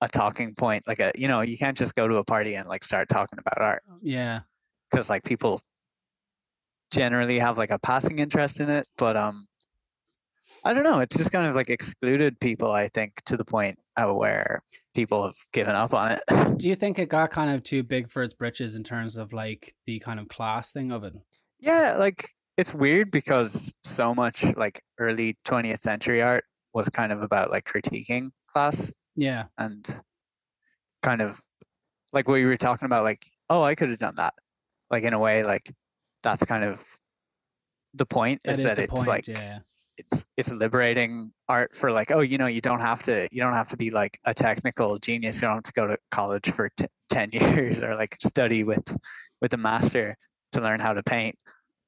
a 0.00 0.08
talking 0.08 0.54
point. 0.54 0.84
Like 0.86 1.00
a 1.00 1.12
you 1.14 1.28
know 1.28 1.40
you 1.40 1.58
can't 1.58 1.76
just 1.76 1.94
go 1.94 2.06
to 2.06 2.16
a 2.16 2.24
party 2.24 2.54
and 2.54 2.68
like 2.68 2.84
start 2.84 3.08
talking 3.08 3.38
about 3.38 3.60
art 3.60 3.82
Yeah. 4.02 4.40
because 4.90 5.08
like 5.10 5.24
people 5.24 5.60
generally 6.92 7.38
have 7.38 7.58
like 7.58 7.70
a 7.70 7.78
passing 7.78 8.18
interest 8.18 8.60
in 8.60 8.70
it, 8.70 8.86
but 8.96 9.16
um, 9.16 9.48
I 10.64 10.72
don't 10.72 10.84
know. 10.84 11.00
It's 11.00 11.16
just 11.16 11.32
kind 11.32 11.46
of 11.46 11.54
like 11.56 11.68
excluded 11.70 12.38
people. 12.40 12.70
I 12.70 12.88
think 12.88 13.14
to 13.26 13.36
the 13.36 13.44
point 13.44 13.78
where 13.96 14.62
people 14.94 15.24
have 15.24 15.36
given 15.52 15.74
up 15.74 15.94
on 15.94 16.12
it. 16.12 16.22
Do 16.58 16.68
you 16.68 16.74
think 16.74 16.98
it 16.98 17.08
got 17.08 17.30
kind 17.30 17.50
of 17.50 17.62
too 17.62 17.82
big 17.82 18.10
for 18.10 18.22
its 18.22 18.34
britches 18.34 18.74
in 18.74 18.82
terms 18.84 19.16
of 19.16 19.32
like 19.32 19.74
the 19.86 19.98
kind 20.00 20.20
of 20.20 20.28
class 20.28 20.70
thing 20.70 20.92
of 20.92 21.02
it? 21.04 21.14
Yeah, 21.66 21.96
like 21.98 22.28
it's 22.56 22.72
weird 22.72 23.10
because 23.10 23.72
so 23.84 24.14
much 24.14 24.44
like 24.56 24.80
early 24.98 25.36
20th 25.46 25.80
century 25.80 26.22
art 26.22 26.44
was 26.72 26.88
kind 26.88 27.12
of 27.12 27.22
about 27.22 27.50
like 27.50 27.64
critiquing 27.64 28.30
class 28.52 28.90
Yeah. 29.16 29.44
and 29.58 29.84
kind 31.02 31.20
of 31.20 31.38
like 32.12 32.28
what 32.28 32.36
you 32.36 32.46
were 32.46 32.56
talking 32.56 32.86
about 32.86 33.04
like 33.04 33.22
oh 33.50 33.62
I 33.62 33.74
could 33.74 33.90
have 33.90 33.98
done 33.98 34.14
that. 34.16 34.34
Like 34.90 35.02
in 35.04 35.12
a 35.12 35.18
way 35.18 35.42
like 35.42 35.70
that's 36.22 36.44
kind 36.44 36.64
of 36.64 36.80
the 37.94 38.06
point 38.06 38.40
That 38.44 38.54
is 38.54 38.60
is 38.60 38.64
that 38.66 38.78
it's 38.78 38.92
point. 38.94 39.08
like 39.08 39.26
yeah. 39.26 39.58
it's 39.98 40.24
it's 40.36 40.50
liberating 40.50 41.32
art 41.48 41.74
for 41.74 41.90
like 41.90 42.10
oh 42.12 42.20
you 42.20 42.38
know 42.38 42.46
you 42.46 42.60
don't 42.60 42.80
have 42.80 43.02
to 43.04 43.26
you 43.32 43.40
don't 43.42 43.54
have 43.54 43.70
to 43.70 43.76
be 43.76 43.90
like 43.90 44.18
a 44.24 44.32
technical 44.34 44.98
genius 44.98 45.34
you 45.36 45.40
don't 45.42 45.54
have 45.56 45.64
to 45.64 45.72
go 45.72 45.86
to 45.88 45.98
college 46.10 46.50
for 46.54 46.70
t- 46.76 46.86
10 47.10 47.30
years 47.32 47.82
or 47.82 47.96
like 47.96 48.16
study 48.20 48.62
with 48.62 48.86
with 49.42 49.52
a 49.52 49.56
master 49.56 50.16
to 50.52 50.60
learn 50.60 50.78
how 50.80 50.92
to 50.92 51.02
paint 51.02 51.36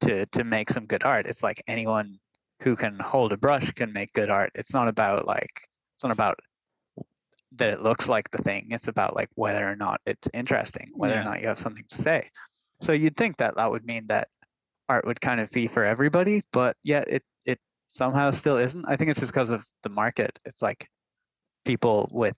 to 0.01 0.27
to 0.27 0.45
make 0.45 0.71
some 0.71 0.87
good 0.87 1.05
art. 1.05 1.27
It's 1.27 1.43
like 1.43 1.63
anyone 1.69 2.19
who 2.63 2.77
can 2.77 2.99
hold 2.99 3.33
a 3.33 3.37
brush 3.37 3.71
can 3.73 3.93
make 3.93 4.13
good 4.13 4.31
art. 4.31 4.51
It's 4.55 4.73
not 4.75 4.89
about 4.89 5.27
like 5.27 5.51
it's 5.97 6.05
not 6.05 6.13
about 6.13 6.39
that 7.53 7.71
it 7.71 7.83
looks 7.83 8.09
like 8.09 8.31
the 8.31 8.43
thing. 8.43 8.69
It's 8.71 8.89
about 8.89 9.17
like 9.17 9.31
whether 9.35 9.69
or 9.69 9.77
not 9.77 10.01
it's 10.07 10.29
interesting 10.35 10.91
whether 10.95 11.15
Yeah. 11.15 11.21
or 11.23 11.25
not 11.25 11.41
you 11.41 11.49
have 11.49 11.59
something 11.59 11.85
to 11.89 11.95
say. 11.97 12.31
So 12.83 12.93
you'd 12.93 13.17
think 13.17 13.37
that 13.39 13.57
that 13.57 13.71
would 13.71 13.85
mean 13.85 14.07
that 14.09 14.29
art 14.89 15.07
would 15.07 15.21
kind 15.21 15.41
of 15.41 15.51
be 15.51 15.67
for 15.67 15.85
everybody 15.85 16.43
but 16.53 16.77
yet 16.83 17.07
it 17.09 17.23
it 17.45 17.59
somehow 17.89 18.31
still 18.31 18.57
isn't. 18.59 18.85
I 18.89 18.97
think 18.97 19.11
it's 19.11 19.21
just 19.21 19.33
because 19.33 19.51
of 19.51 19.65
the 19.83 19.89
market. 19.91 20.39
It's 20.45 20.63
like 20.63 20.89
people 21.65 22.09
with 22.13 22.37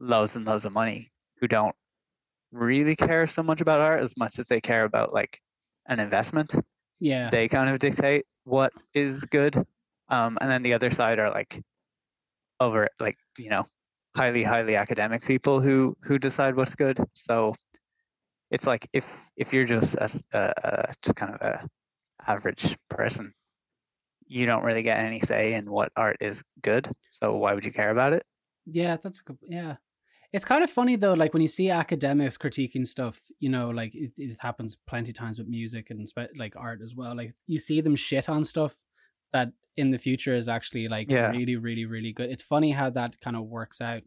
loads 0.00 0.36
and 0.36 0.44
loads 0.46 0.64
of 0.64 0.72
money 0.72 1.10
who 1.40 1.48
don't 1.48 1.74
really 2.52 2.96
care 2.96 3.26
so 3.26 3.42
much 3.42 3.60
about 3.60 3.80
art 3.80 4.02
as 4.02 4.16
much 4.16 4.38
as 4.38 4.46
they 4.46 4.60
care 4.60 4.84
about 4.84 5.12
like 5.12 5.40
an 5.88 6.00
investment 6.00 6.54
Yeah. 7.00 7.30
they 7.30 7.48
kind 7.48 7.68
of 7.70 7.78
dictate 7.78 8.24
what 8.44 8.72
is 8.94 9.24
good 9.24 9.56
um, 10.08 10.38
and 10.40 10.50
then 10.50 10.62
the 10.62 10.72
other 10.72 10.90
side 10.90 11.18
are 11.18 11.30
like 11.30 11.62
over 12.60 12.88
like 13.00 13.16
you 13.38 13.50
know 13.50 13.64
highly 14.16 14.42
highly 14.42 14.76
academic 14.76 15.22
people 15.24 15.60
who 15.60 15.96
who 16.02 16.18
decide 16.18 16.56
what's 16.56 16.74
good 16.74 16.98
so 17.12 17.54
it's 18.50 18.66
like 18.66 18.88
if 18.92 19.04
if 19.36 19.52
you're 19.52 19.66
just 19.66 19.94
a 19.96 20.94
just 21.02 21.16
kind 21.16 21.34
of 21.34 21.40
a 21.42 21.68
average 22.26 22.76
person 22.88 23.32
you 24.26 24.46
don't 24.46 24.64
really 24.64 24.82
get 24.82 24.98
any 24.98 25.20
say 25.20 25.54
in 25.54 25.70
what 25.70 25.90
art 25.96 26.16
is 26.20 26.42
good 26.62 26.90
so 27.10 27.36
why 27.36 27.52
would 27.54 27.64
you 27.64 27.72
care 27.72 27.90
about 27.90 28.12
it 28.12 28.24
Yeah, 28.66 28.96
that's 28.96 29.20
a 29.20 29.24
good. 29.24 29.38
Yeah, 29.42 29.76
it's 30.32 30.44
kind 30.44 30.62
of 30.64 30.70
funny 30.70 30.96
though. 30.96 31.14
Like 31.14 31.32
when 31.32 31.42
you 31.42 31.48
see 31.48 31.70
academics 31.70 32.36
critiquing 32.36 32.86
stuff, 32.86 33.20
you 33.38 33.48
know, 33.48 33.70
like 33.70 33.94
it, 33.94 34.12
it 34.16 34.36
happens 34.40 34.76
plenty 34.86 35.12
times 35.12 35.38
with 35.38 35.48
music 35.48 35.90
and 35.90 36.08
spe- 36.08 36.34
like 36.36 36.54
art 36.56 36.80
as 36.82 36.94
well. 36.94 37.16
Like 37.16 37.34
you 37.46 37.58
see 37.58 37.80
them 37.80 37.96
shit 37.96 38.28
on 38.28 38.44
stuff 38.44 38.76
that 39.32 39.52
in 39.76 39.90
the 39.90 39.98
future 39.98 40.34
is 40.34 40.48
actually 40.48 40.88
like 40.88 41.10
Yeah. 41.10 41.30
really, 41.30 41.56
really, 41.56 41.84
really 41.84 42.12
good. 42.12 42.30
It's 42.30 42.42
funny 42.42 42.72
how 42.72 42.90
that 42.90 43.20
kind 43.20 43.36
of 43.36 43.44
works 43.44 43.80
out. 43.80 44.02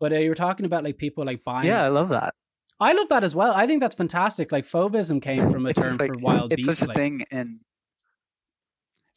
But 0.00 0.12
uh, 0.12 0.16
you 0.16 0.28
were 0.28 0.34
talking 0.34 0.66
about 0.66 0.84
like 0.84 0.96
people 0.98 1.24
like 1.24 1.42
buying. 1.44 1.66
yeah 1.66 1.82
i 1.84 1.88
love 1.88 2.08
that 2.10 2.34
I 2.80 2.92
love 2.92 3.08
that 3.08 3.24
as 3.24 3.34
well. 3.34 3.52
I 3.54 3.66
think 3.66 3.80
that's 3.80 3.96
fantastic. 3.96 4.52
Like 4.52 4.64
fauvism 4.64 5.20
came 5.20 5.50
from 5.52 5.66
a 5.66 5.70
It's 5.70 5.80
term 5.80 5.96
like- 5.96 6.12
for 6.12 6.18
wild 6.18 6.52
it's 6.52 6.64
beast, 6.64 6.78
such 6.78 6.86
a 6.86 6.88
like, 6.90 6.96
thing 6.96 7.24
in 7.32 7.60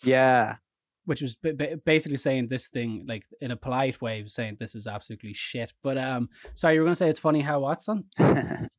yeah 0.04 0.56
which 1.06 1.22
was 1.22 1.36
ba- 1.36 1.80
basically 1.86 2.18
saying 2.18 2.48
this 2.48 2.68
thing 2.68 3.06
like 3.08 3.26
in 3.40 3.52
a 3.52 3.56
polite 3.56 4.02
way, 4.02 4.24
saying 4.28 4.58
this 4.60 4.76
is 4.76 4.88
absolutely 4.88 5.34
shit. 5.34 5.74
But 5.84 5.98
um, 5.98 6.30
sorry, 6.54 6.76
you 6.76 6.82
were 6.82 6.86
gonna 6.86 6.96
say 6.96 7.10
it's 7.10 7.20
funny 7.20 7.42
how 7.42 7.60
what 7.62 7.82
son? 7.82 8.06
um 8.20 8.70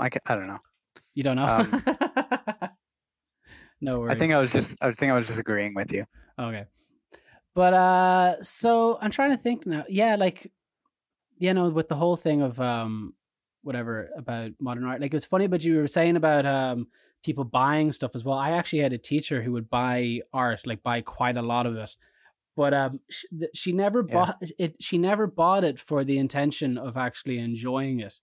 I, 0.00 0.08
I 0.26 0.34
don't 0.34 0.46
know 0.46 0.58
You 1.14 1.22
don't 1.22 1.36
know. 1.36 1.46
Um, 1.46 1.82
no 3.80 3.98
worries. 4.00 4.16
i 4.16 4.18
think 4.18 4.32
i 4.32 4.38
was 4.38 4.50
just 4.50 4.74
i 4.80 4.90
think 4.90 5.12
i 5.12 5.14
was 5.14 5.26
just 5.26 5.38
agreeing 5.38 5.74
with 5.74 5.92
you 5.92 6.06
okay. 6.38 6.64
But 7.54 7.72
uh, 7.72 8.42
so 8.42 8.98
I'm 9.00 9.10
trying 9.10 9.30
to 9.30 9.38
think 9.38 9.64
now. 9.64 9.84
Yeah, 9.88 10.16
like 10.16 10.52
you 11.38 11.54
know, 11.54 11.70
with 11.70 11.88
the 11.88 11.94
whole 11.96 12.14
thing 12.16 12.42
of 12.42 12.60
um, 12.60 13.14
whatever 13.62 14.10
about 14.14 14.50
modern 14.60 14.84
art. 14.84 15.00
Like 15.00 15.14
it 15.14 15.16
was 15.16 15.24
funny, 15.24 15.46
but 15.46 15.64
you 15.64 15.78
were 15.78 15.88
saying 15.88 16.16
about 16.16 16.44
um 16.44 16.88
people 17.26 17.44
buying 17.44 17.92
stuff 17.92 18.12
as 18.14 18.24
well. 18.24 18.38
I 18.38 18.50
actually 18.52 18.78
had 18.86 18.92
a 18.92 18.98
teacher 18.98 19.42
who 19.42 19.52
would 19.52 19.68
buy 19.68 20.20
art, 20.32 20.60
like 20.66 20.82
buy 20.82 21.00
quite 21.02 21.36
a 21.36 21.42
lot 21.42 21.66
of 21.66 21.76
it. 21.76 21.94
But 22.56 22.72
um, 22.72 23.00
she, 23.10 23.26
she 23.54 23.72
never 23.72 24.00
Yeah. 24.08 24.14
bought 24.14 24.36
it. 24.58 24.76
She 24.80 24.96
never 24.96 25.26
bought 25.26 25.64
it 25.64 25.78
for 25.78 26.04
the 26.04 26.18
intention 26.18 26.78
of 26.78 26.96
actually 26.96 27.38
enjoying 27.38 28.00
it, 28.00 28.14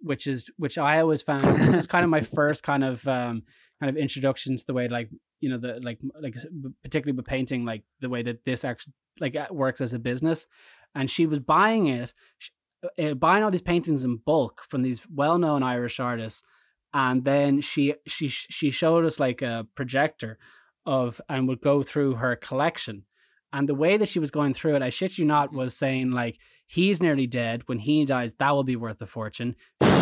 which 0.00 0.26
is 0.26 0.44
which 0.56 0.78
I 0.78 1.00
always 1.00 1.20
found. 1.22 1.44
This 1.62 1.74
is 1.74 1.86
kind 1.86 2.04
of 2.04 2.10
my 2.10 2.20
first 2.38 2.62
kind 2.62 2.82
of 2.84 3.06
um 3.06 3.42
kind 3.80 3.90
of 3.90 3.96
introduction 3.96 4.56
to 4.56 4.64
the 4.66 4.72
way 4.72 4.88
like 4.88 5.10
you 5.40 5.50
know 5.50 5.58
the 5.58 5.80
like 5.82 5.98
like 6.20 6.34
particularly 6.82 7.16
with 7.16 7.26
painting 7.26 7.64
like 7.64 7.82
the 8.00 8.08
way 8.08 8.22
that 8.22 8.44
this 8.44 8.64
actually 8.64 8.94
like 9.20 9.36
works 9.50 9.80
as 9.80 9.92
a 9.92 9.98
business 9.98 10.46
and 10.94 11.10
she 11.10 11.26
was 11.26 11.38
buying 11.38 11.86
it 11.86 12.12
sh- 12.38 12.50
uh, 12.98 13.14
buying 13.14 13.44
all 13.44 13.50
these 13.50 13.62
paintings 13.72 14.04
in 14.04 14.16
bulk 14.16 14.62
from 14.68 14.82
these 14.82 15.06
well-known 15.14 15.62
irish 15.62 16.00
artists 16.00 16.42
and 16.92 17.24
then 17.24 17.60
she 17.60 17.94
she 18.06 18.28
she 18.28 18.70
showed 18.70 19.04
us 19.04 19.20
like 19.20 19.42
a 19.42 19.66
projector 19.74 20.38
of 20.86 21.20
and 21.28 21.48
would 21.48 21.60
go 21.60 21.82
through 21.82 22.14
her 22.14 22.36
collection. 22.36 23.04
And 23.52 23.68
the 23.68 23.74
way 23.74 23.96
that 23.96 24.08
she 24.08 24.18
was 24.18 24.30
going 24.30 24.52
through 24.52 24.76
it 24.76 24.82
i 24.82 24.90
shit 24.90 25.18
you 25.18 25.24
not 25.24 25.52
was 25.52 25.76
saying 25.76 26.10
like 26.10 26.38
he's 26.66 27.02
nearly 27.02 27.26
dead. 27.26 27.62
When 27.66 27.78
he 27.78 28.04
dies 28.04 28.34
that 28.34 28.50
will 28.52 28.64
be 28.64 28.76
worth 28.76 29.00
a 29.02 29.06
fortune. 29.06 29.54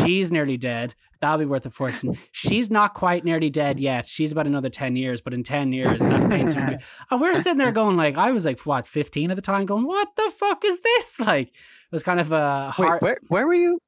She's 0.04 0.30
nearly 0.30 0.56
dead. 0.56 0.94
That'll 1.20 1.38
be 1.38 1.44
worth 1.46 1.66
a 1.66 1.70
fortune. 1.70 2.18
She's 2.32 2.70
not 2.70 2.94
quite 2.94 3.24
nearly 3.24 3.50
dead 3.50 3.80
yet. 3.80 4.06
She's 4.06 4.30
about 4.30 4.46
another 4.46 4.70
10 4.70 4.94
years 4.94 5.20
but 5.20 5.34
in 5.34 5.42
10 5.42 5.72
years 5.72 6.00
that 6.00 6.30
painting 6.30 6.60
will 6.60 6.76
be 6.76 6.84
and 7.10 7.20
we're 7.20 7.34
sitting 7.34 7.58
there 7.58 7.72
going 7.72 7.96
like 7.96 8.16
I 8.16 8.30
was 8.30 8.44
like 8.44 8.60
what 8.60 8.86
15 8.86 9.30
at 9.30 9.36
the 9.36 9.42
time 9.42 9.66
going 9.66 9.86
what 9.86 10.08
the 10.16 10.32
fuck 10.36 10.64
is 10.64 10.80
this? 10.80 11.20
Like 11.20 11.48
it 11.48 11.92
was 11.92 12.04
kind 12.04 12.20
of 12.20 12.30
a 12.30 12.72
Wait, 12.78 13.02
where 13.02 13.18
where 13.28 13.46
were 13.46 13.54
you? 13.54 13.78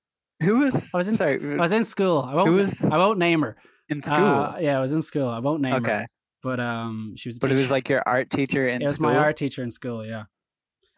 Who 0.42 0.59
was? 0.59 0.74
I 0.74 0.96
was 0.96 1.09
in 1.09 1.16
Sorry, 1.16 1.55
I 1.55 1.61
was 1.61 1.72
in 1.72 1.85
school 1.85 2.22
I 2.22 2.35
won't 2.35 2.51
was 2.53 2.83
I 2.83 2.96
won't 2.96 3.18
name 3.18 3.40
her 3.42 3.57
in 3.88 4.03
school? 4.03 4.14
Uh, 4.16 4.57
yeah 4.61 4.79
I 4.79 4.81
was 4.81 4.92
in 4.92 5.03
school 5.03 5.29
I 5.29 5.38
won't 5.38 5.62
name 5.62 5.72
her 5.72 5.79
okay, 5.79 6.07
but 6.42 6.61
um 6.61 7.14
she 7.16 7.29
was 7.29 7.38
but 7.38 7.51
it 7.51 7.59
was 7.59 7.70
like 7.70 7.88
your 7.88 8.03
art 8.07 8.31
teacher 8.31 8.68
in 8.68 8.83
it 8.83 8.87
was 8.87 8.94
school. 8.94 9.11
my 9.11 9.16
art 9.16 9.37
teacher 9.37 9.62
in 9.62 9.70
school 9.70 10.05
yeah 10.05 10.24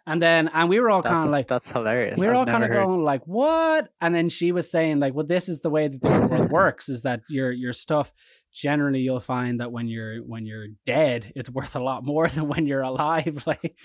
and 0.07 0.21
then 0.21 0.49
and 0.49 0.69
we 0.69 0.81
were 0.81 0.91
all 0.91 1.03
kind 1.03 1.25
of 1.25 1.31
like 1.31 1.47
that's 1.47 1.71
hilarious. 1.71 2.19
we 2.19 2.27
were 2.27 2.33
I've 2.33 2.39
all 2.39 2.47
kind 2.47 2.65
of 2.65 2.71
going 2.71 3.03
like 3.03 3.23
what 3.27 3.91
and 4.01 4.15
then 4.15 4.29
she 4.29 4.53
was 4.53 4.71
saying 4.71 4.99
like 5.01 5.15
well 5.15 5.27
this 5.27 5.49
is 5.49 5.61
the 5.61 5.71
way 5.71 5.89
that 5.89 6.01
the 6.01 6.09
world 6.09 6.51
works 6.61 6.89
is 6.89 7.03
that 7.03 7.21
your 7.29 7.53
your 7.53 7.73
stuff 7.73 8.13
generally 8.53 9.01
you'll 9.01 9.21
find 9.21 9.61
that 9.61 9.71
when 9.71 9.87
you're 9.87 10.19
when 10.19 10.45
you're 10.45 10.67
dead 10.85 11.33
it's 11.37 11.49
worth 11.49 11.77
a 11.77 11.81
lot 11.81 12.05
more 12.05 12.29
than 12.29 12.49
when 12.49 12.67
you're 12.67 12.83
alive 12.83 13.43
like 13.47 13.77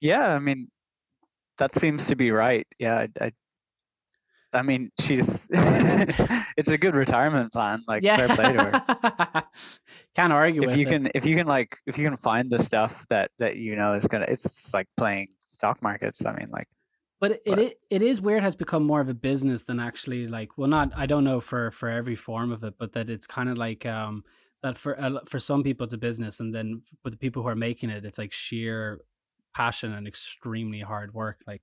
Yeah, 0.00 0.28
I 0.34 0.38
mean, 0.38 0.68
that 1.58 1.74
seems 1.74 2.06
to 2.06 2.16
be 2.16 2.30
right. 2.30 2.66
Yeah, 2.78 3.06
I. 3.20 3.24
I, 3.24 3.32
I 4.52 4.62
mean, 4.62 4.90
she's. 5.00 5.46
it's 5.50 6.68
a 6.68 6.78
good 6.78 6.94
retirement 6.94 7.52
plan. 7.52 7.84
Like, 7.86 8.02
fair 8.02 8.28
play 8.28 8.52
to 8.52 8.64
her. 8.64 9.44
can't 10.16 10.32
argue 10.32 10.62
If 10.62 10.76
you 10.76 10.86
it. 10.86 10.90
can, 10.90 11.10
if 11.14 11.24
you 11.24 11.36
can, 11.36 11.46
like, 11.46 11.76
if 11.86 11.96
you 11.96 12.04
can 12.04 12.16
find 12.16 12.50
the 12.50 12.62
stuff 12.62 13.04
that 13.08 13.30
that 13.38 13.56
you 13.56 13.76
know 13.76 13.94
is 13.94 14.06
gonna, 14.06 14.26
it's 14.28 14.72
like 14.74 14.86
playing 14.96 15.28
stock 15.38 15.82
markets. 15.82 16.24
I 16.24 16.32
mean, 16.32 16.48
like, 16.50 16.68
but 17.20 17.32
it, 17.32 17.42
but- 17.46 17.58
it 17.58 17.80
it 17.90 18.02
is 18.02 18.20
weird 18.20 18.42
has 18.42 18.56
become 18.56 18.84
more 18.84 19.00
of 19.00 19.08
a 19.08 19.14
business 19.14 19.64
than 19.64 19.78
actually 19.78 20.26
like 20.26 20.56
well 20.56 20.68
not 20.68 20.90
i 20.96 21.04
don't 21.06 21.22
know 21.24 21.38
for 21.40 21.70
for 21.70 21.88
every 21.88 22.16
form 22.16 22.50
of 22.50 22.64
it 22.64 22.74
but 22.78 22.92
that 22.92 23.10
it's 23.10 23.26
kind 23.26 23.50
of 23.50 23.58
like 23.58 23.84
um 23.84 24.24
that 24.62 24.78
for 24.78 24.98
uh, 24.98 25.20
for 25.28 25.38
some 25.38 25.62
people 25.62 25.84
it's 25.84 25.92
a 25.92 25.98
business 25.98 26.40
and 26.40 26.54
then 26.54 26.80
with 27.04 27.12
the 27.12 27.18
people 27.18 27.42
who 27.42 27.48
are 27.48 27.54
making 27.54 27.90
it 27.90 28.06
it's 28.06 28.16
like 28.16 28.32
sheer 28.32 29.00
passion 29.54 29.92
and 29.92 30.06
extremely 30.06 30.80
hard 30.80 31.12
work 31.12 31.40
like 31.46 31.60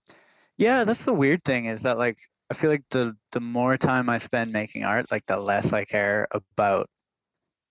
yeah, 0.57 0.83
that's 0.83 1.05
the 1.05 1.13
weird 1.13 1.43
thing 1.43 1.65
is 1.67 1.83
that 1.83 1.97
like 1.99 2.17
I 2.49 2.53
feel 2.53 2.69
like 2.69 2.83
the 2.91 3.15
the 3.31 3.39
more 3.41 3.77
time 3.77 4.09
I 4.09 4.19
spend 4.19 4.51
making 4.53 4.83
art, 4.85 5.11
like 5.11 5.25
the 5.27 5.39
less 5.39 5.73
I 5.73 5.83
care 5.85 6.27
about 6.31 6.89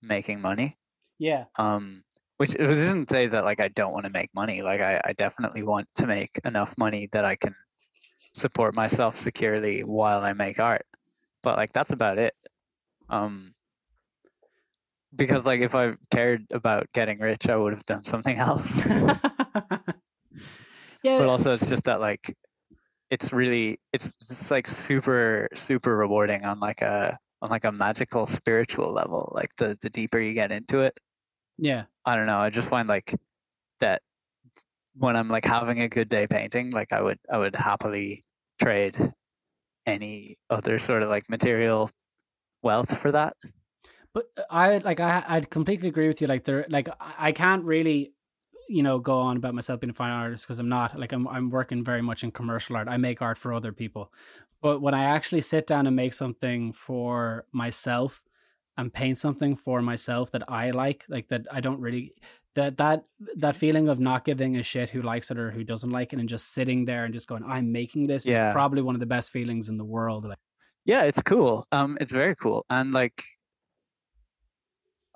making 0.03 0.41
money. 0.41 0.77
yeah 1.19 1.45
um 1.59 2.03
which 2.37 2.55
it 2.55 2.59
doesn't 2.67 3.09
say 3.11 3.27
that 3.27 3.45
like 3.45 3.61
i 3.61 3.69
don't 3.69 3.93
want 3.93 4.05
to 4.05 4.11
make 4.13 4.29
money 4.35 4.61
like 4.63 4.81
I, 4.81 5.01
I 5.05 5.13
definitely 5.15 5.63
want 5.63 5.89
to 5.97 6.07
make 6.07 6.39
enough 6.45 6.77
money 6.77 7.09
that 7.13 7.25
i 7.25 7.35
can 7.35 7.55
support 8.35 8.75
myself 8.75 9.17
securely 9.19 9.83
while 9.85 10.21
i 10.21 10.33
make 10.35 10.61
art 10.61 10.85
but 11.43 11.57
like 11.57 11.73
that's 11.73 11.93
about 11.93 12.19
it 12.19 12.35
um 13.09 13.55
because 15.17 15.45
like 15.47 15.61
if 15.61 15.75
I 15.75 15.95
cared 16.11 16.45
about 16.51 16.87
getting 16.93 17.19
rich, 17.19 17.49
I 17.49 17.57
would 17.57 17.73
have 17.73 17.85
done 17.85 18.03
something 18.03 18.37
else. 18.49 18.67
yeah. 21.03 21.19
but 21.19 21.29
also 21.29 21.55
it's 21.55 21.67
just 21.69 21.85
that 21.85 22.01
like 22.01 22.37
it's 23.11 23.33
really 23.33 23.79
it's 23.93 24.09
just 24.29 24.51
like 24.51 24.67
super 24.67 25.49
super 25.55 25.97
rewarding 25.97 26.45
on 26.45 26.59
like 26.61 26.83
a 26.83 27.17
on 27.43 27.51
like 27.51 27.65
a 27.65 27.73
magical 27.73 28.27
spiritual 28.27 28.93
level 28.93 29.33
like 29.35 29.51
the 29.59 29.79
the 29.83 29.91
deeper 29.91 30.19
you 30.19 30.33
get 30.33 30.51
into 30.51 30.81
it 30.81 30.99
yeah. 31.59 31.85
i 32.05 32.17
don't 32.17 32.27
know 32.27 32.39
i 32.39 32.51
just 32.51 32.69
find 32.69 32.89
like 32.89 33.15
that 33.81 34.03
when 34.97 35.17
i'm 35.17 35.29
like 35.29 35.45
having 35.45 35.81
a 35.81 35.89
good 35.89 36.09
day 36.09 36.27
painting 36.27 36.71
like 36.71 36.93
i 36.93 37.01
would 37.01 37.19
i 37.31 37.39
would 37.39 37.55
happily 37.55 38.25
trade 38.61 38.97
any 39.87 40.37
other 40.51 40.79
sort 40.79 41.03
of 41.03 41.09
like 41.09 41.29
material 41.29 41.91
wealth 42.63 42.99
for 42.99 43.13
that 43.13 43.37
But 44.17 44.31
uh, 44.39 44.43
I 44.49 44.79
like 44.79 44.99
I 44.99 45.23
I'd 45.29 45.51
completely 45.51 45.91
agree 45.91 46.09
with 46.09 46.23
you. 46.23 46.27
Like 46.27 46.45
there, 46.45 46.65
like 46.71 46.89
I 46.99 47.29
I 47.29 47.33
can't 47.33 47.65
really, 47.65 48.15
you 48.69 48.83
know, 48.83 48.99
go 48.99 49.19
on 49.21 49.37
about 49.37 49.55
myself 49.55 49.81
being 49.81 49.91
a 49.91 49.95
fine 49.95 50.11
artist 50.11 50.45
because 50.47 50.59
I'm 50.59 50.69
not. 50.69 50.99
Like 50.99 51.13
I'm 51.13 51.27
I'm 51.29 51.51
working 51.51 51.85
very 51.85 52.03
much 52.03 52.25
in 52.25 52.31
commercial 52.33 52.77
art. 52.77 52.89
I 52.89 52.97
make 52.97 53.23
art 53.23 53.39
for 53.39 53.53
other 53.53 53.73
people, 53.73 54.13
but 54.63 54.81
when 54.81 54.95
I 54.95 55.05
actually 55.05 55.41
sit 55.43 55.67
down 55.67 55.87
and 55.87 55.97
make 55.97 56.13
something 56.13 56.73
for 56.73 57.47
myself 57.53 58.25
and 58.77 58.93
paint 58.93 59.19
something 59.19 59.57
for 59.57 59.81
myself 59.83 60.31
that 60.33 60.43
I 60.51 60.71
like, 60.71 61.05
like 61.09 61.29
that 61.29 61.47
I 61.51 61.61
don't 61.61 61.81
really 61.81 62.13
that 62.55 62.77
that 62.79 63.05
that 63.37 63.57
feeling 63.57 63.89
of 63.89 64.01
not 64.01 64.25
giving 64.25 64.57
a 64.57 64.63
shit 64.63 64.91
who 64.91 65.03
likes 65.03 65.31
it 65.31 65.39
or 65.39 65.51
who 65.51 65.65
doesn't 65.65 65.91
like 65.91 66.13
it 66.13 66.19
and 66.19 66.29
just 66.29 66.53
sitting 66.53 66.85
there 66.87 67.05
and 67.05 67.15
just 67.15 67.29
going, 67.29 67.45
I'm 67.45 67.73
making 67.73 68.07
this 68.07 68.27
Yeah. 68.27 68.49
is 68.49 68.53
probably 68.53 68.83
one 68.83 68.95
of 68.95 69.01
the 69.01 69.07
best 69.07 69.31
feelings 69.31 69.69
in 69.69 69.77
the 69.79 69.85
world. 69.85 70.25
Like, 70.25 70.39
yeah 70.85 71.03
it's 71.03 71.21
cool 71.23 71.67
um 71.73 71.99
it's 72.01 72.13
very 72.13 72.35
cool 72.37 72.65
and 72.71 72.93
like 72.93 73.25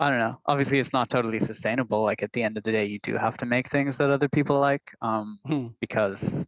i 0.00 0.08
don't 0.08 0.18
know. 0.18 0.40
Obviously 0.46 0.78
it's 0.78 0.92
not 0.92 1.10
totally 1.10 1.38
sustainable. 1.38 2.02
Like 2.02 2.22
at 2.22 2.32
the 2.32 2.42
end 2.42 2.56
of 2.56 2.64
the 2.64 2.72
day 2.72 2.86
you 2.86 2.98
do 3.02 3.16
have 3.16 3.36
to 3.38 3.46
make 3.46 3.68
things 3.68 3.98
that 3.98 4.10
other 4.10 4.28
people 4.28 4.58
like 4.58 4.92
um 5.02 5.38
hmm, 5.44 5.66
because 5.80 6.44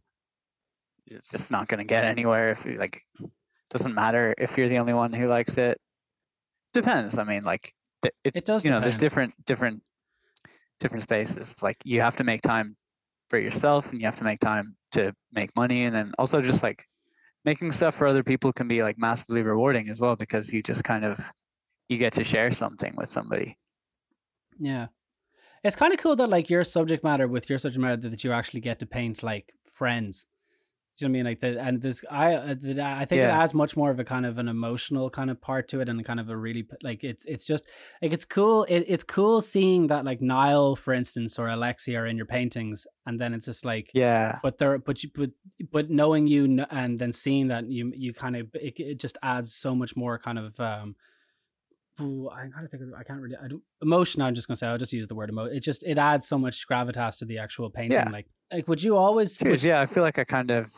it's 1.05 1.27
just 1.29 1.51
not 1.51 1.67
going 1.67 1.77
to 1.77 1.83
get 1.83 2.03
anywhere 2.03 2.49
if 2.49 2.65
you 2.65 2.77
like 2.77 3.01
doesn't 3.69 3.93
matter 3.93 4.33
if 4.37 4.57
you're 4.57 4.69
the 4.69 4.79
only 4.79 4.93
one 4.93 5.13
who 5.13 5.27
likes 5.27 5.57
it. 5.57 5.79
Depends. 6.73 7.17
I 7.17 7.23
mean 7.23 7.43
like 7.43 7.73
it's 8.23 8.37
It 8.37 8.45
does 8.45 8.65
you 8.65 8.71
know 8.71 8.79
there's 8.79 8.97
different 8.97 9.33
different 9.45 9.83
different 10.79 11.03
spaces. 11.03 11.55
Like 11.61 11.77
you 11.83 12.01
have 12.01 12.15
to 12.17 12.23
make 12.23 12.41
time 12.41 12.75
for 13.29 13.37
yourself 13.39 13.91
and 13.91 13.99
you 13.99 14.05
have 14.05 14.17
to 14.17 14.23
make 14.23 14.39
time 14.39 14.75
to 14.93 15.13
make 15.31 15.55
money. 15.55 15.85
And 15.85 15.95
then 15.95 16.11
also 16.17 16.41
just 16.41 16.63
like 16.63 16.83
making 17.45 17.71
stuff 17.71 17.95
for 17.95 18.07
other 18.07 18.23
people 18.23 18.51
can 18.51 18.67
be 18.67 18.81
like 18.81 18.97
massively 18.97 19.43
rewarding 19.43 19.89
as 19.89 19.99
well 19.99 20.15
because 20.15 20.51
you 20.51 20.63
just 20.63 20.83
kind 20.83 21.05
of 21.05 21.19
you 21.89 21.97
get 21.97 22.13
to 22.13 22.23
share 22.23 22.51
something 22.51 22.93
with 22.95 23.09
somebody 23.09 23.57
Yeah. 24.59 24.87
It's 25.63 25.75
kind 25.77 25.93
of 25.93 25.99
cool 25.99 26.15
that 26.17 26.29
like 26.29 26.49
your 26.49 26.63
subject 26.63 27.03
matter 27.03 27.27
with 27.27 27.49
your 27.49 27.57
subject 27.57 27.81
matter 27.81 27.97
that 28.09 28.23
you 28.23 28.31
actually 28.33 28.59
get 28.59 28.79
to 28.79 28.85
paint 28.85 29.23
like 29.23 29.53
friends. 29.63 30.25
Do 30.95 31.05
you 31.05 31.09
know 31.09 31.11
what 31.11 31.15
I 31.15 31.17
mean? 31.17 31.25
Like 31.25 31.39
that, 31.39 31.57
and 31.67 31.81
this, 31.81 32.05
I, 32.11 32.35
uh, 32.35 32.41
I 32.51 33.05
think 33.05 33.23
it 33.23 33.25
Yeah. 33.25 33.41
adds 33.41 33.55
much 33.55 33.75
more 33.75 33.89
of 33.89 33.99
a 33.99 34.03
kind 34.03 34.27
of 34.27 34.37
an 34.37 34.47
emotional 34.47 35.09
kind 35.09 35.31
of 35.31 35.41
part 35.41 35.67
to 35.69 35.79
it, 35.81 35.89
and 35.89 36.05
kind 36.05 36.19
of 36.19 36.29
a 36.29 36.37
really 36.37 36.67
like 36.83 37.03
it's, 37.03 37.25
it's 37.25 37.45
just 37.45 37.63
like 37.99 38.13
it's 38.13 38.25
cool. 38.25 38.65
It, 38.65 38.85
it's 38.87 39.03
cool 39.03 39.41
seeing 39.41 39.87
that 39.87 40.05
like 40.05 40.21
Niall, 40.21 40.75
for 40.75 40.93
instance, 40.93 41.39
or 41.39 41.47
Alexia 41.47 42.01
are 42.01 42.05
in 42.05 42.15
your 42.15 42.27
paintings, 42.27 42.85
and 43.07 43.19
then 43.19 43.33
it's 43.33 43.47
just 43.47 43.65
like, 43.65 43.89
yeah 43.95 44.37
but 44.43 44.59
they're, 44.59 44.77
but 44.77 45.01
you, 45.01 45.09
but, 45.15 45.31
but 45.71 45.89
knowing 45.89 46.27
you 46.27 46.63
and 46.69 46.99
then 46.99 47.11
seeing 47.11 47.47
that 47.47 47.65
you, 47.67 47.91
you 47.95 48.13
kind 48.13 48.35
of, 48.35 48.53
it, 48.53 48.79
it 48.79 48.99
just 48.99 49.17
adds 49.23 49.55
so 49.55 49.73
much 49.73 49.95
more 49.95 50.19
kind 50.19 50.37
of, 50.37 50.59
um, 50.59 50.95
Ooh, 52.01 52.27
I 52.29 52.47
gotta 52.47 52.67
think 52.67 52.83
of 52.83 52.89
I 52.97 53.03
can't 53.03 53.21
really 53.21 53.35
I 53.37 53.47
don't 53.47 53.61
emotion 53.81 54.21
I'm 54.21 54.33
just 54.33 54.47
gonna 54.47 54.55
say 54.57 54.67
I'll 54.67 54.77
just 54.77 54.93
use 54.93 55.07
the 55.07 55.15
word 55.15 55.29
emotion. 55.29 55.55
it 55.55 55.59
just 55.61 55.83
it 55.83 55.97
adds 55.97 56.27
so 56.27 56.37
much 56.37 56.67
gravitas 56.67 57.17
to 57.19 57.25
the 57.25 57.37
actual 57.37 57.69
painting 57.69 57.99
Yeah. 57.99 58.09
like 58.09 58.27
like 58.51 58.67
would 58.67 58.81
you 58.81 58.97
always 58.97 59.39
would- 59.41 59.61
yeah 59.63 59.79
i 59.81 59.85
feel 59.85 60.01
like 60.03 60.17
i 60.17 60.23
kind 60.23 60.49
of 60.51 60.71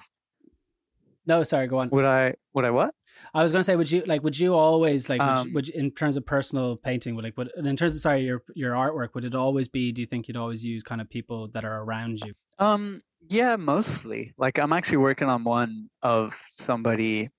no 1.26 1.44
sorry 1.44 1.68
go 1.68 1.80
on 1.80 1.90
would 1.90 2.06
i 2.06 2.36
would 2.54 2.66
i 2.66 2.70
what 2.70 2.94
I 3.34 3.44
was 3.44 3.52
gonna 3.54 3.64
say 3.64 3.76
would 3.78 3.90
you 3.90 4.04
like 4.06 4.24
would 4.24 4.38
you 4.38 4.54
always 4.54 5.08
like 5.10 5.22
would, 5.22 5.28
you, 5.28 5.34
Um, 5.34 5.54
would 5.54 5.68
you, 5.70 5.74
in 5.76 5.92
terms 5.92 6.18
of 6.18 6.26
personal 6.26 6.76
painting 6.76 7.16
would 7.16 7.24
like 7.24 7.38
would 7.38 7.50
in 7.58 7.76
terms 7.78 7.96
of 7.96 8.02
sorry 8.02 8.22
your 8.26 8.44
your 8.56 8.74
artwork 8.74 9.14
would 9.16 9.24
it 9.24 9.34
always 9.34 9.68
be 9.70 9.92
do 9.94 10.02
you 10.02 10.06
think 10.06 10.28
you'd 10.28 10.36
always 10.38 10.66
use 10.66 10.84
kind 10.84 11.00
of 11.02 11.10
people 11.10 11.48
that 11.54 11.64
are 11.64 11.82
around 11.82 12.20
you 12.26 12.34
Um, 12.60 13.02
yeah, 13.28 13.56
mostly. 13.56 14.34
Like 14.38 14.60
I'm 14.60 14.72
actually 14.74 14.98
working 14.98 15.28
on 15.30 15.44
one 15.46 15.90
of 16.04 16.40
somebody 16.52 17.30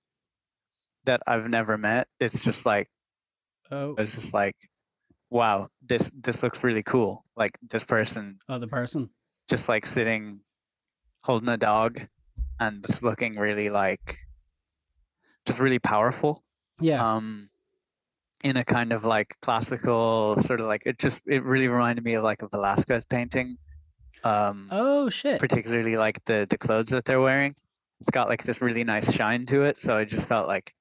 that 1.05 1.21
I've 1.27 1.49
never 1.49 1.79
met. 1.79 2.09
It's 2.19 2.41
just 2.41 2.67
like 2.67 2.89
oh 3.71 3.95
it's 3.99 4.15
just 4.15 4.33
like, 4.35 4.57
wow, 5.31 5.69
this 5.87 6.11
this 6.23 6.43
looks 6.43 6.63
really 6.65 6.83
cool. 6.83 7.25
Like 7.37 7.53
this 7.71 7.85
person 7.85 8.39
oh 8.49 8.59
the 8.59 8.67
person 8.67 9.11
just 9.49 9.69
like 9.69 9.87
sitting 9.87 10.41
holding 11.23 11.49
a 11.49 11.57
dog 11.57 12.01
and 12.61 12.85
just 12.87 13.03
looking 13.03 13.37
really 13.37 13.69
like 13.71 14.17
just 15.45 15.59
really 15.59 15.79
powerful. 15.79 16.43
yeah 16.81 17.17
Um 17.17 17.49
in 18.45 18.57
a 18.59 18.65
kind 18.65 18.93
of 18.93 19.03
like 19.03 19.35
classical 19.41 20.37
sort 20.41 20.61
of 20.61 20.67
like 20.67 20.83
it 20.87 20.99
just 20.99 21.21
it 21.27 21.43
really 21.43 21.69
reminded 21.69 22.05
me 22.05 22.15
of 22.15 22.23
like 22.23 22.43
a 22.43 22.49
Velasquez 22.49 23.05
painting. 23.07 23.57
Um 24.25 24.69
oh 24.71 25.09
shit 25.09 25.41
particularly 25.41 25.97
like 25.97 26.25
the 26.27 26.47
the 26.49 26.59
clothes 26.59 26.91
that 26.91 27.05
they're 27.05 27.21
wearing. 27.21 27.55
It's 28.01 28.11
got 28.11 28.29
like 28.29 28.45
this 28.45 28.61
really 28.61 28.85
nice 28.85 29.11
shine 29.13 29.47
to 29.47 29.63
it. 29.63 29.79
So 29.81 29.97
I 29.97 30.05
just 30.05 30.29
felt 30.29 30.49
like 30.49 30.75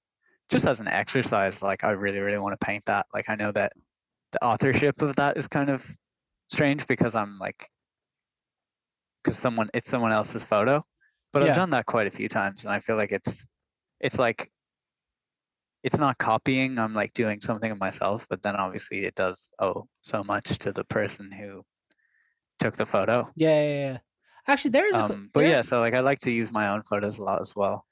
just 0.50 0.66
as 0.66 0.80
an 0.80 0.88
exercise, 0.88 1.62
like 1.62 1.84
I 1.84 1.92
really, 1.92 2.20
really 2.20 2.38
want 2.38 2.60
to 2.60 2.66
paint 2.66 2.86
that. 2.86 3.06
Like 3.14 3.30
I 3.30 3.36
know 3.36 3.52
that 3.54 3.74
the 4.32 4.44
authorship 4.44 5.02
of 5.02 5.16
that 5.16 5.38
is 5.38 5.48
kind 5.48 5.70
of 5.70 5.84
strange 6.50 6.86
because 6.88 7.16
I'm 7.16 7.40
like 7.40 7.68
because 9.24 9.40
someone 9.40 9.70
it's 9.74 9.90
someone 9.90 10.12
else's 10.12 10.44
photo. 10.44 10.86
But 11.34 11.44
Yeah. 11.44 11.50
I've 11.50 11.56
done 11.56 11.72
that 11.72 11.86
quite 11.86 12.08
a 12.08 12.12
few 12.12 12.30
times 12.30 12.64
and 12.64 12.72
I 12.74 12.80
feel 12.80 12.96
like 12.96 13.12
it's 13.12 13.46
it's 14.00 14.20
like 14.20 14.52
it's 15.84 15.98
not 16.00 16.18
copying, 16.18 16.80
I'm 16.80 16.94
like 16.94 17.14
doing 17.14 17.42
something 17.42 17.72
of 17.72 17.80
myself, 17.80 18.26
but 18.30 18.42
then 18.42 18.56
obviously 18.56 19.06
it 19.06 19.14
does 19.16 19.52
owe 19.60 19.88
so 20.02 20.24
much 20.24 20.58
to 20.60 20.72
the 20.72 20.84
person 20.86 21.32
who 21.32 21.64
took 22.60 22.76
the 22.76 22.86
photo. 22.86 23.30
yeah 23.36 23.62
yeah, 23.62 23.80
yeah. 23.92 23.98
actually 24.48 24.72
there's 24.72 24.96
a 24.96 25.04
Um, 25.04 25.30
but 25.34 25.42
there- 25.42 25.50
yeah, 25.50 25.62
so 25.62 25.80
like 25.80 25.94
I 25.94 26.00
like 26.00 26.20
to 26.20 26.32
use 26.32 26.52
my 26.52 26.70
own 26.70 26.84
photos 26.84 27.18
a 27.20 27.24
lot 27.24 27.42
as 27.42 27.56
well. 27.56 27.86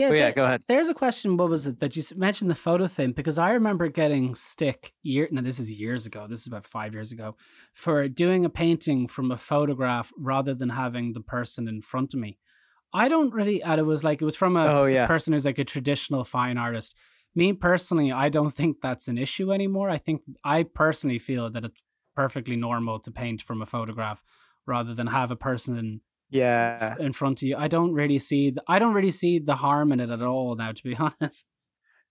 Yeah, 0.00 0.08
But 0.08 0.14
yeah, 0.16 0.22
there- 0.24 0.32
go 0.32 0.44
ahead. 0.44 0.62
There's 0.68 0.88
a 0.88 0.94
question. 0.94 1.36
What 1.36 1.48
was 1.50 1.66
it 1.66 1.80
that 1.80 1.94
you 1.96 2.02
mentioned 2.16 2.50
the 2.50 2.54
photo 2.54 2.86
thing? 2.86 3.12
Because 3.12 3.38
I 3.38 3.50
remember 3.52 3.88
getting 3.88 4.34
stick 4.34 4.92
year. 5.02 5.28
Now 5.30 5.42
this 5.42 5.58
is 5.58 5.70
years 5.70 6.06
ago. 6.06 6.26
This 6.28 6.40
is 6.40 6.46
about 6.46 6.66
five 6.66 6.92
years 6.92 7.12
ago 7.12 7.36
for 7.74 8.08
doing 8.08 8.44
a 8.44 8.50
painting 8.50 9.08
from 9.08 9.30
a 9.30 9.36
photograph 9.38 10.12
rather 10.18 10.54
than 10.54 10.70
having 10.70 11.12
the 11.12 11.20
person 11.20 11.68
in 11.68 11.82
front 11.82 12.14
of 12.14 12.20
me. 12.20 12.38
I 12.92 13.08
don't 13.08 13.32
really. 13.32 13.62
And 13.62 13.78
it 13.78 13.84
was 13.84 14.02
like 14.02 14.20
it 14.20 14.24
was 14.24 14.36
from 14.36 14.56
a 14.56 14.64
Oh 14.66 14.84
yeah, 14.86 15.06
person 15.06 15.32
who's 15.32 15.44
like 15.46 15.58
a 15.58 15.64
traditional 15.64 16.24
fine 16.24 16.58
artist. 16.58 16.96
Me 17.34 17.52
personally, 17.52 18.10
I 18.10 18.28
don't 18.28 18.50
think 18.50 18.78
that's 18.82 19.06
an 19.06 19.16
issue 19.18 19.52
anymore. 19.52 19.88
I 19.90 19.98
think 19.98 20.22
I 20.44 20.64
personally 20.64 21.18
feel 21.20 21.48
that 21.50 21.64
it's 21.64 21.80
perfectly 22.16 22.56
normal 22.56 22.98
to 23.00 23.10
paint 23.12 23.42
from 23.42 23.62
a 23.62 23.66
photograph 23.66 24.22
rather 24.66 24.94
than 24.94 25.06
have 25.06 25.30
a 25.30 25.36
person 25.36 25.76
in 25.78 26.00
yeah. 26.30 26.94
in 26.98 27.12
front 27.12 27.42
of 27.42 27.48
you. 27.48 27.56
I 27.56 27.68
don't 27.68 27.92
really 27.92 28.18
see 28.18 28.50
the, 28.50 28.62
I 28.68 28.78
don't 28.78 28.94
really 28.94 29.10
see 29.10 29.38
the 29.38 29.56
harm 29.56 29.92
in 29.92 30.00
it 30.00 30.10
at 30.10 30.22
all 30.22 30.54
now 30.56 30.72
to 30.72 30.82
be 30.82 30.96
honest. 31.20 31.46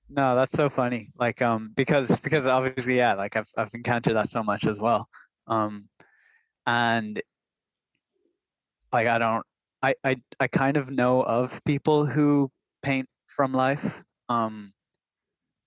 No, 0.10 0.36
that's 0.36 0.52
so 0.52 0.70
funny. 0.70 1.12
Like 1.18 1.42
um, 1.42 1.72
because 1.76 2.20
because 2.20 2.48
obviously 2.48 2.98
yeah, 2.98 3.14
like 3.14 3.36
I've 3.36 3.50
I've 3.58 3.74
encountered 3.74 4.16
that 4.16 4.30
so 4.30 4.44
much 4.44 4.66
as 4.66 4.80
well. 4.80 5.08
Um, 5.48 5.88
and 6.66 7.22
like 8.92 9.08
I 9.08 9.18
don't, 9.20 9.46
I 9.84 9.96
I 10.04 10.16
I 10.40 10.48
kind 10.48 10.78
of 10.78 10.90
know 10.90 11.22
of 11.22 11.62
people 11.64 12.06
who 12.06 12.52
paint 12.84 13.08
from 13.28 13.54
life. 13.54 14.04
Um, 14.30 14.74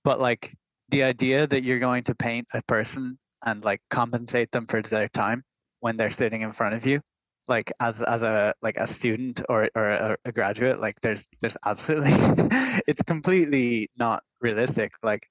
but 0.05 0.21
like 0.21 0.57
the 0.89 1.05
idea 1.05 1.47
that 1.47 1.63
you're 1.63 1.79
going 1.79 2.05
to 2.05 2.15
paint 2.15 2.47
a 2.53 2.63
person 2.63 3.19
and 3.45 3.65
like 3.65 3.81
compensate 3.91 4.51
them 4.51 4.67
for 4.67 4.83
their 4.83 5.09
time 5.09 5.45
when 5.81 5.97
they're 5.97 6.11
sitting 6.11 6.43
in 6.43 6.53
front 6.53 6.75
of 6.75 6.85
you 6.85 7.01
like 7.49 7.73
as 7.81 8.01
as 8.03 8.23
a 8.23 8.55
like 8.63 8.77
a 8.77 8.87
student 8.87 9.43
or 9.49 9.69
or 9.75 9.91
a, 9.91 10.17
a 10.25 10.33
graduate 10.33 10.81
like 10.81 11.01
there's 11.01 11.27
there's 11.41 11.57
absolutely 11.67 12.13
it's 12.87 13.03
completely 13.03 13.91
not 13.99 14.23
realistic 14.41 14.93
like 15.03 15.27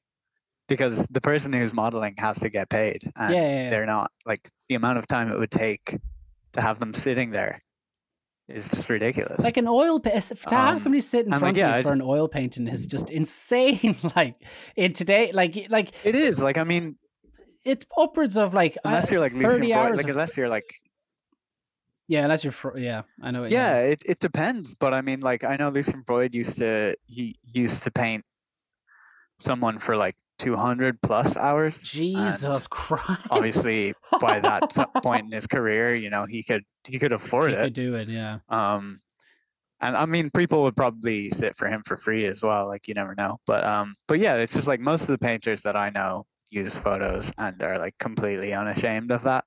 because 0.68 1.06
the 1.10 1.22
person 1.22 1.52
who's 1.54 1.74
modeling 1.74 2.14
has 2.18 2.38
to 2.40 2.50
get 2.50 2.70
paid 2.70 3.10
and 3.16 3.34
Yeah, 3.34 3.42
yeah, 3.46 3.54
yeah. 3.64 3.70
they're 3.70 3.86
not 3.86 4.12
like 4.26 4.42
the 4.68 4.76
amount 4.76 4.98
of 5.00 5.08
time 5.08 5.32
it 5.32 5.38
would 5.40 5.52
take 5.52 5.98
to 6.54 6.62
have 6.62 6.80
them 6.80 6.94
sitting 6.94 7.32
there 7.32 7.62
is 8.50 8.68
just 8.68 8.90
ridiculous 8.90 9.40
Like 9.40 9.56
an 9.58 9.68
oil 9.68 10.00
to 10.02 10.10
have 10.10 10.32
Um, 10.52 10.78
somebody 10.78 11.00
sit 11.00 11.26
in 11.26 11.32
front 11.32 11.56
like, 11.58 11.64
of 11.64 11.78
you 11.78 11.84
for 11.84 11.94
an 11.94 12.02
oil 12.02 12.28
painting 12.28 12.68
is 12.68 12.86
just 12.86 13.10
insane. 13.10 13.96
like 14.16 14.36
in 14.76 14.92
today, 14.92 15.32
like 15.34 15.68
like 15.70 15.92
it 16.04 16.16
is 16.16 16.40
like 16.40 16.58
i 16.58 16.64
mean 16.66 16.98
it's 17.64 17.86
upwards 17.98 18.36
of 18.38 18.54
like 18.54 18.78
unless 18.84 19.10
you're 19.10 19.22
like 19.22 19.32
thirty 19.32 19.46
Lucian 19.46 19.72
Freud, 19.72 19.72
hours. 19.92 19.98
like 19.98 20.06
of- 20.08 20.12
unless 20.12 20.36
you're 20.36 20.50
like 20.50 20.66
yeah, 22.08 22.24
unless 22.24 22.44
you're 22.44 22.52
fr- 22.52 22.78
yeah, 22.78 23.04
I 23.22 23.32
know. 23.32 23.44
It, 23.44 23.52
yeah 23.52 23.78
it, 23.78 24.04
it 24.06 24.20
depends 24.20 24.76
but 24.76 24.94
i 24.94 25.02
mean 25.02 25.22
like 25.22 25.44
i 25.44 25.56
know 25.56 25.70
lucian 25.70 26.04
freud 26.04 26.36
used 26.36 26.58
to 26.58 26.96
he 27.06 27.38
used 27.54 27.84
to 27.84 27.92
paint 27.92 28.24
someone 29.40 29.80
for 29.80 29.96
like 29.98 30.16
200 30.42 31.00
plus 31.02 31.38
hours. 31.38 31.76
and 31.76 31.84
Jesus 31.84 32.68
Christ. 32.68 33.22
obviously, 33.30 33.94
by 34.20 34.40
that 34.40 34.74
point 35.04 35.26
in 35.26 35.32
his 35.32 35.46
career, 35.46 35.94
you 35.94 36.10
know, 36.10 36.26
he 36.26 36.42
could 36.42 36.64
he 36.84 36.98
could 36.98 37.12
afford 37.12 37.52
you 37.52 37.58
it. 37.58 37.64
could 37.66 37.74
do 37.74 37.96
it, 37.96 38.10
yeah. 38.10 38.40
Um, 38.50 39.00
and 39.82 39.96
I 39.96 40.06
mean, 40.06 40.30
people 40.36 40.64
would 40.64 40.76
probably 40.76 41.30
sit 41.32 41.56
for 41.58 41.68
him 41.68 41.84
for 41.86 41.96
free 41.96 42.26
as 42.26 42.42
well. 42.42 42.68
Like 42.68 42.88
you 42.88 42.96
never 42.96 43.14
know. 43.16 43.40
But 43.46 43.64
um, 43.64 43.96
but 44.08 44.20
yeah, 44.20 44.36
it's 44.36 44.54
just 44.54 44.68
like 44.68 44.80
most 44.80 45.02
of 45.02 45.08
the 45.10 45.18
painters 45.20 45.62
that 45.62 45.76
I 45.76 45.92
know 45.92 46.26
use 46.50 46.76
photos 46.76 47.32
and 47.38 47.62
are 47.62 47.78
like 47.78 47.96
completely 48.00 48.54
unashamed 48.54 49.12
of 49.12 49.24
that. 49.24 49.46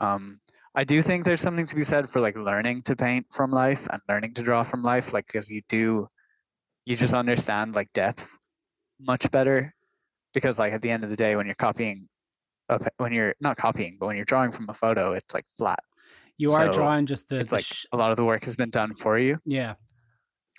Um, 0.00 0.40
I 0.74 0.84
do 0.84 1.02
think 1.02 1.24
there's 1.24 1.42
something 1.42 1.66
to 1.66 1.76
be 1.76 1.84
said 1.84 2.08
for 2.08 2.20
like 2.20 2.36
learning 2.36 2.82
to 2.82 2.96
paint 2.96 3.26
from 3.30 3.50
life 3.50 3.86
and 3.90 4.00
learning 4.08 4.34
to 4.34 4.42
draw 4.42 4.62
from 4.62 4.82
life, 4.82 5.12
like 5.12 5.26
because 5.26 5.48
you 5.50 5.62
do, 5.68 6.06
you 6.86 6.96
just 6.96 7.12
understand 7.14 7.74
like 7.74 7.92
depth 7.92 8.26
much 9.00 9.30
better. 9.30 9.74
Because 10.32 10.58
like 10.58 10.72
at 10.72 10.80
the 10.80 10.90
end 10.90 11.04
of 11.04 11.10
the 11.10 11.16
day, 11.16 11.36
when 11.36 11.44
you're 11.44 11.54
copying, 11.56 12.08
a, 12.70 12.80
when 12.96 13.12
you're 13.12 13.34
not 13.40 13.58
copying, 13.58 13.98
but 14.00 14.06
when 14.06 14.16
you're 14.16 14.24
drawing 14.24 14.50
from 14.50 14.66
a 14.70 14.74
photo, 14.74 15.12
it's 15.12 15.34
like 15.34 15.44
flat. 15.58 15.80
You 16.38 16.52
are 16.52 16.66
So, 16.66 16.72
drawing 16.72 17.04
just 17.04 17.28
the, 17.28 17.40
It's 17.40 17.50
the 17.50 17.56
like 17.56 17.64
sh- 17.66 17.84
a 17.92 17.96
lot 17.98 18.10
of 18.10 18.16
the 18.16 18.24
work 18.24 18.44
has 18.44 18.56
been 18.56 18.70
done 18.70 18.94
for 18.94 19.18
you. 19.18 19.38
yeah. 19.44 19.74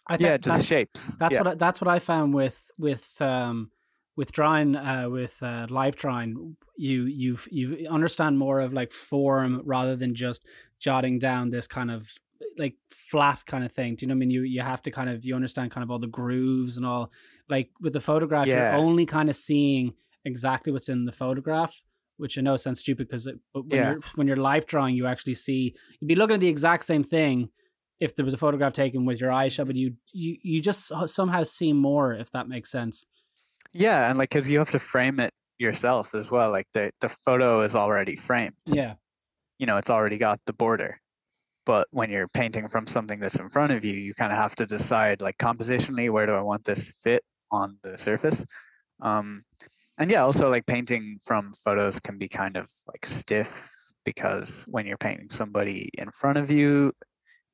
I 0.08 0.18
yeah, 0.20 0.38
just 0.38 0.44
the 0.44 0.50
that's, 0.52 0.66
shapes. 0.66 1.12
that's 1.18 1.34
yeah. 1.34 1.40
what 1.42 1.48
I, 1.48 1.56
that's 1.56 1.82
what 1.82 1.88
I 1.88 2.00
found 2.00 2.34
with 2.34 2.70
with 2.78 3.20
um 3.22 3.72
with 4.16 4.32
drawing 4.32 4.76
uh 4.76 5.08
with 5.10 5.42
uh 5.42 5.66
live 5.70 5.96
drawing 5.96 6.56
you 6.78 7.06
you 7.06 7.38
you 7.50 7.88
understand 7.90 8.38
more 8.38 8.60
of 8.60 8.74
like 8.74 8.92
form 8.92 9.62
rather 9.66 9.96
than 9.96 10.14
just 10.16 10.46
jotting 10.80 11.20
down 11.20 11.50
this 11.50 11.68
kind 11.68 11.90
of 11.92 12.12
like 12.58 12.76
flat 12.90 13.44
kind 13.46 13.64
of 13.64 13.72
thing 13.72 13.96
do 13.96 14.04
you 14.06 14.08
know 14.08 14.14
what 14.14 14.18
I 14.18 14.20
mean 14.20 14.32
you 14.32 14.42
you 14.44 14.62
have 14.62 14.82
to 14.84 14.92
kind 14.92 15.10
of 15.10 15.26
you 15.26 15.36
understand 15.36 15.72
kind 15.72 15.84
of 15.84 15.90
all 15.92 16.00
the 16.00 16.08
grooves 16.08 16.78
and 16.78 16.86
all 16.86 17.12
like 17.50 17.70
with 17.80 17.94
the 17.94 18.02
photograph 18.02 18.48
you're 18.48 18.72
only 18.72 19.06
kind 19.06 19.30
of 19.30 19.36
seeing 19.36 19.94
exactly 20.26 20.72
what's 20.72 20.90
in 20.90 21.06
the 21.06 21.12
photograph 21.12 21.82
which 22.18 22.38
I 22.38 22.42
know 22.42 22.56
sounds 22.58 22.80
stupid 22.80 23.08
because 23.08 23.28
but 23.54 23.66
when 23.66 23.80
Yeah. 23.80 23.92
you're 23.94 24.02
when 24.16 24.28
you're 24.28 24.38
live 24.38 24.66
drawing 24.66 24.96
you 24.96 25.08
actually 25.08 25.34
see 25.34 25.74
you'd 26.00 26.08
be 26.08 26.16
looking 26.16 26.36
at 26.36 26.40
the 26.40 26.48
exact 26.48 26.86
same 26.86 27.04
thing 27.04 27.50
if 28.00 28.16
there 28.16 28.26
was 28.26 28.34
a 28.34 28.38
photograph 28.38 28.74
taken 28.74 29.06
with 29.06 29.22
your 29.22 29.32
eyes 29.32 29.54
shut, 29.54 29.68
but 29.68 29.76
you 29.78 29.96
you 30.12 30.38
you 30.42 30.62
just 30.62 30.92
somehow 31.08 31.42
see 31.44 31.72
more 31.74 32.14
if 32.14 32.32
that 32.32 32.50
makes 32.50 32.70
sense. 32.70 33.06
Yeah, 33.74 34.10
and 34.10 34.18
like 34.18 34.30
because 34.30 34.48
you 34.50 34.60
have 34.60 34.72
to 34.72 34.80
frame 34.80 35.20
it 35.20 35.34
yourself 35.58 36.14
as 36.16 36.32
well. 36.32 36.52
Like 36.52 36.68
the 36.74 36.92
the 37.02 37.10
photo 37.10 37.64
is 37.64 37.76
already 37.76 38.16
framed. 38.16 38.56
Yeah, 38.68 38.96
You 39.60 39.66
know, 39.68 39.78
it's 39.78 39.90
already 39.90 40.18
got 40.18 40.40
the 40.46 40.54
border. 40.54 41.00
But 41.66 41.88
when 41.92 42.10
you're 42.10 42.28
painting 42.30 42.68
from 42.68 42.88
something 42.88 43.20
that's 43.20 43.36
in 43.38 43.50
front 43.50 43.72
of 43.72 43.86
you, 43.86 43.94
you 43.94 44.14
kind 44.14 44.32
of 44.34 44.38
have 44.38 44.56
to 44.56 44.66
decide 44.66 45.22
like 45.22 45.38
compositionally 45.38 46.12
where 46.12 46.26
do 46.26 46.34
I 46.34 46.42
want 46.42 46.66
this 46.66 46.88
to 46.88 46.94
fit 47.04 47.24
on 47.52 47.78
the 47.84 47.98
surface. 47.98 48.44
Um, 49.02 49.44
and 49.98 50.12
yeah, 50.12 50.24
also 50.24 50.50
like 50.50 50.66
painting 50.66 51.20
from 51.26 51.54
photos 51.64 52.00
can 52.00 52.18
be 52.18 52.28
kind 52.28 52.58
of 52.58 52.70
like 52.88 53.06
stiff 53.06 53.50
because 54.06 54.64
when 54.68 54.86
you're 54.86 54.98
painting 54.98 55.30
somebody 55.30 55.90
in 55.98 56.12
front 56.12 56.38
of 56.38 56.52
you, 56.52 56.92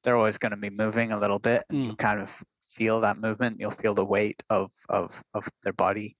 they're 0.04 0.18
always 0.18 0.38
going 0.38 0.52
to 0.52 0.58
be 0.58 0.70
moving 0.70 1.12
a 1.12 1.20
little 1.20 1.40
bit, 1.40 1.64
and 1.70 1.86
you 1.86 1.96
kind 1.96 2.22
of 2.22 2.32
feel 2.72 3.02
that 3.02 3.18
movement. 3.18 3.58
You'll 3.60 3.72
feel 3.72 3.94
the 3.94 4.06
weight 4.06 4.42
of 4.50 4.72
of 4.90 5.12
of 5.34 5.48
their 5.64 5.74
body 5.74 6.16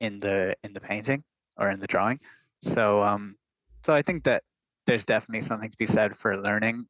in 0.00 0.20
the 0.20 0.56
in 0.62 0.72
the 0.72 0.80
painting 0.80 1.24
or 1.56 1.70
in 1.70 1.80
the 1.80 1.86
drawing. 1.86 2.20
So 2.60 3.02
um, 3.02 3.36
so 3.82 3.94
I 3.94 4.02
think 4.02 4.24
that 4.24 4.42
there's 4.86 5.04
definitely 5.04 5.46
something 5.46 5.70
to 5.70 5.76
be 5.76 5.86
said 5.86 6.16
for 6.16 6.40
learning 6.40 6.86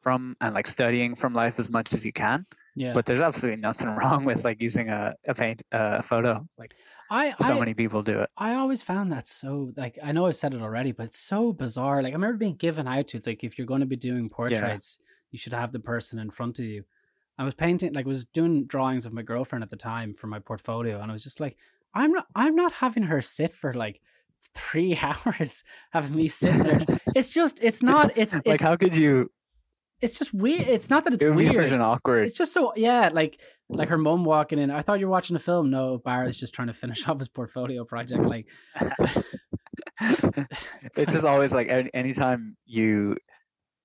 from 0.00 0.36
and 0.40 0.54
like 0.54 0.66
studying 0.66 1.14
from 1.14 1.34
life 1.34 1.58
as 1.58 1.68
much 1.68 1.92
as 1.92 2.04
you 2.04 2.12
can. 2.12 2.46
yeah. 2.76 2.92
But 2.92 3.06
there's 3.06 3.20
absolutely 3.20 3.60
nothing 3.60 3.88
wrong 3.98 4.24
with 4.24 4.44
like 4.44 4.62
using 4.62 4.88
a 4.88 5.14
a 5.26 5.34
paint 5.34 5.62
uh, 5.72 5.98
a 5.98 6.02
photo. 6.02 6.46
Like 6.58 6.74
I 7.10 7.34
so 7.40 7.54
I, 7.54 7.58
many 7.58 7.74
people 7.74 8.02
do 8.02 8.20
it. 8.20 8.30
I 8.36 8.54
always 8.54 8.82
found 8.82 9.12
that 9.12 9.26
so 9.26 9.72
like 9.76 9.98
I 10.02 10.12
know 10.12 10.26
I've 10.26 10.36
said 10.36 10.54
it 10.54 10.62
already, 10.62 10.92
but 10.92 11.06
it's 11.06 11.18
so 11.18 11.52
bizarre. 11.52 12.02
Like 12.02 12.12
I 12.12 12.16
remember 12.16 12.36
being 12.36 12.56
given 12.56 12.86
out 12.86 13.08
to 13.08 13.16
it's 13.16 13.26
like 13.26 13.44
if 13.44 13.58
you're 13.58 13.66
going 13.66 13.80
to 13.80 13.86
be 13.86 13.96
doing 13.96 14.28
portraits, 14.28 14.98
you 15.30 15.38
should 15.38 15.52
have 15.52 15.72
the 15.72 15.80
person 15.80 16.18
in 16.18 16.30
front 16.30 16.58
of 16.58 16.64
you. 16.64 16.84
I 17.38 17.44
was 17.44 17.54
painting 17.54 17.92
like 17.94 18.06
I 18.06 18.08
was 18.08 18.24
doing 18.24 18.66
drawings 18.66 19.06
of 19.06 19.12
my 19.12 19.22
girlfriend 19.22 19.62
at 19.62 19.70
the 19.70 19.76
time 19.76 20.12
for 20.14 20.26
my 20.26 20.38
portfolio, 20.40 21.00
and 21.00 21.10
I 21.10 21.12
was 21.12 21.22
just 21.24 21.40
like, 21.40 21.56
I'm 21.94 22.12
not 22.12 22.26
I'm 22.34 22.54
not 22.56 22.72
having 22.72 23.04
her 23.04 23.20
sit 23.20 23.54
for 23.54 23.72
like 23.74 24.00
three 24.54 24.96
hours 25.02 25.62
having 25.92 26.16
me 26.16 26.28
sit 26.28 26.56
there. 26.62 26.80
it's 27.14 27.28
just 27.28 27.60
it's 27.62 27.82
not 27.82 28.16
it's 28.16 28.34
it's 28.34 28.46
like 28.46 28.60
how 28.60 28.76
could 28.76 28.96
you? 28.96 29.30
it's 30.00 30.16
just 30.18 30.32
weird. 30.32 30.62
It's 30.68 30.90
not 30.90 31.04
that 31.04 31.14
it's 31.14 31.22
It 31.22 31.28
would 31.28 31.38
be 31.38 31.44
weird. 31.48 31.54
such 31.68 31.72
an 31.72 31.80
awkward. 31.80 32.26
It's 32.28 32.38
just 32.38 32.52
so 32.52 32.72
yeah, 32.76 33.10
like 33.12 33.38
like 33.68 33.88
her 33.88 33.98
mom 33.98 34.24
walking 34.24 34.58
in. 34.58 34.70
I 34.70 34.82
thought 34.82 35.00
you 35.00 35.06
were 35.06 35.12
watching 35.12 35.36
a 35.36 35.40
film. 35.40 35.70
No, 35.70 35.98
Barra's 35.98 36.36
just 36.36 36.54
trying 36.54 36.68
to 36.68 36.74
finish 36.74 37.06
off 37.08 37.18
his 37.18 37.28
portfolio 37.28 37.84
project. 37.84 38.24
Like, 38.24 38.46
it's 40.00 41.12
just 41.12 41.24
always 41.24 41.52
like 41.52 41.68
any, 41.68 41.90
anytime 41.94 42.56
you 42.64 43.16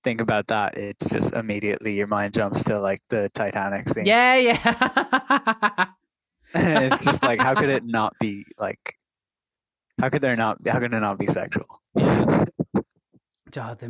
think 0.04 0.22
about 0.22 0.48
that, 0.48 0.78
it's 0.78 1.10
just 1.10 1.34
immediately 1.34 1.94
your 1.94 2.08
mind 2.08 2.34
jumps 2.34 2.64
to 2.66 2.80
like 2.80 3.02
the 3.10 3.30
Titanic 3.34 3.88
scene. 3.90 4.06
yeah, 4.06 4.36
yeah, 4.36 5.86
it's 6.54 7.04
just 7.06 7.24
like 7.24 7.40
how 7.40 7.56
could 7.56 7.70
it 7.70 7.84
not 7.86 8.14
be 8.20 8.46
like 8.58 8.96
how 10.00 10.10
could 10.10 10.22
there 10.22 10.36
not 10.36 10.58
how 10.68 10.80
could 10.80 10.94
it 10.94 11.00
not 11.00 11.18
be 11.18 11.28
sexual 11.28 11.66
yeah. 11.96 12.46
God, 13.52 13.80
they 13.80 13.88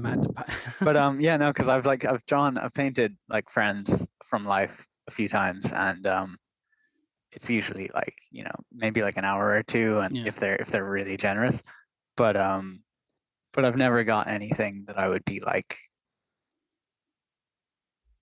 but 0.82 0.98
um 0.98 1.22
yeah 1.22 1.38
no 1.38 1.48
because 1.54 1.70
i've 1.70 1.86
like 1.86 2.04
i've 2.06 2.26
drawn 2.26 2.58
i've 2.58 2.74
painted 2.74 3.16
like 3.30 3.50
friends 3.50 4.06
from 4.26 4.46
life 4.46 4.86
a 5.08 5.12
few 5.12 5.30
times 5.30 5.72
and 5.74 6.06
um 6.06 6.38
it's 7.32 7.50
usually 7.50 7.90
like 7.94 8.14
you 8.30 8.44
know 8.44 8.52
maybe 8.74 9.02
like 9.02 9.16
an 9.18 9.24
hour 9.26 9.48
or 9.52 9.64
two 9.64 10.00
and 10.00 10.16
Yeah. 10.18 10.24
if 10.28 10.36
they're 10.36 10.58
if 10.58 10.68
they're 10.70 10.84
really 10.84 11.16
generous 11.18 11.62
but 12.18 12.36
um 12.36 12.82
but 13.54 13.64
i've 13.64 13.78
never 13.78 14.04
got 14.04 14.28
anything 14.28 14.84
that 14.88 14.98
i 15.00 15.08
would 15.08 15.24
be 15.26 15.40
like 15.40 15.78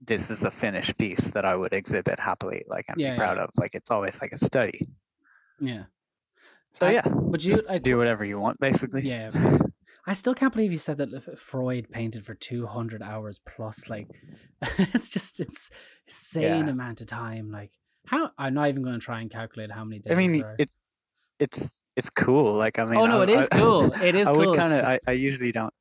this 0.05 0.29
is 0.29 0.43
a 0.43 0.51
finished 0.51 0.97
piece 0.97 1.25
that 1.33 1.45
i 1.45 1.55
would 1.55 1.73
exhibit 1.73 2.19
happily 2.19 2.63
like 2.67 2.85
and 2.89 2.99
Yeah, 2.99 3.09
be 3.09 3.11
yeah. 3.13 3.17
proud 3.17 3.37
of 3.37 3.49
like 3.57 3.75
it's 3.75 3.91
always 3.91 4.15
like 4.21 4.31
a 4.31 4.37
study 4.43 4.81
yeah, 5.59 5.83
so 6.73 6.87
I- 6.87 6.91
yeah 6.93 7.03
but 7.07 7.43
you 7.43 7.61
like 7.67 7.83
do 7.83 7.97
whatever 7.97 8.25
you 8.25 8.39
want 8.39 8.59
basically 8.59 9.01
Yeah, 9.03 9.31
I 10.07 10.13
still 10.13 10.33
can't 10.33 10.51
believe 10.51 10.71
you 10.71 10.79
said 10.79 10.97
that 10.97 11.37
Freud 11.39 11.91
painted 11.91 12.25
for 12.25 12.33
two 12.33 12.65
hundred 12.65 13.03
hours 13.03 13.39
plus. 13.47 13.87
Like, 13.87 14.07
it's 14.95 15.09
just 15.09 15.39
it's 15.39 15.69
insane 16.07 16.65
Yeah. 16.65 16.71
amount 16.73 17.01
of 17.01 17.05
time. 17.07 17.51
Like, 17.51 17.69
how 18.07 18.31
I'm 18.35 18.55
not 18.55 18.69
even 18.69 18.81
going 18.81 18.99
to 18.99 19.05
try 19.05 19.21
and 19.21 19.29
calculate 19.29 19.69
how 19.69 19.83
many 19.83 19.99
days. 19.99 20.11
I 20.11 20.15
mean, 20.15 20.41
are. 20.43 20.55
it 20.57 20.71
it's 21.39 21.59
it's 21.95 22.09
cool. 22.09 22.57
Like 22.57 22.79
I 22.79 22.85
mean, 22.85 22.99
oh 22.99 23.05
no, 23.05 23.19
I- 23.19 23.23
it 23.25 23.29
is 23.29 23.47
I- 23.51 23.57
cool. 23.61 23.91
It 23.93 24.15
is 24.15 24.27
I 24.27 24.31
cool. 24.33 24.39
would 24.47 24.57
kind 24.57 24.73
of. 24.73 24.79
I, 24.83 24.95
just- 24.95 25.07
I 25.09 25.11
usually 25.11 25.51
don't. 25.51 25.73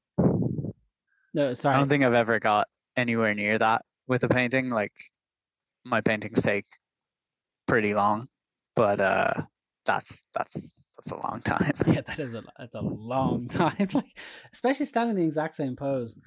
no, 1.33 1.55
sorry. 1.55 1.77
I 1.77 1.79
don't 1.79 1.89
think 1.89 2.05
I've 2.05 2.13
ever 2.13 2.39
got 2.39 2.69
anywhere 2.97 3.35
near 3.35 3.59
that 3.59 3.83
with 4.11 4.25
a 4.25 4.29
painting. 4.29 4.69
Like 4.69 4.93
my 5.85 6.03
paintings 6.03 6.43
take 6.43 6.67
pretty 7.67 7.95
long, 7.95 8.29
but 8.77 9.01
uh, 9.01 9.33
that's 9.87 10.13
that's 10.35 10.55
that's 10.55 11.13
a 11.13 11.27
long 11.27 11.41
time. 11.43 11.73
yeah, 11.87 12.03
that 12.03 12.19
is 12.19 12.35
a 12.35 12.43
that's 12.59 12.75
a 12.75 12.83
long 12.83 13.49
time. 13.51 13.89
like, 13.95 14.19
especially 14.53 14.85
standing 14.85 15.17
the 15.17 15.25
exact 15.25 15.55
same 15.55 15.77
pose. 15.77 16.19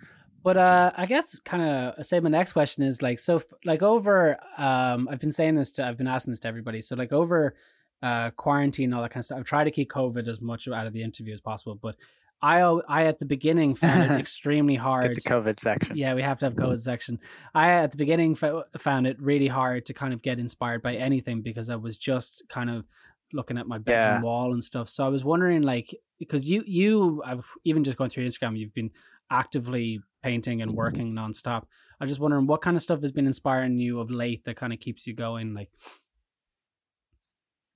But 0.42 0.58
uh, 0.58 0.92
I 0.98 1.06
guess 1.06 1.40
kind 1.40 1.64
of 1.64 2.06
say 2.06 2.20
my 2.20 2.30
next 2.30 2.54
question 2.54 2.84
is 2.84 3.02
like 3.02 3.20
so 3.20 3.42
like 3.64 3.84
over 3.84 4.38
um 4.58 5.08
I've 5.12 5.20
been 5.20 5.32
saying 5.32 5.56
this 5.56 5.72
to 5.74 5.86
I've 5.86 5.98
been 5.98 6.08
asking 6.08 6.32
this 6.32 6.40
to 6.42 6.48
everybody. 6.48 6.82
So 6.82 6.96
like 6.96 7.14
over 7.14 7.54
uh 8.02 8.32
quarantine 8.32 8.94
all 8.94 9.02
that 9.02 9.12
kind 9.12 9.22
of 9.22 9.26
stuff. 9.26 9.40
I've 9.40 9.46
tried 9.46 9.66
to 9.66 9.72
keep 9.72 9.92
COVID 9.92 10.28
as 10.28 10.42
much 10.42 10.68
out 10.68 10.88
of 10.88 10.94
the 10.94 11.04
interview 11.04 11.34
as 11.34 11.42
possible, 11.42 11.76
but 11.76 11.96
I 12.44 12.60
I 12.60 13.06
at 13.06 13.20
the 13.20 13.26
beginning 13.26 13.74
found 13.74 14.12
it 14.12 14.12
extremely 14.20 14.76
hard. 14.76 15.16
Get 15.16 15.24
the 15.24 15.30
COVID 15.30 15.60
section. 15.62 15.96
Yeah, 15.96 16.14
we 16.14 16.22
have 16.22 16.40
to 16.40 16.46
have 16.46 16.56
code 16.58 16.82
section. 16.82 17.20
I 17.56 17.70
at 17.72 17.92
the 17.92 17.98
beginning 17.98 18.36
fo- 18.36 18.66
found 18.78 19.08
it 19.08 19.18
really 19.22 19.48
hard 19.48 19.86
to 19.86 19.94
kind 19.94 20.14
of 20.14 20.22
get 20.22 20.40
inspired 20.40 20.82
by 20.84 20.96
anything 20.96 21.42
because 21.42 21.70
I 21.70 21.78
was 21.78 21.98
just 21.98 22.44
kind 22.50 22.70
of 22.70 22.86
looking 23.32 23.58
at 23.58 23.66
my 23.66 23.78
bedroom 23.78 24.16
Yeah. 24.18 24.22
wall 24.22 24.52
and 24.54 24.64
stuff. 24.64 24.90
So 24.90 25.06
I 25.06 25.08
was 25.08 25.24
wondering, 25.24 25.62
like, 25.64 25.96
because 26.20 26.48
you 26.50 26.64
you 26.68 27.24
I've 27.26 27.50
even 27.64 27.84
just 27.86 27.98
going 27.98 28.10
through 28.10 28.28
Instagram, 28.28 28.58
you've 28.60 28.74
been 28.74 28.92
actively 29.32 30.02
painting 30.22 30.62
and 30.62 30.74
working 30.74 31.14
nonstop. 31.14 31.64
I 32.00 32.04
was 32.04 32.12
just 32.12 32.20
wondering 32.22 32.46
what 32.46 32.62
kind 32.62 32.76
of 32.76 32.84
stuff 32.84 33.00
has 33.02 33.14
been 33.14 33.26
inspiring 33.26 33.80
you 33.80 34.02
of 34.02 34.12
late 34.12 34.44
that 34.44 34.58
kind 34.58 34.74
of 34.74 34.80
keeps 34.82 35.08
you 35.08 35.14
going, 35.14 35.54
like, 35.54 35.70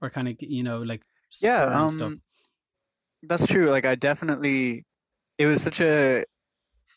or 0.01 0.09
kind 0.09 0.27
of 0.27 0.35
you 0.39 0.63
know 0.63 0.81
like 0.81 1.03
Yeah, 1.41 1.63
um, 1.65 1.89
stuff. 1.89 2.13
That's 3.27 3.45
true. 3.45 3.69
Like 3.69 3.85
I 3.85 3.95
definitely. 3.95 4.85
It 5.37 5.45
was 5.45 5.61
such 5.61 5.81
a 5.81 6.25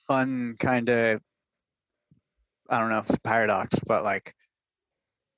fun 0.07 0.57
kind 0.59 0.89
of. 0.89 1.21
I 2.69 2.79
don't 2.79 2.91
know 2.91 2.99
if 2.99 3.07
it's 3.07 3.17
a 3.17 3.21
paradox, 3.21 3.79
but 3.87 4.05
like. 4.05 4.35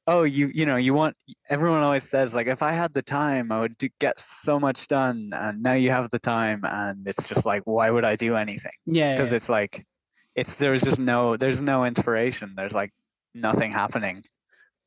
Oh, 0.09 0.25
you 0.25 0.51
you 0.53 0.67
know 0.67 0.75
you 0.75 0.95
want 0.95 1.17
everyone 1.49 1.85
always 1.85 2.09
says 2.11 2.35
like 2.35 2.49
if 2.49 2.61
I 2.61 2.73
had 2.73 2.93
the 2.93 3.03
time 3.03 3.53
I 3.53 3.61
would 3.61 3.79
do, 3.79 3.89
get 4.01 4.19
so 4.43 4.59
much 4.59 4.89
done 4.89 5.31
and 5.33 5.63
now 5.63 5.75
you 5.75 5.91
have 5.91 6.11
the 6.11 6.19
time 6.19 6.63
and 6.65 7.07
it's 7.07 7.23
just 7.23 7.47
like 7.47 7.63
why 7.67 7.89
would 7.89 8.05
I 8.05 8.17
do 8.17 8.35
anything 8.35 8.73
Yeah, 8.85 9.15
because 9.15 9.31
yeah, 9.31 9.37
it's 9.37 9.49
like 9.49 9.87
it's 10.35 10.55
there's 10.57 10.83
just 10.83 10.99
no 10.99 11.37
there's 11.37 11.61
no 11.61 11.85
inspiration 11.85 12.55
there's 12.57 12.73
like 12.73 12.91
nothing 13.35 13.73
happening 13.73 14.23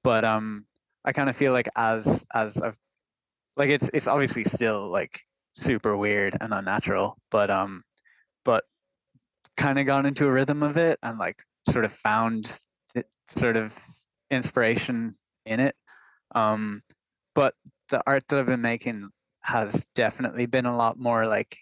but 0.04 0.24
um 0.24 0.66
i 1.04 1.12
kind 1.12 1.30
of 1.30 1.36
feel 1.36 1.54
like 1.54 1.70
as 1.76 2.26
as 2.34 2.58
i've 2.58 2.78
like 3.58 3.70
it's 3.70 3.90
it's 3.94 4.08
obviously 4.08 4.44
still 4.44 4.90
like 4.92 5.22
super 5.56 5.96
weird 5.98 6.38
and 6.40 6.54
unnatural, 6.54 7.18
but 7.32 7.50
um, 7.50 7.84
but 8.44 8.64
kind 9.58 9.80
of 9.80 9.86
got 9.86 10.06
into 10.06 10.28
a 10.28 10.32
rhythm 10.32 10.64
of 10.64 10.78
it 10.78 11.00
and 11.02 11.18
like 11.18 11.42
sort 11.72 11.86
of 11.86 11.94
found 11.94 12.60
th- 12.94 13.06
sort 13.30 13.56
of 13.56 13.74
inspiration 14.32 15.14
in 15.46 15.60
it. 15.60 15.76
Um, 16.34 16.82
but 17.34 17.54
the 17.90 18.02
art 18.06 18.24
that 18.28 18.40
I've 18.40 18.46
been 18.46 18.62
making 18.62 19.10
has 19.42 19.86
definitely 19.94 20.46
been 20.48 20.66
a 20.66 20.76
lot 20.76 20.98
more 20.98 21.28
like 21.28 21.56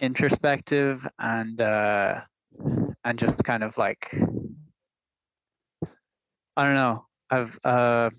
introspective 0.00 1.06
and 1.18 1.60
uh 1.60 2.20
and 3.04 3.18
just 3.18 3.42
kind 3.42 3.64
of 3.64 3.76
like 3.76 4.14
I 6.56 6.64
don't 6.64 6.74
know. 6.74 7.06
I've 7.30 7.58
uh 7.64 8.10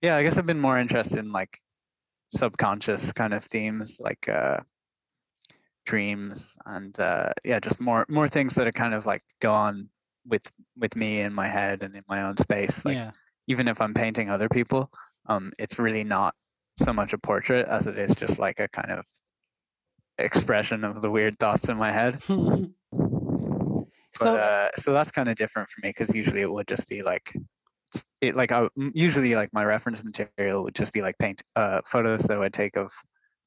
yeah, 0.00 0.16
I 0.16 0.22
guess 0.22 0.38
I've 0.38 0.46
been 0.46 0.60
more 0.60 0.78
interested 0.78 1.18
in 1.18 1.32
like 1.32 1.58
subconscious 2.30 3.12
kind 3.12 3.32
of 3.32 3.44
themes 3.44 3.96
like 4.00 4.28
uh 4.28 4.58
dreams 5.86 6.44
and 6.66 6.98
uh 7.00 7.32
yeah, 7.44 7.58
just 7.58 7.80
more 7.80 8.04
more 8.08 8.28
things 8.28 8.54
that 8.54 8.66
are 8.66 8.72
kind 8.72 8.94
of 8.94 9.06
like 9.06 9.22
go 9.40 9.52
on 9.52 9.88
with 10.26 10.42
with 10.76 10.94
me 10.94 11.20
in 11.20 11.32
my 11.32 11.48
head 11.48 11.82
and 11.82 11.94
in 11.96 12.04
my 12.08 12.22
own 12.22 12.36
space. 12.36 12.84
Like 12.84 12.96
yeah. 12.96 13.12
even 13.46 13.68
if 13.68 13.80
I'm 13.80 13.94
painting 13.94 14.28
other 14.28 14.48
people, 14.48 14.90
um 15.26 15.52
it's 15.58 15.78
really 15.78 16.04
not 16.04 16.34
so 16.76 16.92
much 16.92 17.12
a 17.12 17.18
portrait 17.18 17.66
as 17.68 17.86
it 17.86 17.98
is 17.98 18.14
just 18.14 18.38
like 18.38 18.60
a 18.60 18.68
kind 18.68 18.90
of 18.90 19.04
expression 20.18 20.84
of 20.84 21.00
the 21.00 21.10
weird 21.10 21.38
thoughts 21.38 21.68
in 21.68 21.76
my 21.76 21.92
head. 21.92 22.22
But 24.18 24.24
so 24.24 24.36
uh, 24.36 24.70
so 24.80 24.92
that's 24.92 25.10
kind 25.10 25.28
of 25.28 25.36
different 25.36 25.68
for 25.68 25.80
me 25.82 25.90
because 25.96 26.14
usually 26.14 26.40
it 26.40 26.50
would 26.50 26.66
just 26.66 26.88
be 26.88 27.02
like 27.02 27.32
it 28.20 28.36
like 28.36 28.52
I 28.52 28.68
usually 28.76 29.34
like 29.34 29.52
my 29.52 29.64
reference 29.64 30.02
material 30.02 30.62
would 30.64 30.74
just 30.74 30.92
be 30.92 31.02
like 31.02 31.16
paint 31.18 31.42
uh 31.56 31.80
photos 31.86 32.22
that 32.22 32.32
I 32.32 32.38
would 32.38 32.52
take 32.52 32.76
of 32.76 32.92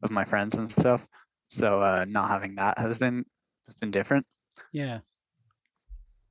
of 0.03 0.11
my 0.11 0.25
friends 0.25 0.55
and 0.55 0.71
stuff. 0.71 1.05
So 1.49 1.81
uh 1.81 2.05
not 2.07 2.29
having 2.29 2.55
that 2.55 2.77
has 2.77 2.97
been 2.97 3.25
has 3.67 3.75
been 3.75 3.91
different. 3.91 4.25
Yeah. 4.71 4.99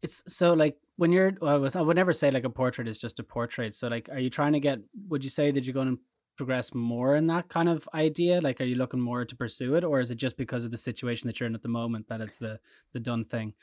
It's 0.03 0.23
so 0.27 0.55
like 0.55 0.77
when 0.97 1.13
you're 1.13 1.33
well, 1.41 1.69
I 1.75 1.81
would 1.83 1.97
never 1.97 2.13
say 2.13 2.31
like 2.31 2.45
a 2.45 2.51
portrait 2.51 2.89
is 2.89 2.99
just 2.99 3.21
a 3.21 3.23
portrait. 3.23 3.75
So 3.75 3.89
like 3.89 4.09
are 4.09 4.19
you 4.19 4.31
trying 4.31 4.55
to 4.55 4.61
get 4.61 4.81
would 5.09 5.25
you 5.25 5.31
say 5.31 5.51
that 5.51 5.65
you're 5.65 5.75
going 5.75 5.97
to 5.97 6.03
progress 6.37 6.73
more 6.73 7.17
in 7.17 7.27
that 7.27 7.49
kind 7.49 7.69
of 7.69 7.87
idea? 7.93 8.41
Like 8.41 8.61
are 8.61 8.65
you 8.65 8.77
looking 8.77 9.01
more 9.01 9.25
to 9.25 9.37
pursue 9.37 9.75
it 9.75 9.85
or 9.85 10.01
is 10.01 10.11
it 10.11 10.17
just 10.17 10.39
because 10.39 10.65
of 10.65 10.71
the 10.71 10.79
situation 10.79 11.27
that 11.27 11.39
you're 11.39 11.47
in 11.47 11.55
at 11.55 11.63
the 11.63 11.69
moment 11.69 12.09
that 12.09 12.23
it's 12.23 12.37
the 12.37 12.59
the 12.93 13.01
done 13.01 13.27
thing? 13.27 13.55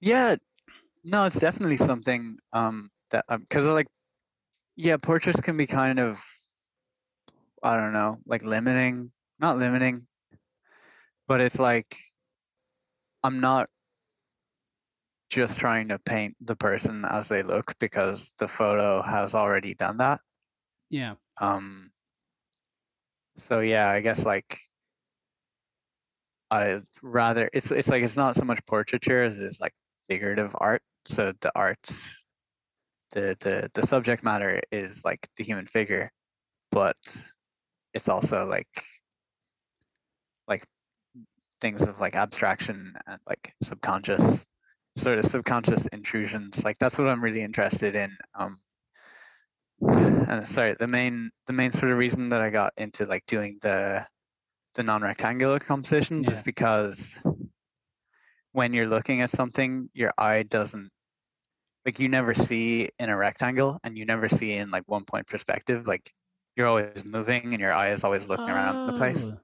Yeah, 0.00 0.36
no, 1.02 1.24
it's 1.26 1.40
definitely 1.40 1.76
something 1.76 2.38
um 2.52 2.90
that 3.10 3.24
because 3.28 3.64
like 3.64 3.86
yeah, 4.76 4.96
portraits 4.98 5.40
can 5.40 5.56
be 5.56 5.66
kind 5.66 5.98
of 5.98 6.18
I 7.62 7.76
don't 7.76 7.92
know, 7.92 8.18
like 8.26 8.42
limiting, 8.42 9.10
not 9.40 9.58
limiting, 9.58 10.06
but 11.26 11.40
it's 11.40 11.58
like 11.58 11.96
I'm 13.24 13.40
not 13.40 13.68
just 15.30 15.58
trying 15.58 15.88
to 15.88 15.98
paint 15.98 16.36
the 16.40 16.54
person 16.54 17.04
as 17.04 17.28
they 17.28 17.42
look 17.42 17.74
because 17.80 18.32
the 18.38 18.46
photo 18.46 19.02
has 19.02 19.34
already 19.34 19.74
done 19.74 19.96
that. 19.98 20.20
Yeah. 20.90 21.14
Um 21.40 21.90
so 23.36 23.60
yeah, 23.60 23.88
I 23.88 24.00
guess 24.00 24.24
like 24.24 24.58
I 26.50 26.80
rather 27.02 27.50
it's 27.52 27.70
it's 27.70 27.88
like 27.88 28.02
it's 28.02 28.16
not 28.16 28.36
so 28.36 28.44
much 28.44 28.60
portraiture 28.66 29.24
as 29.24 29.38
it's 29.38 29.60
like 29.60 29.74
figurative 30.08 30.54
art. 30.58 30.82
So 31.06 31.32
the 31.40 31.50
arts 31.56 32.00
the 33.16 33.36
the 33.40 33.70
the 33.72 33.86
subject 33.86 34.22
matter 34.22 34.60
is 34.70 35.00
like 35.02 35.26
the 35.38 35.44
human 35.44 35.66
figure, 35.66 36.12
but 36.70 36.96
it's 37.94 38.10
also 38.10 38.44
like 38.44 38.68
like 40.46 40.62
things 41.62 41.80
of 41.82 41.98
like 41.98 42.14
abstraction 42.14 42.92
and 43.06 43.18
like 43.26 43.54
subconscious 43.62 44.44
sort 44.98 45.18
of 45.18 45.24
subconscious 45.24 45.86
intrusions. 45.92 46.62
Like 46.62 46.76
that's 46.78 46.98
what 46.98 47.08
I'm 47.08 47.24
really 47.24 47.42
interested 47.42 47.96
in. 47.96 48.14
Um 48.38 48.58
and 49.80 50.46
sorry, 50.46 50.76
the 50.78 50.86
main 50.86 51.30
the 51.46 51.54
main 51.54 51.72
sort 51.72 51.90
of 51.90 51.98
reason 51.98 52.28
that 52.30 52.42
I 52.42 52.50
got 52.50 52.74
into 52.76 53.06
like 53.06 53.24
doing 53.26 53.58
the 53.62 54.06
the 54.74 54.82
non-rectangular 54.82 55.60
compositions 55.60 56.28
Yeah. 56.28 56.36
is 56.36 56.42
because 56.42 57.16
when 58.52 58.74
you're 58.74 58.88
looking 58.88 59.22
at 59.22 59.30
something, 59.30 59.88
your 59.94 60.12
eye 60.18 60.42
doesn't 60.42 60.90
like 61.86 61.98
you 62.00 62.08
never 62.08 62.34
see 62.34 62.90
in 62.98 63.08
a 63.08 63.16
rectangle 63.16 63.78
and 63.84 63.96
you 63.96 64.04
never 64.04 64.28
see 64.28 64.52
in 64.54 64.70
like 64.70 64.82
one 64.86 65.04
point 65.04 65.26
perspective. 65.26 65.86
Like 65.86 66.12
you're 66.56 66.66
always 66.66 67.04
moving 67.04 67.52
and 67.52 67.60
your 67.60 67.72
eye 67.72 67.92
is 67.92 68.04
always 68.04 68.26
looking 68.26 68.50
around 68.50 68.86
the 68.86 68.92
place. 68.94 69.22
Oh, 69.22 69.38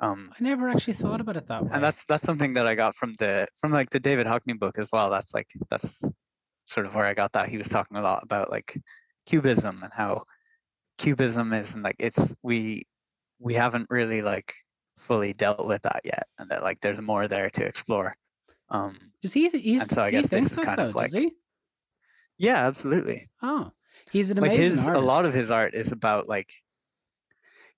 Um 0.00 0.32
I 0.38 0.42
never 0.42 0.68
actually 0.68 0.94
thought 0.94 1.20
about 1.20 1.36
it 1.36 1.46
that 1.46 1.64
way. 1.64 1.70
and 1.72 1.82
that's 1.82 2.04
that's 2.04 2.22
something 2.22 2.54
that 2.54 2.66
I 2.66 2.74
got 2.74 2.94
from 2.94 3.14
the 3.18 3.48
from 3.60 3.72
like 3.72 3.90
the 3.90 4.00
David 4.00 4.26
Hockney 4.26 4.58
book 4.58 4.78
as 4.78 4.88
well. 4.92 5.10
That's 5.10 5.34
like 5.34 5.48
that's 5.70 6.02
sort 6.66 6.86
of 6.86 6.94
where 6.94 7.06
I 7.06 7.14
got 7.14 7.32
that. 7.32 7.48
He 7.48 7.58
was 7.58 7.68
talking 7.68 7.96
a 7.96 8.02
lot 8.02 8.22
about 8.22 8.50
like 8.50 8.78
cubism 9.26 9.82
and 9.82 9.92
how 9.92 10.24
cubism 10.98 11.52
is 11.52 11.74
and 11.74 11.82
like 11.82 11.96
it's 11.98 12.34
we 12.42 12.86
we 13.38 13.54
haven't 13.54 13.86
really 13.90 14.22
like 14.22 14.52
fully 14.98 15.32
dealt 15.32 15.66
with 15.66 15.82
that 15.82 16.00
yet, 16.04 16.26
and 16.38 16.50
that 16.50 16.62
like 16.62 16.80
there's 16.80 17.00
more 17.00 17.28
there 17.28 17.50
to 17.50 17.64
explore. 17.64 18.14
Um, 18.68 19.12
does 19.22 19.32
he 19.32 19.48
he's 19.48 19.88
so 19.88 20.02
I 20.02 20.10
he 20.10 20.22
thinks 20.22 20.52
is 20.52 20.56
that 20.58 20.78
of 20.78 20.94
does 20.94 21.12
he? 21.12 21.32
Yeah, 22.38 22.66
absolutely. 22.66 23.28
Oh. 23.42 23.70
He's 24.10 24.30
an 24.30 24.38
Like 24.38 24.52
amazing 24.52 24.78
his 24.78 24.86
artist. 24.86 25.02
a 25.02 25.06
lot 25.06 25.24
of 25.24 25.34
his 25.34 25.50
art 25.50 25.74
is 25.74 25.90
about 25.92 26.28
like 26.28 26.48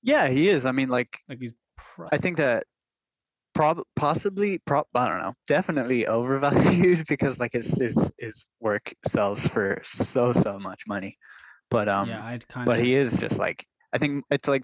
yeah, 0.03 0.29
he 0.29 0.49
is. 0.49 0.65
I 0.67 0.73
mean, 0.73 0.89
like 0.89 1.19
like 1.29 1.39
he's 1.41 1.53
pro- 1.77 2.09
I 2.13 2.19
think 2.19 2.37
that 2.37 2.65
prob 3.55 3.81
possibly 3.97 4.59
prob 4.59 4.87
I 4.95 5.09
don't 5.09 5.19
know, 5.19 5.35
definitely 5.47 6.07
overvalued 6.07 7.07
because 7.09 7.39
like 7.39 7.53
his 7.53 7.67
his 7.79 8.11
his 8.19 8.45
work 8.61 8.93
sells 9.09 9.41
for 9.49 9.81
so 9.85 10.33
so 10.33 10.59
much 10.59 10.83
money. 10.87 11.17
But 11.71 11.89
um 11.89 12.09
yeah, 12.09 12.25
I'd 12.25 12.47
kind 12.49 12.67
but 12.67 12.81
he 12.81 12.95
is 12.95 13.13
just 13.19 13.39
like 13.39 13.65
I 13.93 13.99
think 13.99 14.25
it's 14.31 14.49
like 14.49 14.63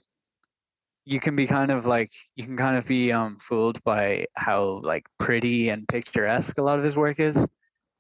you 1.05 1.21
can 1.21 1.37
be 1.37 1.47
kind 1.47 1.71
of 1.71 1.85
like 1.87 2.13
you 2.37 2.45
can 2.45 2.57
kind 2.57 2.77
of 2.77 2.87
be 2.87 3.13
um 3.13 3.37
fooled 3.39 3.83
by 3.85 4.27
how 4.35 4.81
like 4.83 5.05
pretty 5.19 5.69
and 5.69 5.87
picturesque 5.89 6.57
a 6.59 6.63
lot 6.63 6.79
of 6.79 6.85
his 6.85 6.97
work 6.97 7.21
is 7.21 7.37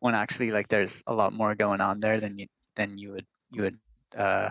when 0.05 0.15
actually 0.15 0.51
like 0.51 0.69
there's 0.69 1.03
a 1.07 1.15
lot 1.15 1.33
more 1.33 1.55
going 1.55 1.81
on 1.81 2.01
there 2.01 2.21
than 2.21 2.37
you 2.37 2.47
than 2.77 2.99
you 2.99 3.09
would 3.13 3.27
you 3.51 3.63
would 3.63 3.79
uh 4.25 4.51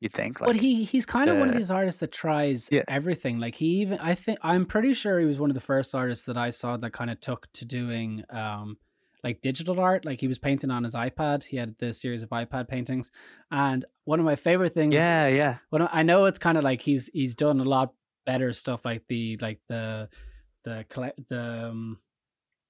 you'd 0.00 0.12
think 0.12 0.40
like 0.40 0.46
but 0.46 0.56
he 0.64 0.84
he's 0.84 1.04
kind 1.04 1.28
of 1.28 1.36
one 1.36 1.48
of 1.48 1.56
these 1.56 1.72
artists 1.78 1.98
that 2.00 2.12
tries 2.12 2.68
Yeah. 2.70 2.84
everything. 2.86 3.40
Like 3.40 3.56
he 3.56 3.66
even 3.82 3.98
I 3.98 4.14
think 4.14 4.38
I'm 4.42 4.64
pretty 4.66 4.94
sure 4.94 5.18
he 5.18 5.26
was 5.26 5.38
one 5.44 5.50
of 5.50 5.54
the 5.54 5.66
first 5.72 5.94
artists 5.94 6.26
that 6.26 6.36
I 6.36 6.50
saw 6.50 6.76
that 6.76 6.92
kind 6.92 7.10
of 7.10 7.18
took 7.20 7.50
to 7.54 7.64
doing 7.64 8.22
um 8.30 8.76
like 9.26 9.40
digital 9.40 9.80
art. 9.80 10.04
Like 10.04 10.20
he 10.20 10.28
was 10.28 10.38
painting 10.38 10.70
on 10.70 10.84
his 10.84 10.94
iPad. 10.94 11.44
He 11.50 11.56
had 11.56 11.74
this 11.78 12.00
series 12.00 12.22
of 12.22 12.28
iPad 12.30 12.68
paintings, 12.68 13.10
and 13.50 13.84
one 14.04 14.20
of 14.20 14.24
my 14.24 14.36
favorite 14.36 14.74
things. 14.74 14.94
yeah 14.94 15.26
yeah 15.26 15.54
Well, 15.72 15.88
I 15.90 16.02
know 16.04 16.26
it's 16.26 16.38
kind 16.46 16.56
of 16.58 16.62
like 16.70 16.82
he's 16.82 17.10
he's 17.12 17.34
done 17.34 17.58
a 17.58 17.64
lot 17.76 17.94
better 18.26 18.52
stuff, 18.52 18.84
like 18.84 19.02
the 19.08 19.38
like 19.46 19.60
the 19.68 20.08
the 20.64 20.74
the 21.28 21.68
um, 21.70 21.98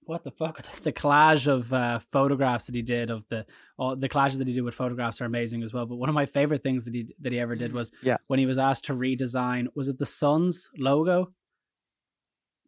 what 0.06 0.22
the 0.24 0.30
fuck 0.30 0.62
the 0.82 0.92
collage 0.92 1.46
of 1.46 1.72
uh, 1.72 1.98
photographs 1.98 2.66
that 2.66 2.74
he 2.74 2.82
did 2.82 3.10
of 3.10 3.26
the 3.28 3.46
all 3.78 3.96
the 3.96 4.08
collages 4.08 4.38
that 4.38 4.48
he 4.48 4.54
did 4.54 4.62
with 4.62 4.74
photographs 4.74 5.20
are 5.20 5.24
amazing 5.24 5.62
as 5.62 5.72
well. 5.72 5.86
But 5.86 5.96
one 5.96 6.08
of 6.08 6.14
my 6.14 6.26
favorite 6.26 6.62
things 6.62 6.84
that 6.84 6.94
he 6.94 7.08
that 7.20 7.32
he 7.32 7.38
ever 7.40 7.54
did 7.56 7.70
Mhm. 7.70 7.74
was 7.74 7.92
Yeah. 8.02 8.16
when 8.26 8.38
he 8.38 8.46
was 8.46 8.58
asked 8.58 8.84
to 8.86 8.92
redesign 8.94 9.66
was 9.74 9.88
it 9.88 9.98
the 9.98 10.06
Suns 10.06 10.68
logo? 10.78 11.32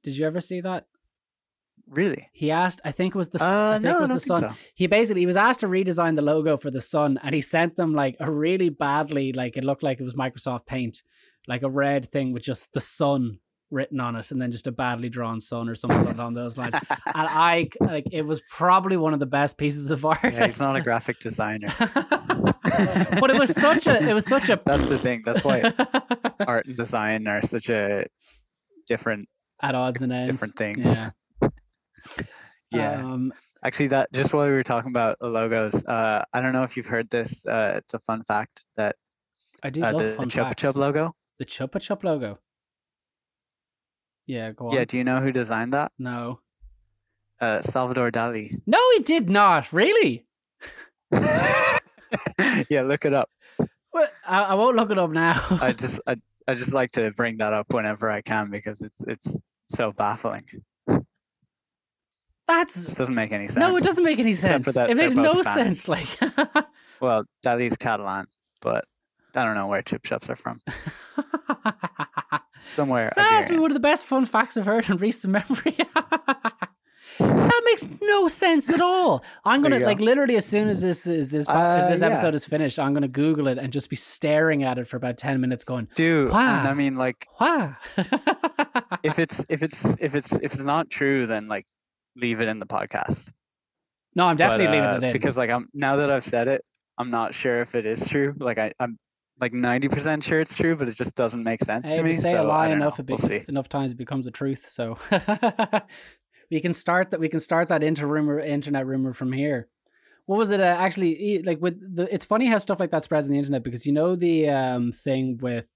Did 0.03 0.17
you 0.17 0.27
ever 0.27 0.41
see 0.41 0.61
that? 0.61 0.87
really 1.89 2.29
He 2.33 2.51
asked, 2.51 2.81
I 2.85 2.91
think 2.91 3.15
it 3.15 3.19
was 3.19 3.29
the 3.29 3.41
uh 3.41 3.69
I 3.69 3.73
think 3.75 3.85
no 3.85 3.99
it 3.99 4.01
was 4.01 4.11
the 4.11 4.19
Sun 4.19 4.41
so 4.41 4.51
he 4.75 4.89
basically 4.89 5.21
he 5.21 5.27
was 5.27 5.37
asked 5.37 5.61
to 5.61 5.69
redesign 5.69 6.17
the 6.17 6.23
logo 6.23 6.57
for 6.57 6.69
the 6.69 6.81
sun 6.81 7.17
and 7.23 7.33
he 7.33 7.41
sent 7.41 7.77
them 7.77 7.95
like 7.95 8.17
a 8.19 8.29
really 8.29 8.71
badly 8.71 9.33
like 9.33 9.57
it 9.57 9.63
looked 9.63 9.85
like 9.85 10.01
it 10.01 10.03
was 10.03 10.15
microsoft 10.15 10.67
paint 10.67 11.05
like 11.47 11.63
a 11.63 11.71
red 11.71 12.11
thing 12.11 12.33
with 12.33 12.43
just 12.43 12.73
the 12.73 12.81
sun 12.81 13.39
written 13.71 13.99
on 13.99 14.15
it 14.17 14.31
and 14.31 14.41
then 14.41 14.53
just 14.53 14.67
a 14.67 14.73
badly 14.73 15.09
drawn 15.09 15.41
sun 15.41 15.69
or 15.69 15.75
something 15.75 16.07
along 16.07 16.35
those 16.41 16.57
lines. 16.57 16.75
And 16.75 17.29
i 17.29 17.69
like 17.81 18.07
it 18.13 18.23
was 18.23 18.41
probably 18.49 18.97
one 18.97 19.13
of 19.13 19.21
the 19.21 19.27
best 19.27 19.59
pieces 19.59 19.91
of 19.91 20.05
art 20.05 20.19
yeah, 20.23 20.47
he's 20.47 20.61
not 20.61 20.77
a 20.77 20.81
graphic 20.81 21.19
designer. 21.19 21.73
But 23.21 23.31
it 23.31 23.39
was 23.39 23.55
such 23.55 23.87
a 23.87 24.09
it 24.09 24.13
was 24.13 24.27
such 24.27 24.51
a 24.51 24.61
that's 24.67 24.89
the 24.89 24.99
thing 24.99 25.23
that's 25.25 25.43
why 25.43 25.73
art 26.47 26.67
and 26.67 26.77
design 26.77 27.27
are 27.27 27.41
such 27.47 27.71
a 27.71 28.05
different 28.87 29.29
at 29.63 29.75
odds 29.75 30.03
and 30.03 30.13
ends. 30.13 30.29
different 30.29 30.57
things. 30.57 30.79
Yeah. 30.85 31.11
Yeah. 32.71 32.99
Um 32.99 33.33
Actually, 33.65 33.89
that 33.89 34.13
just 34.13 34.35
while 34.35 34.47
we 34.47 34.53
were 34.53 34.63
talking 34.63 34.91
about 34.91 35.17
logos, 35.23 35.75
uh, 35.75 36.25
I 36.33 36.41
don't 36.41 36.53
know 36.53 36.65
if 36.65 36.77
you've 36.77 36.87
heard 36.87 37.09
this. 37.09 37.47
Uh, 37.47 37.75
it's 37.79 37.95
a 37.95 37.99
fun 38.01 38.23
fact 38.25 38.67
that 38.77 38.97
i 39.63 39.71
do 39.71 39.83
uh, 39.83 39.93
love 39.93 40.03
the, 40.03 40.13
fun 40.13 40.29
the 40.29 40.35
Chupa. 40.35 40.57
Chup 40.57 40.77
logo. 40.77 41.15
the 41.39 41.47
chupa 41.47 41.81
chup 41.81 42.05
logo 42.05 42.39
yeah 44.27 44.53
go 44.53 44.69
on 44.69 44.75
Yeah, 44.75 44.85
do 44.85 44.97
you 44.97 45.05
know 45.05 45.21
who 45.21 45.33
designed 45.33 45.73
that? 45.73 45.93
no 45.99 46.41
Uh, 47.41 47.63
Salvador 47.63 48.11
Dali. 48.11 48.61
no 48.67 48.79
he 48.97 49.03
did 49.03 49.29
not 49.31 49.73
really 49.73 50.27
yeah, 52.71 52.83
look 52.83 53.05
it 53.05 53.15
up. 53.15 53.31
Well, 53.93 54.09
I, 54.27 54.43
I 54.43 54.55
won't 54.55 54.77
look 54.77 54.91
it 54.91 54.99
up 54.99 55.11
now. 55.11 55.43
I 55.61 55.73
just 55.79 56.01
I, 56.07 56.17
I 56.49 56.55
just 56.55 56.73
like 56.73 56.93
to 56.93 57.11
bring 57.13 57.37
that 57.39 57.53
up 57.53 57.73
whenever 57.73 58.11
I 58.11 58.21
can 58.23 58.51
because 58.51 58.81
it's 58.81 59.01
it's 59.07 59.29
so 59.67 59.93
baffling. 59.93 60.45
That's 62.49 62.75
This 62.87 62.95
doesn't 62.95 63.15
make 63.15 63.33
any 63.33 63.49
sense. 63.49 63.59
no, 63.59 63.77
it 63.77 63.83
doesn't 63.85 64.05
make 64.05 64.19
any 64.19 64.33
sense. 64.33 64.77
It 64.77 64.97
makes 64.97 65.15
no 65.17 65.41
Spanish. 65.43 65.81
sense. 65.81 65.89
Like, 65.89 66.09
Well, 67.01 67.25
Dali's 67.45 67.77
Catalan, 67.77 68.27
but 68.61 68.85
I 69.37 69.45
don't 69.45 69.55
know 69.55 69.67
where 69.67 69.83
Chupa 69.83 70.03
Chups 70.03 70.29
are 70.29 70.37
from. 70.37 70.61
Somewhere. 72.75 73.13
that's 73.17 73.49
been 73.49 73.61
one 73.61 73.71
of 73.71 73.75
the 73.75 73.81
best 73.81 74.05
fun 74.07 74.25
facts 74.25 74.57
I've 74.57 74.67
heard 74.67 74.89
in 74.91 74.97
recent 74.97 75.33
memory. 75.33 75.77
that 77.19 77.63
makes 77.65 77.87
no 78.03 78.29
sense 78.29 78.71
at 78.71 78.81
all. 78.81 79.25
I'm 79.45 79.63
gonna 79.63 79.79
go. 79.81 79.87
like 79.87 80.01
literally 80.01 80.37
as 80.37 80.45
soon 80.45 80.69
as 80.69 80.83
this 80.83 81.07
is 81.07 81.31
this 81.31 81.49
as 81.49 81.85
Uh, 81.87 81.89
this 81.89 82.01
yeah. 82.01 82.07
episode 82.09 82.35
is 82.35 82.45
finished, 82.45 82.79
I'm 82.79 82.93
gonna 82.93 83.09
Google 83.09 83.47
it 83.49 83.57
and 83.59 83.73
just 83.73 83.89
be 83.89 83.97
staring 83.97 84.63
at 84.65 84.79
it 84.79 84.89
for 84.89 84.97
about 84.97 85.17
ten 85.17 85.41
minutes, 85.41 85.65
going, 85.65 85.89
Dude, 85.95 86.31
Wow. 86.31 86.65
I 86.69 86.75
mean, 86.75 86.97
like, 86.97 87.27
"Wow." 87.41 87.77
if 89.03 89.19
it's 89.19 89.41
if 89.49 89.63
it's 89.63 89.83
if 90.01 90.15
it's 90.15 90.33
if 90.33 90.53
it's 90.53 90.59
not 90.59 90.91
true, 90.91 91.27
then 91.27 91.49
like 91.49 91.67
leave 92.17 92.41
it 92.41 92.49
in 92.49 92.59
the 92.59 92.67
podcast. 92.67 93.31
no, 94.15 94.27
I'm 94.27 94.37
definitely 94.37 94.67
But, 94.67 94.73
leaving 94.73 94.89
uh, 94.91 94.97
it 94.97 95.05
in 95.05 95.13
because 95.13 95.37
like 95.37 95.51
I'm 95.51 95.69
now 95.73 95.97
that 95.97 96.11
I've 96.11 96.25
said 96.25 96.49
it, 96.49 96.63
I'm 96.99 97.11
not 97.11 97.33
sure 97.33 97.61
if 97.63 97.75
it 97.75 97.87
is 97.87 98.05
true. 98.09 98.35
Like 98.39 98.59
I, 98.59 98.73
I'm 98.81 98.99
like 99.41 99.53
90% 99.53 100.23
sure 100.23 100.41
it's 100.41 100.55
true, 100.55 100.77
but 100.77 100.89
it 100.89 100.97
just 100.97 101.15
doesn't 101.15 101.43
make 101.43 101.63
sense 101.65 101.89
Hey, 101.89 101.97
to 101.97 102.03
me. 102.03 102.11
you 102.11 102.15
say 102.17 102.33
so 102.33 102.43
a 102.43 102.45
lie 102.47 102.69
enough, 102.69 102.99
it 102.99 103.07
we'll 103.09 103.19
enough 103.49 103.69
times 103.69 103.93
it 103.93 103.97
becomes 103.97 104.27
a 104.27 104.31
truth. 104.31 104.67
So 104.69 104.97
we 106.51 106.61
can 106.61 106.73
start 106.73 107.11
that. 107.11 107.21
We 107.21 107.29
can 107.29 107.41
start 107.41 107.69
that 107.69 107.83
rumor, 107.83 108.39
internet 108.41 108.87
rumor 108.87 109.13
from 109.13 109.33
here. 109.33 109.69
What 110.27 110.39
was 110.39 110.51
it? 110.51 110.61
Uh, 110.61 110.65
actually, 110.65 111.43
like 111.43 111.61
with 111.61 111.79
the, 111.97 112.13
it's 112.13 112.25
funny 112.25 112.47
how 112.49 112.59
stuff 112.59 112.81
like 112.81 112.91
that 112.91 113.05
spreads 113.05 113.29
on 113.29 113.33
the 113.33 113.39
internet 113.39 113.63
because 113.63 113.87
you 113.87 113.93
know 113.93 114.17
the 114.17 114.49
um 114.49 114.91
thing 114.93 115.39
with 115.39 115.69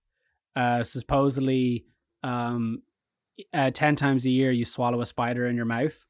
uh 0.56 0.82
supposedly 0.82 1.84
um 2.24 2.82
uh, 3.54 3.70
ten 3.70 3.94
times 3.94 4.24
a 4.26 4.30
year 4.30 4.50
you 4.50 4.64
swallow 4.64 5.00
a 5.00 5.06
spider 5.06 5.46
in 5.46 5.54
your 5.54 5.66
mouth. 5.66 6.04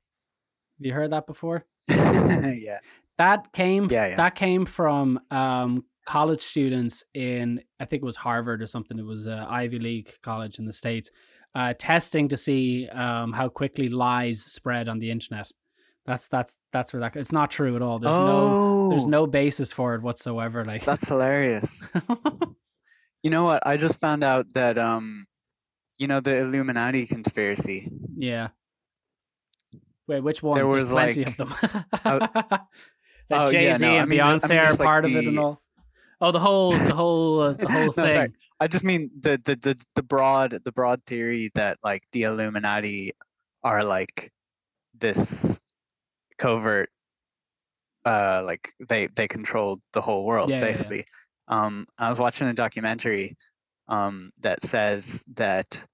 Have 0.79 0.87
you 0.87 0.93
heard 0.95 1.11
that 1.11 1.27
before? 1.27 1.67
yeah. 1.89 2.79
That 3.19 3.53
came 3.53 3.89
Yeah, 3.91 4.07
yeah. 4.07 4.17
that 4.17 4.35
came 4.35 4.65
from 4.65 5.21
um 5.31 5.85
college 6.11 6.41
students 6.41 7.05
in 7.15 7.63
I 7.79 7.85
think 7.85 8.03
it 8.03 8.07
was 8.07 8.17
Harvard 8.17 8.61
or 8.63 8.67
something. 8.67 8.99
It 8.99 9.05
was 9.05 9.27
uh, 9.27 9.47
Ivy 9.49 9.79
League 9.79 10.11
college 10.23 10.59
in 10.59 10.65
the 10.65 10.73
states, 10.73 11.11
uh, 11.55 11.75
testing 11.79 12.29
to 12.29 12.37
see 12.37 12.89
um 12.89 13.33
how 13.33 13.49
quickly 13.49 13.89
lies 13.89 14.43
spread 14.43 14.89
on 14.89 14.99
the 14.99 15.11
internet. 15.11 15.51
That's 16.07 16.27
that's 16.27 16.57
that's 16.73 16.93
where 16.93 17.01
that 17.01 17.17
it's 17.17 17.33
not 17.33 17.51
true 17.51 17.77
at 17.77 17.83
all. 17.83 17.99
There's 17.99 18.17
no 18.17 18.39
oh, 18.51 18.89
there's 18.91 19.07
no 19.07 19.27
basis 19.27 19.71
for 19.73 19.95
it 19.95 20.03
whatsoever. 20.03 20.65
Like 20.65 20.85
That's 20.85 21.07
hilarious. 21.07 21.69
You 23.23 23.31
know 23.31 23.45
what? 23.45 23.67
I 23.67 23.77
just 23.77 24.01
found 24.01 24.25
out 24.25 24.47
that 24.55 24.79
um, 24.79 25.27
you 25.99 26.07
know 26.07 26.21
the 26.21 26.39
Illuminati 26.39 27.07
conspiracy. 27.07 27.91
yeah. 28.17 28.49
Wait, 30.07 30.23
which 30.23 30.43
one? 30.43 30.57
There 30.57 30.69
There's 30.69 30.85
was, 30.85 30.91
plenty 30.91 31.25
like, 31.25 31.39
of 31.39 31.51
them. 31.61 31.85
oh, 32.05 32.19
that 33.29 33.51
Jay 33.53 33.73
Z 33.73 33.85
no, 33.85 33.93
I 33.93 34.01
and 34.01 34.09
mean, 34.09 34.21
I 34.21 34.31
mean 34.31 34.41
Beyonce 34.41 34.59
are 34.59 34.69
just, 34.69 34.81
like, 34.81 34.87
part 34.87 35.05
of 35.05 35.15
it 35.15 35.29
and 35.29 35.39
all. 35.39 35.63
Oh, 36.21 36.33
the 36.33 36.41
whole 36.41 36.73
the 36.81 36.95
whole 36.95 37.41
uh, 37.41 37.53
the 37.55 37.69
whole 37.69 37.93
No, 37.97 38.09
thing. 38.09 38.09
sorry. 38.09 38.33
I 38.61 38.69
just 38.69 38.85
mean 38.85 39.11
the, 39.21 39.41
the 39.45 39.57
the 39.57 39.85
the 39.95 40.03
broad 40.03 40.61
the 40.65 40.73
broad 40.73 41.05
theory 41.07 41.51
that 41.55 41.79
like 41.83 42.03
the 42.13 42.25
Illuminati 42.25 43.13
are 43.63 43.83
like 43.83 44.33
this 44.99 45.59
covert 46.39 46.91
uh 48.05 48.43
like 48.47 48.73
they 48.89 49.09
they 49.09 49.29
control 49.29 49.81
the 49.93 50.01
whole 50.01 50.25
world 50.25 50.49
Yeah, 50.49 50.61
yeah, 50.61 50.79
yeah. 50.79 50.93
basically. 50.93 51.05
Um 51.49 51.87
I 51.99 52.09
was 52.11 52.19
watching 52.19 52.49
a 52.49 52.55
documentary 52.55 53.37
um 53.89 54.31
that 54.41 54.63
says 54.65 55.23
that 55.35 55.85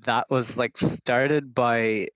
that 0.00 0.26
was 0.30 0.56
like 0.56 0.76
started 0.78 1.54
by 1.54 2.08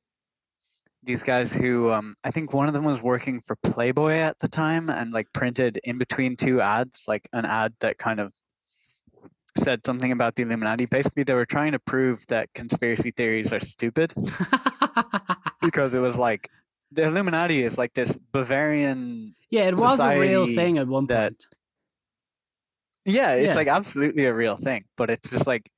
these 1.03 1.22
guys 1.22 1.53
who 1.53 1.90
um 1.92 2.16
I 2.24 2.30
think 2.30 2.53
one 2.53 2.68
of 2.68 2.74
them 2.74 2.84
was 2.84 3.01
working 3.03 3.40
for 3.40 3.57
Playboy 3.57 4.14
at 4.14 4.38
the 4.40 4.49
time 4.49 4.90
and 4.90 5.12
like 5.12 5.32
printed 5.32 5.78
in 5.84 5.96
between 5.99 6.36
two 6.36 6.61
ads 6.61 7.05
like 7.07 7.28
an 7.32 7.44
ad 7.44 7.72
that 7.80 7.99
kind 7.99 8.20
of 8.20 8.34
said 9.57 9.84
something 9.86 10.12
about 10.12 10.34
the 10.36 10.42
Illuminati. 10.42 10.86
Basically 10.86 11.22
they 11.22 11.34
were 11.34 11.46
trying 11.46 11.72
to 11.72 11.78
prove 11.78 12.24
that 12.28 12.53
conspiracy 12.55 13.11
theories 13.12 13.53
are 13.53 13.61
stupid 13.61 14.12
because 15.62 15.94
it 15.94 15.99
was 16.01 16.16
like 16.16 16.51
the 16.92 17.05
Illuminati 17.05 17.62
is 17.62 17.76
like 17.78 17.94
this 17.94 18.16
Bavarian 18.32 19.34
yeah, 19.51 19.62
it 19.68 19.76
was 19.76 20.01
a 20.01 20.18
real 20.18 20.46
thing 20.46 20.78
at 20.78 20.86
one 20.86 21.07
that- 21.07 21.30
point. 21.30 21.46
Yeah, 23.05 23.32
it's 23.32 23.46
Yeah. 23.49 23.55
like 23.55 23.68
absolutely 23.68 24.26
a 24.26 24.34
real 24.34 24.57
thing, 24.57 24.84
but 24.99 25.09
it's 25.09 25.30
just 25.30 25.46
like 25.46 25.70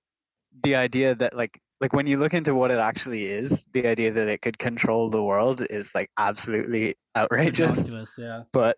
the 0.65 0.75
idea 0.75 1.15
that 1.15 1.37
like 1.37 1.61
like 1.81 1.93
when 1.95 2.07
you 2.07 2.19
look 2.19 2.35
into 2.35 2.55
what 2.55 2.71
it 2.71 2.79
actually 2.79 3.25
is, 3.27 3.65
the 3.73 3.87
idea 3.87 4.13
that 4.13 4.29
it 4.29 4.43
could 4.43 4.59
control 4.59 5.09
the 5.09 5.23
world 5.23 5.65
is 5.71 5.91
like 5.95 6.11
absolutely 6.19 6.97
outrageous. 7.17 7.71
Ridiculous, 7.71 8.17
yeah. 8.19 8.43
But 8.53 8.77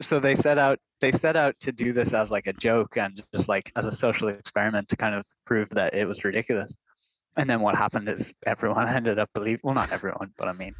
so 0.00 0.20
they 0.20 0.34
set 0.34 0.58
out 0.58 0.78
they 1.00 1.12
set 1.12 1.36
out 1.36 1.54
to 1.60 1.72
do 1.72 1.92
this 1.92 2.14
as 2.14 2.30
like 2.30 2.46
a 2.46 2.52
joke 2.54 2.96
and 2.96 3.22
just 3.34 3.48
like 3.48 3.70
as 3.76 3.84
a 3.84 3.92
social 3.92 4.28
experiment 4.28 4.88
to 4.88 4.96
kind 4.96 5.14
of 5.14 5.26
prove 5.44 5.68
that 5.70 5.94
it 5.94 6.06
was 6.06 6.24
ridiculous. 6.24 6.74
And 7.36 7.48
then 7.50 7.60
what 7.60 7.74
happened 7.74 8.08
is 8.08 8.32
everyone 8.46 8.88
ended 9.00 9.18
up 9.18 9.30
believing 9.34 9.60
well 9.64 9.74
not 9.74 9.92
everyone, 9.92 10.32
but 10.38 10.48
I 10.48 10.52
mean 10.52 10.74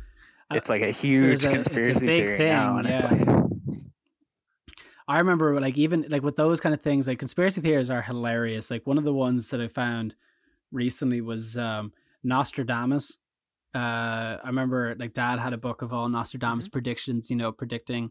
Uh, 0.50 0.56
it's 0.56 0.68
like 0.68 0.82
a 0.82 0.92
huge 0.92 1.26
a- 1.26 1.32
it's 1.32 1.44
a 1.44 1.50
conspiracy 1.50 2.06
big 2.06 2.26
theory 2.26 2.38
now 2.38 2.76
thing, 2.76 2.78
and 2.78 2.88
yeah. 2.88 3.14
it's 3.14 3.30
like 3.30 3.46
I 5.08 5.18
remember 5.18 5.60
like 5.60 5.76
even 5.78 6.06
like 6.08 6.22
with 6.22 6.36
those 6.36 6.60
kind 6.60 6.74
of 6.74 6.80
things, 6.80 7.08
like 7.08 7.18
conspiracy 7.18 7.60
theories 7.60 7.90
are 7.90 8.02
hilarious. 8.02 8.70
Like 8.70 8.86
one 8.86 8.98
of 8.98 9.04
the 9.04 9.12
ones 9.12 9.50
that 9.50 9.60
I 9.60 9.68
found 9.68 10.14
recently 10.72 11.20
was 11.20 11.56
um 11.56 11.92
Nostradamus. 12.22 13.18
Uh 13.74 14.38
I 14.42 14.46
remember 14.46 14.94
like 14.98 15.14
dad 15.14 15.38
had 15.38 15.52
a 15.52 15.58
book 15.58 15.82
of 15.82 15.92
all 15.92 16.08
Nostradamus 16.08 16.68
predictions, 16.68 17.30
you 17.30 17.36
know, 17.36 17.52
predicting 17.52 18.10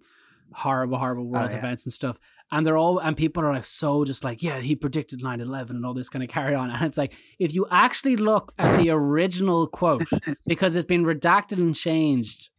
horrible, 0.54 0.98
horrible 0.98 1.26
world 1.26 1.52
yeah. 1.52 1.58
events 1.58 1.86
and 1.86 1.94
stuff. 1.94 2.20
And 2.52 2.66
they're 2.66 2.78
all 2.78 3.00
and 3.00 3.18
people 3.18 3.44
are 3.44 3.54
like 3.54 3.66
so 3.66 4.06
just 4.06 4.24
like, 4.24 4.44
yeah, 4.44 4.60
he 4.60 4.76
predicted 4.76 5.22
9-11 5.22 5.72
and 5.72 5.86
all 5.86 5.94
this 5.94 6.10
kind 6.10 6.24
of 6.24 6.30
carry 6.30 6.54
on. 6.56 6.70
And 6.70 6.86
it's 6.86 6.98
like 6.98 7.16
if 7.40 7.54
you 7.54 7.66
actually 7.72 8.16
look 8.16 8.54
at 8.58 8.78
the 8.78 8.92
original 8.92 9.68
quote, 9.68 10.08
because 10.48 10.76
it's 10.76 10.86
been 10.86 11.06
redacted 11.06 11.58
and 11.58 11.76
changed 11.76 12.50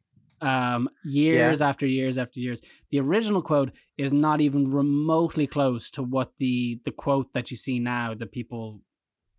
um 0.42 0.88
years 1.02 1.62
after 1.62 1.86
years 1.86 2.18
after 2.18 2.40
years 2.40 2.60
the 2.90 3.00
original 3.00 3.40
quote 3.40 3.70
is 3.96 4.12
not 4.12 4.38
even 4.38 4.68
remotely 4.68 5.46
close 5.46 5.88
to 5.88 6.02
what 6.02 6.32
the 6.38 6.78
the 6.84 6.90
quote 6.90 7.32
that 7.32 7.50
you 7.50 7.56
see 7.56 7.78
now 7.78 8.12
that 8.12 8.32
people 8.32 8.82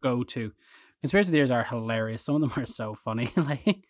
go 0.02 0.24
to 0.24 0.52
conspiracy 1.02 1.32
theories 1.32 1.52
are 1.52 1.64
hilarious 1.64 2.24
some 2.24 2.36
of 2.36 2.41
them 2.41 2.64
are 2.64 2.66
so 2.66 2.93
funny 2.93 3.30
like 3.36 3.84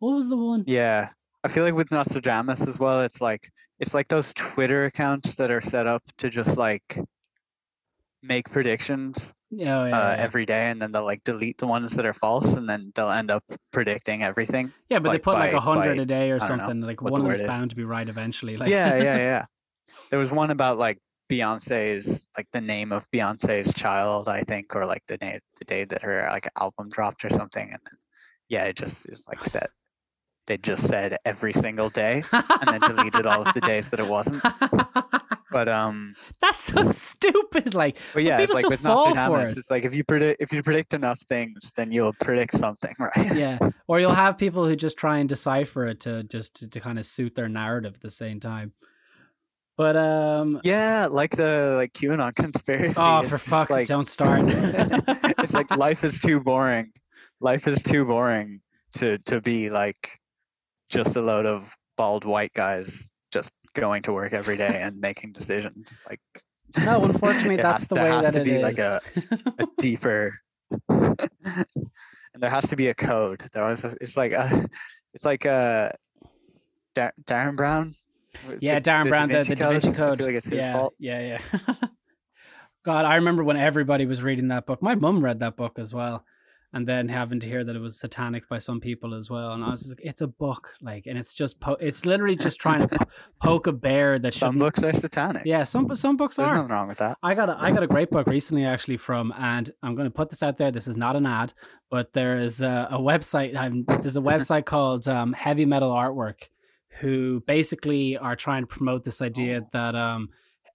what 0.00 0.14
was 0.14 0.28
the 0.28 0.36
one 0.36 0.64
Yeah. 0.66 1.10
I 1.42 1.48
feel 1.48 1.64
like 1.64 1.74
with 1.74 1.90
Nostradamus 1.90 2.60
as 2.62 2.78
well, 2.78 3.02
it's 3.02 3.20
like 3.20 3.50
it's 3.78 3.94
like 3.94 4.08
those 4.08 4.32
Twitter 4.34 4.84
accounts 4.86 5.36
that 5.36 5.50
are 5.50 5.62
set 5.62 5.86
up 5.86 6.02
to 6.18 6.28
just 6.28 6.58
like 6.58 6.98
make 8.22 8.50
predictions 8.50 9.16
oh, 9.18 9.56
yeah, 9.56 9.78
uh, 9.78 9.88
yeah. 9.88 10.16
every 10.18 10.44
day 10.44 10.68
and 10.68 10.82
then 10.82 10.92
they'll 10.92 11.04
like 11.04 11.24
delete 11.24 11.56
the 11.56 11.66
ones 11.66 11.92
that 11.94 12.04
are 12.04 12.12
false 12.12 12.44
and 12.44 12.68
then 12.68 12.92
they'll 12.94 13.10
end 13.10 13.30
up 13.30 13.42
predicting 13.72 14.22
everything. 14.22 14.70
yeah 14.90 14.98
but 14.98 15.10
they 15.10 15.14
like 15.14 15.22
put 15.22 15.34
like 15.34 15.54
a 15.54 15.60
hundred 15.60 15.98
a 15.98 16.04
day 16.04 16.30
or 16.30 16.38
don't 16.38 16.50
know 16.50 16.56
something 16.58 16.80
like 16.82 17.00
one 17.00 17.18
of 17.18 17.26
them's 17.26 17.40
is. 17.40 17.46
bound 17.46 17.70
to 17.70 17.76
be 17.76 17.84
right 17.84 18.08
eventually 18.08 18.58
like 18.58 18.68
yeah, 18.68 18.96
yeah, 18.96 19.16
yeah. 19.16 19.44
There 20.10 20.18
was 20.18 20.30
one 20.30 20.50
about 20.50 20.76
like 20.76 20.98
Beyonce's 21.30 22.26
like 22.36 22.48
the 22.52 22.60
name 22.60 22.92
of 22.92 23.10
Beyonce's 23.10 23.72
child, 23.74 24.28
I 24.28 24.42
think, 24.42 24.74
or 24.74 24.84
like 24.86 25.02
the 25.06 25.18
name 25.18 25.40
the 25.58 25.64
day 25.64 25.84
that 25.84 26.02
her 26.02 26.28
like 26.30 26.50
album 26.58 26.88
dropped 26.90 27.24
or 27.24 27.30
something. 27.30 27.62
And 27.62 27.80
then, 27.84 27.98
yeah, 28.48 28.64
it 28.64 28.76
just 28.76 28.96
is 29.08 29.24
like 29.28 29.42
that 29.52 29.70
they 30.50 30.56
just 30.56 30.88
said 30.88 31.16
every 31.24 31.52
single 31.52 31.90
day 31.90 32.24
and 32.32 32.66
then 32.66 32.80
deleted 32.80 33.24
all 33.24 33.46
of 33.46 33.54
the 33.54 33.60
days 33.60 33.88
that 33.90 34.00
it 34.00 34.06
wasn't. 34.06 34.42
But 35.52 35.68
um 35.68 36.14
that's 36.40 36.62
so 36.62 36.84
stupid 36.84 37.74
like 37.74 37.96
But 38.14 38.22
yeah, 38.22 38.38
it's 38.38 38.52
people 38.52 38.54
like 38.62 38.70
with 38.70 38.84
Nostradamus, 38.84 39.50
it. 39.50 39.58
it's 39.58 39.68
like 39.68 39.84
if 39.84 39.92
you 39.92 40.04
predict 40.04 40.40
if 40.40 40.52
you 40.52 40.62
predict 40.62 40.94
enough 40.94 41.18
things, 41.28 41.72
then 41.74 41.90
you'll 41.90 42.12
predict 42.12 42.56
something, 42.56 42.94
right? 43.00 43.34
yeah 43.34 43.58
or 43.88 43.98
you'll 43.98 44.14
have 44.14 44.38
people 44.38 44.64
who 44.64 44.76
just 44.76 44.96
try 44.96 45.18
and 45.18 45.28
decipher 45.28 45.86
it 45.86 45.98
to 46.02 46.22
just 46.22 46.54
to, 46.60 46.70
to 46.70 46.78
kind 46.78 47.00
of 47.00 47.04
suit 47.04 47.34
their 47.34 47.48
narrative 47.48 47.94
at 47.96 48.00
the 48.00 48.10
same 48.10 48.38
time 48.38 48.74
but 49.80 49.96
um 49.96 50.60
Yeah, 50.62 51.06
like 51.10 51.34
the 51.36 51.74
like 51.80 51.92
QAnon 51.94 52.34
conspiracy. 52.44 52.94
oh 52.98 53.22
for 53.22 53.38
fuck's 53.38 53.70
like, 53.70 53.86
don't 53.86 54.06
start 54.06 54.40
it's 55.42 55.54
like 55.54 55.70
life 55.86 56.04
is 56.04 56.20
too 56.20 56.38
boring. 56.40 56.92
Life 57.40 57.66
is 57.66 57.82
too 57.82 58.04
boring 58.04 58.60
to 58.98 59.16
to 59.30 59.40
be 59.40 59.70
like 59.70 60.02
just 60.90 61.16
a 61.16 61.22
load 61.22 61.46
of 61.46 61.60
bald 61.96 62.24
white 62.26 62.52
guys 62.52 63.08
just 63.32 63.50
going 63.74 64.02
to 64.02 64.12
work 64.12 64.32
every 64.34 64.56
day 64.64 64.74
and 64.84 65.00
making 65.00 65.32
decisions. 65.32 65.84
Like 66.08 66.20
no 66.84 67.04
unfortunately 67.04 67.56
that's 67.66 67.84
has- 67.84 67.88
the 67.88 67.94
there 67.94 68.04
way 68.04 68.10
has 68.10 68.24
that 68.26 68.34
to 68.34 68.40
it 68.40 68.44
be 68.44 68.56
is 68.56 68.62
like 68.62 68.78
a, 68.78 69.00
a 69.62 69.66
deeper 69.78 70.34
and 70.90 72.38
there 72.42 72.50
has 72.50 72.68
to 72.68 72.76
be 72.76 72.88
a 72.88 72.94
code. 72.94 73.40
There 73.52 73.64
was 73.64 73.82
a, 73.84 73.94
it's 74.00 74.16
like 74.16 74.32
a, 74.32 74.68
it's 75.14 75.24
like 75.24 75.44
a 75.46 75.96
Dar- 76.94 77.14
Darren 77.24 77.56
Brown. 77.56 77.92
Yeah 78.60 78.78
the- 78.78 78.90
darren 78.90 79.04
the 79.04 79.08
brown 79.10 79.28
the, 79.28 79.42
the 79.42 79.56
da 79.56 79.70
vinci 79.70 79.92
code 79.92 80.20
like 80.20 80.44
yeah 80.50 80.72
fault. 80.72 80.94
yeah 80.98 81.38
yeah 81.60 81.76
God, 82.82 83.04
I 83.04 83.16
remember 83.16 83.44
when 83.44 83.58
everybody 83.58 84.06
was 84.06 84.22
reading 84.22 84.48
that 84.48 84.64
book. 84.64 84.80
My 84.82 84.94
mum 84.94 85.22
read 85.22 85.40
that 85.40 85.54
book 85.54 85.78
as 85.78 85.92
well, 85.92 86.24
and 86.72 86.88
then 86.88 87.10
having 87.10 87.38
to 87.40 87.46
hear 87.46 87.62
that 87.62 87.76
it 87.76 87.78
was 87.78 88.00
satanic 88.00 88.48
by 88.48 88.56
some 88.56 88.80
people 88.80 89.12
as 89.14 89.28
well. 89.28 89.52
And 89.52 89.62
I 89.62 89.68
was 89.68 89.90
like, 89.90 90.00
it's 90.02 90.22
a 90.22 90.26
book, 90.26 90.76
like, 90.80 91.04
and 91.06 91.18
it's 91.18 91.34
just 91.34 91.60
po- 91.60 91.76
it's 91.78 92.06
literally 92.06 92.36
just 92.36 92.58
trying 92.58 92.80
to 92.80 92.88
po- 92.88 93.04
poke 93.42 93.66
a 93.66 93.72
bear 93.72 94.18
that 94.20 94.32
Some 94.32 94.58
books 94.58 94.82
are 94.82 94.94
satanic. 94.94 95.42
Yeah, 95.44 95.64
some 95.64 95.94
some 95.94 96.16
books 96.16 96.36
There's 96.36 96.48
are. 96.48 96.54
nothing 96.54 96.70
wrong 96.70 96.88
with 96.88 96.96
that. 96.98 97.18
I 97.22 97.34
got 97.34 97.50
a, 97.50 97.56
I 97.60 97.70
got 97.70 97.82
a 97.82 97.86
great 97.86 98.08
book 98.10 98.26
recently 98.26 98.64
actually 98.64 98.96
from, 98.96 99.30
and 99.36 99.70
I'm 99.82 99.94
going 99.94 100.06
to 100.08 100.10
put 100.14 100.30
this 100.30 100.42
out 100.42 100.56
there. 100.56 100.70
This 100.70 100.88
is 100.88 100.96
not 100.96 101.16
an 101.16 101.26
ad, 101.26 101.52
but 101.90 102.14
there 102.14 102.38
is 102.38 102.62
a, 102.62 102.88
a 102.92 102.98
website. 102.98 103.54
Um, 103.54 103.84
there's 103.86 104.16
a 104.16 104.22
website 104.22 104.64
called 104.64 105.06
um, 105.06 105.34
Heavy 105.34 105.66
Metal 105.66 105.90
Artwork, 105.90 106.44
who 107.00 107.42
basically 107.46 108.16
are 108.16 108.36
trying 108.36 108.62
to 108.62 108.66
promote 108.66 109.04
this 109.04 109.20
idea 109.22 109.60
Oh. 109.62 109.68
that 109.72 109.94
um, 109.94 110.28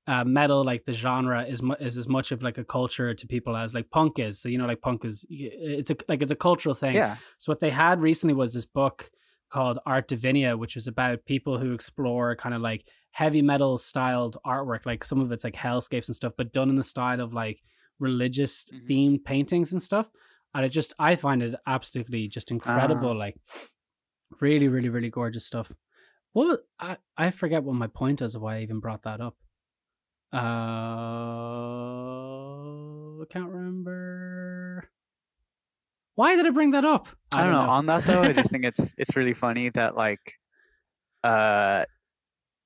uh, 0.07 0.23
metal, 0.23 0.63
like 0.63 0.85
the 0.85 0.93
genre, 0.93 1.43
is 1.45 1.61
mu- 1.61 1.75
is 1.79 1.97
as 1.97 2.07
much 2.07 2.31
of 2.31 2.41
like 2.43 2.57
a 2.57 2.63
culture 2.63 3.13
to 3.13 3.27
people 3.27 3.55
as 3.57 3.73
like 3.73 3.89
punk 3.89 4.19
is. 4.19 4.39
So 4.39 4.49
you 4.49 4.57
know, 4.57 4.65
like 4.67 4.81
punk 4.81 5.03
is 5.05 5.25
it's 5.29 5.89
a 5.91 5.95
like 6.07 6.21
it's 6.21 6.31
a 6.31 6.35
cultural 6.35 6.75
thing. 6.75 6.95
Yeah. 6.95 7.17
So 7.37 7.51
what 7.51 7.59
they 7.59 7.71
had 7.71 8.01
recently 8.01 8.33
was 8.35 8.53
this 8.53 8.65
book 8.65 9.09
called 9.49 9.79
Art 9.85 10.07
Divinia, 10.09 10.57
which 10.57 10.75
was 10.75 10.87
about 10.87 11.25
people 11.25 11.57
who 11.59 11.71
explore 11.73 12.35
kind 12.35 12.53
of 12.55 12.61
like 12.61 12.85
heavy 13.11 13.41
metal 13.41 13.77
styled 13.77 14.37
artwork. 14.45 14.85
Like 14.85 15.03
some 15.03 15.21
of 15.21 15.31
it's 15.31 15.43
like 15.43 15.55
hellscapes 15.55 16.07
and 16.07 16.15
stuff, 16.15 16.33
but 16.37 16.51
done 16.53 16.69
in 16.69 16.75
the 16.75 16.83
style 16.83 17.21
of 17.21 17.33
like 17.33 17.61
religious 17.99 18.65
Mhm. 18.65 18.87
themed 18.87 19.23
paintings 19.23 19.71
and 19.71 19.81
stuff. 19.81 20.09
And 20.53 20.65
it 20.65 20.69
just 20.69 20.93
I 20.99 21.15
find 21.15 21.41
it 21.43 21.55
absolutely 21.65 22.27
just 22.27 22.51
incredible. 22.51 23.15
Like 23.17 23.35
really, 24.41 24.67
really, 24.67 24.89
really 24.89 25.09
gorgeous 25.09 25.45
stuff. 25.45 25.71
What 26.35 26.47
was, 26.47 26.59
I 26.81 26.97
I 27.15 27.31
forget 27.31 27.63
what 27.63 27.75
my 27.75 27.87
point 27.87 28.21
is 28.21 28.35
of 28.35 28.41
why 28.41 28.57
I 28.57 28.61
even 28.61 28.81
brought 28.81 29.03
that 29.03 29.21
up. 29.21 29.37
Uh, 30.33 30.37
I 33.21 33.25
can't 33.29 33.49
remember. 33.49 34.89
Why 36.15 36.35
did 36.35 36.45
I 36.45 36.49
bring 36.49 36.71
that 36.71 36.83
up? 36.83 37.07
I 37.33 37.43
don't 37.45 37.53
know. 37.53 37.59
On 37.61 37.85
that 37.85 38.03
though, 38.03 38.21
I 38.21 38.33
just 38.33 38.49
think 38.51 38.65
it's 38.65 38.81
it's 38.97 39.15
really 39.15 39.33
funny 39.33 39.69
that 39.75 39.95
like 39.95 40.33
uh 41.23 41.85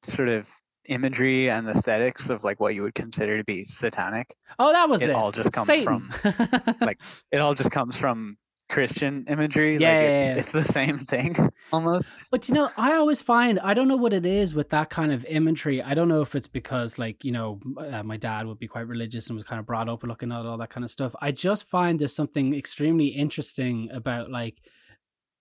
sort 0.01 0.29
of 0.29 0.47
imagery 0.87 1.51
and 1.51 1.69
aesthetics 1.69 2.27
of 2.29 2.43
like 2.43 2.59
what 2.59 2.73
you 2.73 2.81
would 2.81 2.95
consider 2.95 3.37
to 3.37 3.43
be 3.43 3.65
satanic. 3.65 4.35
oh, 4.57 4.71
that 4.73 4.89
was 4.89 5.03
it 5.03 5.11
it. 5.11 5.15
all 5.15 5.31
just 5.31 5.51
comes 5.51 5.67
Satan. 5.67 6.09
like 6.81 6.99
It 7.31 7.37
all 7.39 7.53
just 7.53 7.69
comes 7.69 7.97
from 7.97 8.35
Christian 8.69 9.25
imagery. 9.27 9.77
Yeah, 9.77 9.89
like 9.89 9.97
it's, 9.97 10.23
yeah. 10.23 10.35
it's 10.35 10.51
the 10.51 10.63
same 10.63 10.97
thing 10.97 11.35
almost. 11.73 12.07
But 12.31 12.47
you 12.47 12.55
know, 12.55 12.69
I 12.77 12.93
always 12.93 13.21
find 13.21 13.59
I 13.59 13.73
don't 13.73 13.87
know 13.87 13.97
what 13.97 14.13
it 14.13 14.25
is 14.25 14.53
with 14.53 14.69
that 14.69 14.89
kind 14.89 15.11
of 15.11 15.25
imagery. 15.25 15.81
I 15.81 15.93
don't 15.93 16.07
know 16.07 16.21
if 16.21 16.35
it's 16.35 16.47
because, 16.47 16.97
like, 16.99 17.25
you 17.25 17.31
know, 17.31 17.59
uh, 17.77 18.03
my 18.03 18.17
dad 18.17 18.45
would 18.45 18.59
be 18.59 18.67
quite 18.67 18.87
religious 18.87 19.27
and 19.27 19.35
was 19.35 19.43
kind 19.43 19.59
of 19.59 19.65
brought 19.65 19.89
up 19.89 20.03
looking 20.03 20.31
at 20.31 20.45
all 20.45 20.57
that 20.57 20.69
kind 20.69 20.83
of 20.83 20.91
stuff. 20.91 21.15
I 21.19 21.31
just 21.31 21.65
find 21.65 21.99
there's 21.99 22.15
something 22.15 22.53
extremely 22.55 23.07
interesting 23.07 23.89
about 23.91 24.29
like 24.29 24.61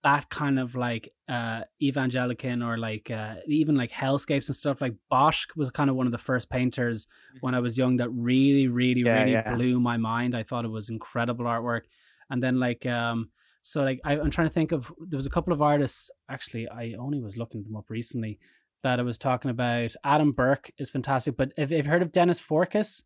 that 0.03 0.29
kind 0.29 0.59
of 0.59 0.75
like 0.75 1.13
uh 1.27 1.61
evangelican 1.83 2.65
or 2.65 2.77
like 2.77 3.11
uh 3.11 3.35
even 3.47 3.75
like 3.75 3.91
hellscapes 3.91 4.47
and 4.47 4.55
stuff 4.55 4.79
like 4.79 4.93
bosch 5.09 5.45
was 5.55 5.69
kind 5.69 5.89
of 5.89 5.95
one 5.95 6.05
of 6.05 6.11
the 6.13 6.17
first 6.17 6.49
painters 6.49 7.05
when 7.41 7.53
i 7.53 7.59
was 7.59 7.77
young 7.77 7.97
that 7.97 8.09
really 8.11 8.67
really 8.67 9.01
Yeah, 9.01 9.49
really 9.49 9.55
blew 9.55 9.79
my 9.79 9.97
mind 9.97 10.35
i 10.37 10.43
thought 10.43 10.63
it 10.63 10.69
was 10.69 10.89
incredible 10.89 11.45
artwork 11.45 11.81
and 12.29 12.41
then 12.43 12.59
like 12.59 12.85
um 12.85 13.29
so 13.61 13.83
like 13.83 13.99
I, 14.03 14.13
i'm 14.19 14.31
trying 14.31 14.47
to 14.47 14.53
think 14.53 14.71
of 14.71 14.91
there 14.99 15.17
was 15.17 15.25
a 15.25 15.29
couple 15.31 15.53
of 15.53 15.61
artists 15.61 16.09
actually 16.29 16.67
i 16.69 16.93
only 16.99 17.19
was 17.19 17.37
looking 17.37 17.63
them 17.63 17.75
up 17.75 17.89
recently 17.89 18.39
that 18.83 18.99
i 18.99 19.03
was 19.03 19.17
talking 19.17 19.51
about 19.51 19.93
adam 20.03 20.31
burke 20.31 20.71
is 20.77 20.89
fantastic 20.89 21.35
but 21.37 21.51
if 21.57 21.71
you've 21.71 21.85
heard 21.85 22.01
of 22.01 22.11
denis 22.11 22.41
forkas 22.41 23.03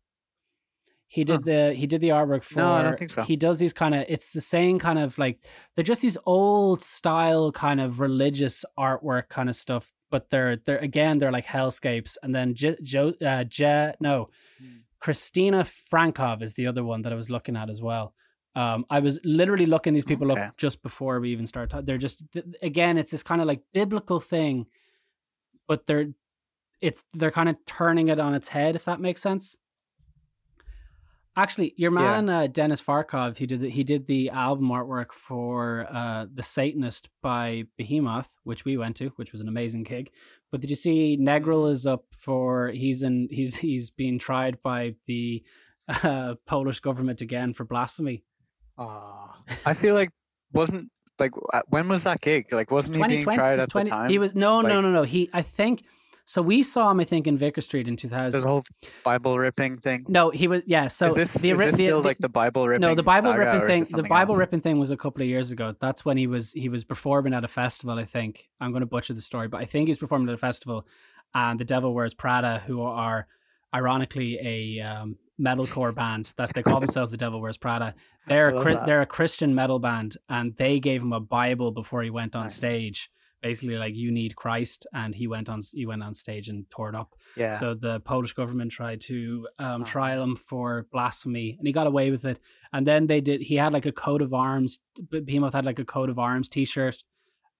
he 1.06 1.22
did 1.22 1.34
Huh. 1.34 1.40
the 1.44 1.74
he 1.74 1.86
did 1.86 2.00
the 2.00 2.08
artwork 2.08 2.42
for 2.42 2.60
No, 2.60 2.72
I 2.72 2.82
don't 2.82 2.98
think 2.98 3.10
so. 3.10 3.22
he 3.22 3.36
does 3.36 3.58
these 3.58 3.72
kind 3.72 3.94
of 3.94 4.04
it's 4.08 4.32
the 4.32 4.40
same 4.40 4.78
kind 4.78 4.98
of 4.98 5.16
like 5.18 5.38
they're 5.74 5.84
just 5.84 6.02
these 6.02 6.16
old 6.24 6.82
style 6.82 7.52
kind 7.52 7.80
of 7.80 8.00
religious 8.00 8.64
artwork 8.78 9.28
kind 9.28 9.48
of 9.48 9.54
stuff 9.56 9.92
but 10.10 10.30
they're 10.30 10.56
they're 10.56 10.78
again 10.78 11.18
they're 11.18 11.30
like 11.32 11.44
hellscapes 11.44 12.16
and 12.22 12.34
then 12.34 12.54
J- 12.54 12.78
Joe 12.82 13.12
uh 13.24 13.44
Je, 13.44 13.92
no 14.00 14.30
Hmm. 14.58 14.78
Christina 15.00 15.64
Frankov 15.64 16.42
is 16.42 16.54
the 16.54 16.66
other 16.66 16.82
one 16.84 17.02
that 17.02 17.12
I 17.12 17.16
was 17.16 17.28
looking 17.28 17.56
at 17.56 17.68
as 17.68 17.82
well. 17.82 18.14
Um, 18.56 18.84
I 18.88 19.00
was 19.00 19.18
literally 19.24 19.66
looking 19.66 19.94
these 19.94 20.04
people 20.04 20.30
Okay. 20.30 20.42
up 20.42 20.56
just 20.56 20.82
before 20.82 21.18
we 21.20 21.30
even 21.32 21.46
start. 21.46 21.70
talk- 21.70 21.84
They're 21.86 21.98
just 21.98 22.30
th- 22.32 22.44
again, 22.62 22.98
it's 22.98 23.10
this 23.10 23.22
kind 23.24 23.40
of 23.40 23.46
like 23.48 23.62
biblical 23.72 24.20
thing, 24.20 24.68
but 25.66 25.86
they're 25.86 26.10
it's 26.80 27.02
they're 27.14 27.30
kind 27.32 27.48
of 27.48 27.56
turning 27.66 28.08
it 28.08 28.20
on 28.20 28.34
its 28.34 28.48
head, 28.48 28.76
if 28.76 28.84
that 28.84 29.00
makes 29.00 29.20
sense. 29.22 29.56
Actually, 31.36 31.74
your 31.76 31.92
Yeah. 31.92 31.98
man 32.22 32.28
uh, 32.28 32.46
Denis 32.46 32.80
Forkas, 32.80 33.38
he 33.38 33.46
did 33.46 33.60
the, 33.60 33.68
he 33.70 33.82
did 33.82 34.06
the 34.06 34.30
album 34.30 34.68
artwork 34.68 35.10
for 35.10 35.88
uh, 35.90 36.26
the 36.32 36.44
Satanist 36.44 37.08
by 37.22 37.64
Behemoth, 37.76 38.36
which 38.44 38.64
we 38.64 38.76
went 38.76 38.94
to, 38.98 39.08
which 39.16 39.32
was 39.32 39.40
an 39.40 39.48
amazing 39.48 39.82
gig. 39.82 40.10
But 40.52 40.60
did 40.60 40.70
you 40.70 40.76
see 40.76 41.18
Nergal 41.20 41.68
is 41.68 41.86
up 41.86 42.04
for 42.16 42.68
he's 42.68 43.02
in 43.02 43.26
he's 43.32 43.56
he's 43.56 43.90
being 43.90 44.20
tried 44.20 44.62
by 44.62 44.94
the 45.06 45.42
uh, 46.04 46.36
Polish 46.46 46.78
government 46.78 47.20
again 47.20 47.52
for 47.52 47.64
blasphemy. 47.64 48.22
I 48.78 49.74
feel 49.74 49.94
like 49.94 50.10
wasn't 50.52 50.90
like 51.18 51.32
uh, 51.52 51.62
when 51.68 51.88
was 51.88 52.02
that 52.04 52.20
gig? 52.20 52.52
Like 52.52 52.70
wasn't 52.70 52.96
he 52.96 53.02
being 53.02 53.20
2020 53.20 53.36
tried 53.36 53.60
at 53.60 53.70
20 53.70 53.84
the 53.84 53.90
time? 53.90 54.10
He 54.10 54.18
was 54.18 54.34
no 54.34 54.60
no 54.60 54.68
Like- 54.74 54.82
no 54.82 54.90
no. 54.90 55.02
He 55.02 55.30
I 55.32 55.42
think 55.42 55.84
so. 56.26 56.42
We 56.42 56.62
saw 56.62 56.90
him 56.90 57.00
I 57.00 57.04
think 57.04 57.26
in 57.26 57.36
Vicar 57.36 57.60
Street 57.60 57.86
in 57.86 57.96
2000. 57.96 58.40
the 58.40 58.46
whole 58.46 58.64
Bible 59.04 59.38
ripping 59.38 59.78
thing. 59.78 60.04
No, 60.08 60.30
he 60.30 60.48
was 60.48 60.62
yeah. 60.66 60.88
So 60.88 61.08
is 61.08 61.14
this, 61.14 61.32
the, 61.34 61.50
is 61.50 61.58
this 61.58 61.76
the- 61.76 61.84
still 61.84 62.02
the- 62.02 62.08
like 62.08 62.18
the 62.18 62.28
Bible 62.28 62.66
ripping? 62.66 62.80
no 62.80 62.94
the 62.94 63.02
bible 63.02 63.34
ripping 63.34 63.66
thing 63.66 63.86
the 63.90 64.02
bible 64.08 64.34
else? 64.34 64.40
ripping 64.40 64.60
thing 64.60 64.78
was 64.78 64.90
a 64.90 64.96
couple 64.96 65.22
of 65.22 65.28
years 65.28 65.50
ago 65.52 65.74
that's 65.80 66.04
when 66.04 66.16
he 66.16 66.26
was 66.26 66.52
he 66.52 66.68
was 66.68 66.82
performing 66.84 67.32
at 67.34 67.44
a 67.44 67.48
festival 67.48 67.98
i 67.98 68.04
think 68.04 68.48
i'm 68.60 68.70
going 68.72 68.80
to 68.80 68.86
butcher 68.86 69.12
the 69.14 69.20
story 69.20 69.46
but 69.48 69.60
i 69.60 69.64
think 69.64 69.88
he's 69.88 69.98
performing 69.98 70.28
at 70.28 70.34
a 70.34 70.38
festival 70.38 70.86
and 71.34 71.60
the 71.60 71.64
devil 71.64 71.92
wears 71.94 72.14
prada 72.14 72.62
who 72.66 72.80
are 72.82 73.26
ironically 73.74 74.38
a 74.40 74.80
um, 74.80 75.16
metalcore 75.40 75.94
band 75.94 76.32
that 76.36 76.52
they 76.54 76.62
call 76.62 76.80
themselves 76.80 77.10
the 77.10 77.16
devil 77.16 77.40
wears 77.40 77.56
prada 77.56 77.94
they're 78.28 78.50
a, 78.50 78.54
love 78.54 78.64
Chri- 78.64 78.74
that. 78.74 78.86
they're 78.86 79.00
a 79.02 79.06
christian 79.06 79.54
metal 79.54 79.78
band 79.78 80.16
and 80.28 80.56
they 80.56 80.78
gave 80.78 81.02
him 81.02 81.12
a 81.12 81.20
bible 81.20 81.72
before 81.72 82.02
he 82.02 82.10
went 82.10 82.36
on 82.36 82.44
Nice. 82.44 82.54
stage 82.54 83.10
basically 83.42 83.76
like 83.76 83.94
you 83.96 84.10
need 84.12 84.36
christ 84.36 84.86
and 84.94 85.14
he 85.14 85.26
went 85.26 85.48
on 85.50 85.60
he 85.72 85.86
went 85.86 86.02
on 86.02 86.14
stage 86.14 86.48
and 86.48 86.70
tore 86.70 86.88
it 86.88 86.94
up 86.94 87.14
Yeah. 87.36 87.50
so 87.50 87.74
the 87.74 88.00
Polish 88.00 88.32
government 88.32 88.70
tried 88.72 89.00
to 89.02 89.48
um, 89.58 89.82
Oh. 89.82 89.84
trial 89.84 90.22
him 90.22 90.36
for 90.36 90.86
blasphemy, 90.92 91.56
and 91.58 91.66
he 91.66 91.72
got 91.72 91.86
away 91.88 92.10
with 92.12 92.24
it. 92.24 92.38
And 92.72 92.86
then 92.86 93.06
they 93.08 93.20
did. 93.20 93.42
He 93.42 93.56
had 93.56 93.72
like 93.72 93.86
a 93.86 93.92
coat 93.92 94.22
of 94.22 94.32
arms. 94.32 94.78
Behemoth 95.10 95.52
had 95.52 95.64
like 95.66 95.78
a 95.80 95.84
coat 95.84 96.08
of 96.10 96.18
arms 96.18 96.48
T-shirt 96.48 97.02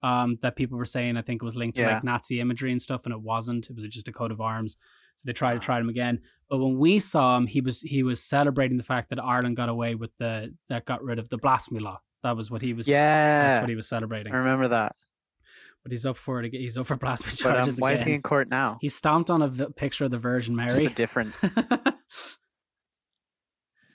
um, 0.02 0.38
that 0.42 0.54
people 0.56 0.78
were 0.78 0.84
saying 0.86 1.16
I 1.16 1.22
think 1.22 1.42
it 1.42 1.44
was 1.44 1.56
linked 1.56 1.76
to 1.76 1.82
Yeah. 1.82 1.94
like 1.94 2.04
Nazi 2.04 2.40
imagery 2.40 2.70
and 2.72 2.80
stuff, 2.80 3.04
and 3.04 3.12
it 3.12 3.20
wasn't. 3.20 3.68
It 3.68 3.74
was 3.74 3.84
just 3.84 4.08
a 4.08 4.12
coat 4.12 4.30
of 4.32 4.40
arms. 4.40 4.76
So 5.16 5.22
they 5.26 5.32
tried 5.32 5.54
to 5.54 5.60
try 5.60 5.78
him 5.78 5.88
again. 5.88 6.20
But 6.50 6.58
when 6.58 6.78
we 6.78 6.98
saw 6.98 7.36
him, 7.36 7.46
he 7.46 7.60
was 7.60 7.80
he 7.80 8.02
was 8.02 8.22
celebrating 8.22 8.76
the 8.76 8.82
fact 8.84 9.10
that 9.10 9.18
Ireland 9.22 9.56
got 9.56 9.68
away 9.68 9.94
with 9.94 10.14
the 10.18 10.54
that 10.68 10.84
got 10.84 11.02
rid 11.02 11.18
of 11.18 11.28
the 11.28 11.38
blasphemy 11.38 11.80
law. 11.80 12.00
That 12.22 12.36
was 12.36 12.50
what 12.50 12.62
he 12.62 12.72
was. 12.72 12.88
yeah. 12.88 13.42
that's 13.48 13.60
what 13.60 13.68
he 13.68 13.74
was 13.76 13.88
celebrating. 13.88 14.32
I 14.32 14.38
remember 14.38 14.68
that. 14.68 14.92
But 15.82 15.92
he's 15.92 16.06
up 16.06 16.16
for 16.16 16.40
it. 16.40 16.46
again. 16.46 16.60
He's 16.62 16.78
up 16.78 16.86
for 16.86 16.96
blasphemy 17.04 17.34
But 17.42 17.46
um, 17.46 17.54
charges 17.56 17.78
why 17.80 17.90
again. 17.92 18.00
is 18.00 18.06
he 18.06 18.12
in 18.14 18.22
court 18.22 18.48
now? 18.48 18.78
He 18.80 18.88
stomped 18.88 19.30
on 19.30 19.42
a 19.42 19.48
v- 19.48 19.66
picture 19.76 20.04
of 20.06 20.10
the 20.10 20.18
Virgin 20.18 20.56
Mary. 20.56 20.86
a 20.86 20.90
different. 20.90 21.34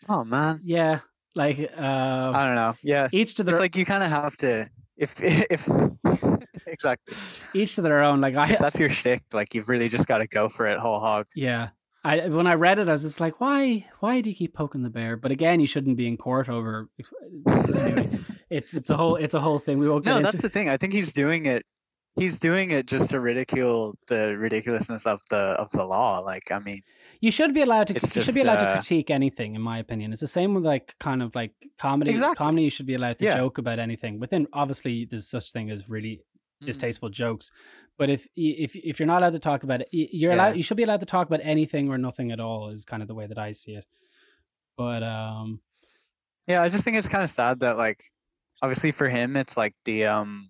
Oh 0.07 0.24
man. 0.24 0.59
yeah, 0.63 1.01
like 1.36 1.59
uh, 1.59 2.32
I 2.36 2.45
don't 2.47 2.55
know. 2.55 2.74
Yeah. 2.82 3.09
each 3.11 3.36
to 3.36 3.43
their 3.43 3.55
It's 3.55 3.59
like 3.59 3.76
you 3.76 3.86
kind 3.86 4.03
of 4.03 4.09
have 4.09 4.36
to. 4.38 4.67
If 4.97 5.13
if 5.20 5.67
exactly. 6.74 7.15
each 7.53 7.76
to 7.76 7.82
their 7.82 8.01
own. 8.03 8.22
Like 8.22 8.36
I, 8.36 8.51
If 8.53 8.59
that's 8.59 8.78
your 8.80 8.89
shtick, 8.89 9.24
like 9.34 9.53
you've 9.55 9.70
really 9.70 9.89
just 9.89 10.07
got 10.07 10.20
to 10.20 10.28
go 10.28 10.49
for 10.49 10.67
it 10.67 10.80
whole 10.80 10.99
hog. 10.99 11.28
yeah. 11.36 11.70
I 12.01 12.30
when 12.30 12.47
I 12.47 12.53
read 12.53 12.80
it, 12.80 12.88
I 12.88 12.93
was 12.93 13.03
just 13.03 13.20
like, 13.20 13.41
why? 13.41 13.86
Why 13.99 14.22
do 14.22 14.30
you 14.30 14.36
keep 14.36 14.53
poking 14.53 14.84
the 14.84 14.89
bear? 14.89 15.17
But 15.17 15.32
again, 15.32 15.59
you 15.59 15.67
shouldn't 15.67 15.97
be 15.97 16.07
in 16.07 16.15
court 16.15 16.47
over. 16.47 16.88
Anyway, 17.47 18.20
it's 18.49 18.74
it's 18.74 18.89
a 18.89 18.95
whole 18.95 19.17
it's 19.17 19.34
a 19.34 19.41
whole 19.41 19.59
thing. 19.59 19.80
We 19.80 19.89
won't 19.89 20.05
get 20.05 20.11
No, 20.11 20.17
into. 20.17 20.32
that's 20.32 20.41
the 20.41 20.49
thing. 20.49 20.70
I 20.70 20.78
think 20.78 20.93
he's 20.93 21.11
doing 21.11 21.45
it. 21.45 21.65
He's 22.15 22.39
doing 22.39 22.72
it 22.72 22.86
just 22.86 23.09
to 23.11 23.20
ridicule 23.20 23.95
the 24.07 24.38
ridiculousness 24.38 25.05
of 25.05 25.22
the 25.30 25.38
of 25.38 25.70
the 25.72 25.84
law. 25.84 26.20
Like, 26.20 26.51
I 26.51 26.59
mean, 26.59 26.82
you 27.22 27.32
should 27.32 27.53
be 27.53 27.61
allowed 27.61 27.88
to. 27.88 27.93
You 27.95 27.99
should 27.99 28.13
be 28.13 28.20
just, 28.22 28.38
allowed 28.38 28.59
to 28.59 28.67
uh, 28.70 28.74
critique 28.74 29.09
anything, 29.11 29.55
in 29.55 29.61
my 29.61 29.78
opinion. 29.78 30.11
It's 30.13 30.22
the 30.22 30.28
same 30.28 30.53
with 30.53 30.65
like 30.65 30.95
kind 30.99 31.22
of 31.22 31.36
like 31.36 31.51
comedy. 31.78 32.11
Exactly. 32.11 32.36
Comedy, 32.36 32.63
you 32.63 32.70
should 32.70 32.86
be 32.88 32.95
allowed 32.95 33.17
to 33.20 33.26
Yeah. 33.26 33.36
joke 33.36 33.57
about 33.57 33.78
anything. 33.80 34.20
Within 34.20 34.47
obviously, 34.53 35.05
there's 35.05 35.28
such 35.28 35.51
thing 35.51 35.70
as 35.70 35.89
really 35.89 36.22
mhm. 36.62 36.66
distasteful 36.66 37.10
jokes. 37.10 37.51
But 37.97 38.10
if 38.10 38.28
if 38.36 38.76
if 38.76 38.99
you're 38.99 39.07
not 39.07 39.22
allowed 39.22 39.34
to 39.34 39.39
talk 39.39 39.64
about 39.64 39.82
it, 39.82 39.88
you're 39.91 40.32
Yeah. 40.32 40.38
allowed. 40.38 40.57
You 40.57 40.64
should 40.64 40.78
be 40.78 40.84
allowed 40.84 41.01
to 41.01 41.05
talk 41.05 41.28
about 41.28 41.41
anything 41.43 41.89
or 41.89 41.97
nothing 41.97 42.32
at 42.32 42.39
all. 42.39 42.70
Is 42.70 42.86
kind 42.86 43.01
of 43.01 43.07
the 43.07 43.16
way 43.16 43.28
that 43.28 43.38
I 43.38 43.51
see 43.51 43.74
it. 43.74 43.86
But 44.78 45.03
um, 45.03 45.62
Yeah, 46.47 46.62
I 46.62 46.70
just 46.70 46.84
think 46.84 46.97
it's 46.97 47.07
kind 47.07 47.24
of 47.24 47.30
sad 47.30 47.60
that 47.60 47.78
like, 47.78 48.03
obviously 48.62 48.91
for 48.91 49.10
him, 49.10 49.36
it's 49.36 49.57
like 49.57 49.76
the 49.86 50.05
um, 50.05 50.49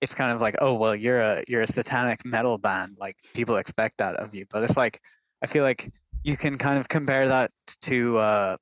it's 0.00 0.14
kind 0.14 0.32
of 0.32 0.40
like, 0.40 0.56
oh 0.60 0.74
well, 0.74 0.94
you're 0.94 1.20
a 1.20 1.44
you're 1.48 1.62
a 1.62 1.72
satanic 1.72 2.24
metal 2.24 2.58
band. 2.58 2.96
Like 2.98 3.16
people 3.34 3.56
expect 3.56 3.98
that 3.98 4.16
of 4.16 4.34
you, 4.34 4.46
but 4.50 4.62
it's 4.64 4.76
like 4.76 5.00
I 5.42 5.46
feel 5.46 5.62
like 5.64 5.90
you 6.24 6.36
can 6.36 6.58
kind 6.58 6.78
of 6.78 6.88
compare 6.88 7.28
that 7.28 7.50
to 7.82 8.18
uh, 8.18 8.56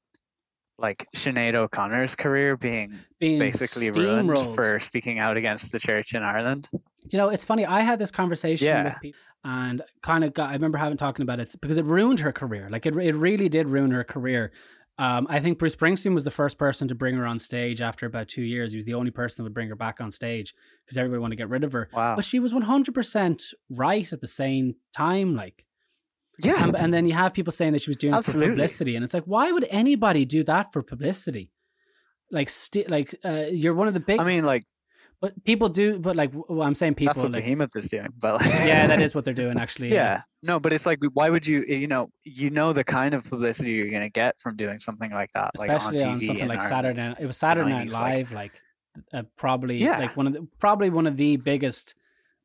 like 0.79 1.07
Sinead 1.15 1.55
O'Connor's 1.55 2.15
career 2.15 2.57
being 2.57 2.99
being 3.19 3.39
basically 3.39 3.91
ruined 3.91 4.55
for 4.55 4.79
speaking 4.81 5.19
out 5.19 5.37
against 5.37 5.73
the 5.73 5.79
church 5.79 6.15
in 6.15 6.23
Ireland. 6.23 6.69
you 7.11 7.19
know, 7.19 7.29
it's 7.29 7.45
funny. 7.45 7.65
I 7.65 7.81
had 7.81 7.99
this 7.99 8.11
conversation 8.11 8.67
Yeah. 8.67 8.85
with 8.85 9.01
people 9.01 9.21
and 9.45 9.81
kind 10.03 10.25
of 10.25 10.35
got, 10.35 10.51
I 10.51 10.55
remember 10.55 10.77
having 10.79 10.99
talking 10.99 11.23
about 11.23 11.39
it 11.41 11.55
because 11.61 11.79
it 11.79 11.85
ruined 11.85 12.21
her 12.21 12.33
career. 12.33 12.69
Like 12.71 12.85
it, 12.85 12.97
it 12.97 13.15
really 13.15 13.49
did 13.49 13.69
ruin 13.69 13.91
her 13.93 14.03
career. 14.05 14.53
Um, 14.99 15.27
I 15.31 15.41
think 15.41 15.59
Bruce 15.59 15.77
Springsteen 15.77 16.15
was 16.15 16.25
the 16.25 16.31
first 16.31 16.59
person 16.59 16.89
to 16.89 16.95
bring 16.95 17.15
her 17.17 17.27
on 17.27 17.39
stage 17.39 17.81
after 17.83 18.07
about 18.07 18.29
two 18.29 18.43
years. 18.43 18.73
He 18.73 18.77
was 18.79 18.87
the 18.87 18.95
only 18.95 19.11
person 19.11 19.43
that 19.43 19.45
would 19.45 19.55
bring 19.55 19.69
her 19.69 19.77
back 19.77 20.01
on 20.01 20.11
stage 20.11 20.53
because 20.85 20.97
everybody 20.99 21.21
wanted 21.21 21.37
to 21.37 21.41
get 21.43 21.49
rid 21.51 21.65
of 21.65 21.73
her. 21.75 21.89
Wow. 21.93 22.17
But 22.17 22.25
she 22.25 22.41
was 22.41 22.53
100% 22.53 23.55
right 23.71 24.11
at 24.13 24.21
the 24.21 24.27
same 24.27 24.77
time. 24.97 25.37
Like, 25.37 25.65
Yeah. 26.39 26.65
and, 26.65 26.77
and 26.77 26.93
then 26.95 27.07
you 27.07 27.15
have 27.15 27.33
people 27.35 27.51
saying 27.53 27.73
that 27.73 27.83
she 27.83 27.91
was 27.91 27.97
doing 27.97 28.15
it 28.15 28.25
for 28.25 28.33
publicity. 28.33 28.95
And 28.97 29.05
it's 29.05 29.15
like, 29.15 29.25
why 29.25 29.51
would 29.53 29.67
anybody 29.71 30.25
do 30.25 30.43
that 30.45 30.73
for 30.73 30.83
publicity? 30.83 31.51
Like, 32.31 32.49
sti- 32.51 32.87
like 32.89 33.15
uh, 33.25 33.47
you're 33.51 33.75
one 33.75 33.89
of 33.89 33.95
the 33.95 34.01
big, 34.01 34.21
I 34.21 34.25
mean, 34.25 34.45
like 34.45 34.65
but 35.21 35.45
people 35.45 35.71
do, 35.71 35.99
but 35.99 36.15
like, 36.15 36.31
well, 36.35 36.63
I'm 36.63 36.75
saying 36.75 36.95
people, 36.97 37.15
that's 37.15 37.23
what 37.23 37.33
like, 37.33 37.43
Behemoth 37.43 37.71
is 37.75 37.89
doing. 37.89 38.09
But 38.21 38.35
like, 38.41 38.51
yeah, 38.51 38.87
that 38.87 39.01
is 39.01 39.15
what 39.15 39.25
they're 39.25 39.33
doing 39.33 39.59
actually. 39.59 39.93
yeah. 39.93 40.23
No, 40.43 40.61
but 40.61 40.73
it's 40.73 40.85
like, 40.85 40.99
why 41.15 41.31
would 41.31 41.47
you? 41.47 41.65
You 41.67 41.87
know, 41.87 42.11
you 42.25 42.51
know 42.51 42.73
the 42.73 42.85
kind 42.85 43.15
of 43.15 43.25
publicity 43.25 43.71
you're 43.73 43.91
gonna 43.91 44.11
get 44.11 44.39
from 44.39 44.57
doing 44.57 44.79
something 44.79 45.11
like 45.11 45.31
that, 45.33 45.53
especially 45.55 45.99
like 45.99 46.07
on, 46.07 46.13
on, 46.15 46.21
something 46.21 46.47
like 46.49 46.61
Ireland. 46.61 46.69
Saturday. 46.85 47.03
Night. 47.09 47.17
It 47.21 47.27
was 47.27 47.37
Saturday 47.39 47.71
Night 47.71 47.89
90s, 47.89 47.93
like- 47.93 48.15
Live, 48.17 48.33
like, 48.33 48.63
uh, 49.15 49.23
probably 49.37 49.79
Yeah. 49.79 49.99
like 49.99 50.17
one 50.17 50.27
of 50.27 50.33
the 50.35 50.47
probably 50.59 50.91
one 50.91 51.07
of 51.07 51.17
the 51.17 51.37
biggest 51.39 51.95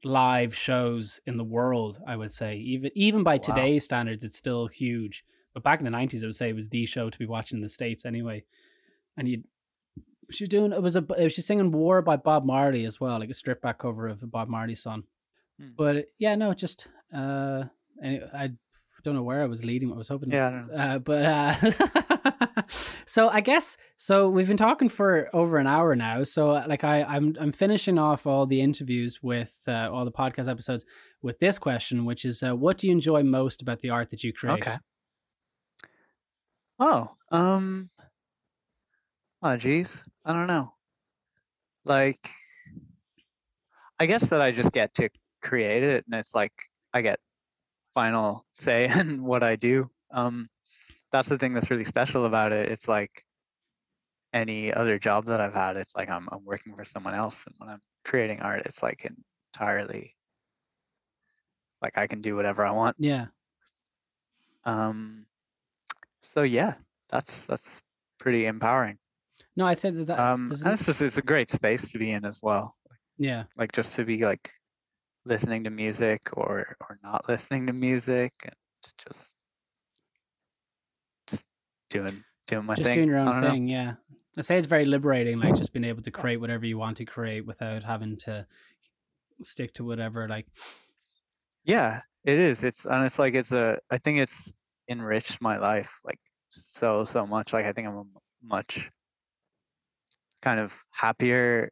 live 0.04 0.56
shows 0.56 1.20
in 1.26 1.38
the 1.38 1.44
world. 1.44 2.00
I 2.08 2.16
would 2.16 2.34
say 2.34 2.56
even 2.58 2.92
even 2.96 3.24
by 3.24 3.36
Wow. 3.36 3.42
today's 3.42 3.84
standards, 3.86 4.24
it's 4.24 4.38
still 4.38 4.68
huge. 4.68 5.24
But 5.54 5.64
back 5.64 5.80
in 5.80 5.86
the 5.86 5.92
nineties, 5.92 6.24
I 6.24 6.28
would 6.28 6.36
say 6.36 6.50
it 6.50 6.56
was 6.56 6.70
the 6.70 6.86
show 6.86 7.10
to 7.10 7.20
be 7.20 7.26
watching 7.26 7.58
in 7.58 7.62
the 7.62 7.70
states 7.70 8.06
anyway. 8.06 8.44
And 9.18 9.28
you, 9.28 9.44
she 10.32 10.44
was 10.46 10.50
doing 10.50 10.72
it 10.72 10.82
was 10.82 10.96
a 10.96 11.06
uh, 11.14 11.28
she's 11.30 11.46
singing 11.46 11.72
"War" 11.72 12.02
by 12.02 12.16
Bob 12.16 12.46
Marley 12.46 12.86
as 12.86 13.00
well, 13.00 13.20
like 13.20 13.30
a 13.30 13.34
stripped 13.34 13.62
back 13.62 13.80
cover 13.80 14.08
of 14.08 14.24
a 14.24 14.28
Bob 14.28 14.48
Marley 14.48 14.76
song. 14.76 15.04
Hmm. 15.60 15.70
But 15.78 16.06
yeah, 16.18 16.36
no, 16.36 16.54
just 16.54 16.88
uh, 17.14 17.66
I 18.04 18.52
don't 19.04 19.16
know 19.16 19.24
where 19.24 19.42
I 19.44 19.48
was 19.48 19.66
leading. 19.66 19.90
What 19.90 19.96
I 19.96 19.98
was 19.98 20.08
hoping 20.08 20.32
Yeah, 20.32 20.48
I 20.48 20.52
don't 20.52 20.68
know. 20.68 20.74
uh, 20.74 21.00
but 21.00 21.26
uh, 21.26 22.62
so 23.12 23.28
I 23.28 23.42
guess 23.42 23.76
so. 23.98 24.30
We've 24.30 24.48
been 24.48 24.56
talking 24.56 24.88
for 24.88 25.30
over 25.34 25.58
an 25.58 25.68
hour 25.68 25.94
now. 25.98 26.24
So 26.24 26.52
uh, 26.52 26.64
like 26.66 26.86
I, 26.86 27.04
I'm 27.04 27.36
I'm 27.42 27.52
finishing 27.52 28.00
off 28.00 28.26
all 28.26 28.46
the 28.46 28.62
interviews 28.62 29.22
with 29.22 29.60
uh, 29.68 29.90
all 29.92 30.06
the 30.06 30.14
podcast 30.14 30.50
episodes 30.50 30.86
with 31.22 31.38
this 31.40 31.58
question, 31.58 32.06
which 32.06 32.24
is, 32.24 32.42
uh, 32.42 32.56
what 32.56 32.78
do 32.78 32.88
you 32.88 32.94
enjoy 32.94 33.22
most 33.22 33.62
about 33.62 33.80
the 33.80 33.90
art 33.90 34.12
that 34.12 34.24
you 34.24 34.32
create? 34.32 34.66
Okay. 34.66 34.78
Oh, 36.80 37.10
um, 37.34 37.90
oh, 39.44 39.58
geez, 39.58 39.94
I 40.24 40.32
don't 40.32 40.48
know. 40.48 40.74
Like, 41.84 42.30
I 44.00 44.06
guess 44.06 44.30
that 44.30 44.42
I 44.42 44.52
just 44.52 44.72
get 44.72 44.94
to 44.96 45.10
create 45.44 45.84
it, 45.84 46.06
and 46.10 46.18
it's 46.18 46.34
like 46.34 46.54
I 46.94 47.02
get 47.02 47.20
final 47.94 48.46
say 48.54 48.86
in 49.00 49.22
what 49.22 49.44
I 49.44 49.58
do. 49.58 49.90
Um, 50.14 50.48
that's 51.12 51.30
the 51.30 51.38
thing 51.38 51.54
that's 51.54 51.70
really 51.70 51.86
special 51.86 52.26
about 52.26 52.52
it. 52.52 52.70
It's 52.72 52.88
like 52.88 53.12
any 54.34 54.74
other 54.74 54.98
job 54.98 55.26
that 55.26 55.42
I've 55.42 55.54
had. 55.54 55.78
It's 55.78 55.96
like 55.96 56.10
I'm 56.10 56.28
I'm 56.32 56.46
working 56.46 56.76
for 56.76 56.86
someone 56.86 57.14
else, 57.14 57.44
and 57.46 57.56
when 57.58 57.70
I'm 57.70 57.82
creating 58.06 58.40
art, 58.40 58.64
it's 58.66 58.82
like 58.82 59.10
entirely 59.54 60.16
like 61.82 61.98
I 61.98 62.08
can 62.08 62.22
do 62.22 62.36
whatever 62.36 62.66
I 62.66 62.72
want. 62.72 62.96
Yeah. 63.00 63.26
Um, 64.66 65.26
so 66.22 66.44
yeah, 66.44 66.76
that's 67.10 67.46
that's 67.48 67.82
pretty 68.20 68.46
empowering. 68.46 68.98
No, 69.56 69.66
I'd 69.68 69.80
say 69.80 69.90
that. 69.90 70.08
that 70.08 70.20
Um, 70.20 70.52
and 70.64 70.74
it's 70.74 70.86
just 70.86 71.02
it's 71.02 71.18
a 71.18 71.22
great 71.22 71.52
space 71.52 71.92
to 71.92 71.98
be 71.98 72.12
in 72.12 72.24
as 72.26 72.40
well. 72.42 72.76
yeah. 73.18 73.44
Like 73.58 73.72
just 73.72 73.96
to 73.96 74.06
be 74.06 74.20
like 74.24 74.50
listening 75.26 75.64
to 75.66 75.70
music 75.70 76.22
or 76.34 76.76
or 76.80 77.00
not 77.04 77.28
listening 77.28 77.68
to 77.68 77.74
music 77.74 78.34
and 78.44 78.56
just 78.98 79.34
doing 81.92 82.24
doing 82.48 82.66
my 82.66 82.74
just 82.76 82.88
thing. 82.88 82.96
doing 82.96 83.10
your 83.10 83.20
own 83.20 83.26
don't 83.32 83.42
know. 83.42 83.50
thing. 83.52 83.68
Yeah. 83.68 83.94
I 84.38 84.42
say 84.42 84.58
it's 84.58 84.66
very 84.68 84.86
liberating, 84.86 85.40
like 85.40 85.56
just 85.56 85.74
being 85.74 85.84
able 85.84 86.02
to 86.04 86.12
create 86.12 86.38
whatever 86.38 86.66
you 86.66 86.78
want 86.78 86.98
to 86.98 87.06
create 87.06 87.46
without 87.46 87.84
having 87.84 88.16
to 88.26 88.48
stick 89.44 89.74
to 89.76 89.84
whatever. 89.84 90.28
Like, 90.28 90.48
Yeah, 91.66 92.02
it 92.24 92.40
is. 92.40 92.64
It's 92.64 92.86
and 92.86 93.06
it's 93.06 93.20
like 93.20 93.34
it's 93.36 93.52
a. 93.52 93.78
I 93.92 93.98
think 93.98 94.20
it's 94.20 94.54
enriched 94.90 95.42
my 95.42 95.58
life 95.58 95.92
like 96.04 96.20
so 96.50 97.04
so 97.06 97.26
much. 97.28 97.52
Like 97.54 97.66
I 97.66 97.74
think 97.74 97.88
I'm 97.88 97.98
a 97.98 98.04
much 98.44 98.90
kind 100.42 100.60
of 100.60 100.72
happier, 100.92 101.70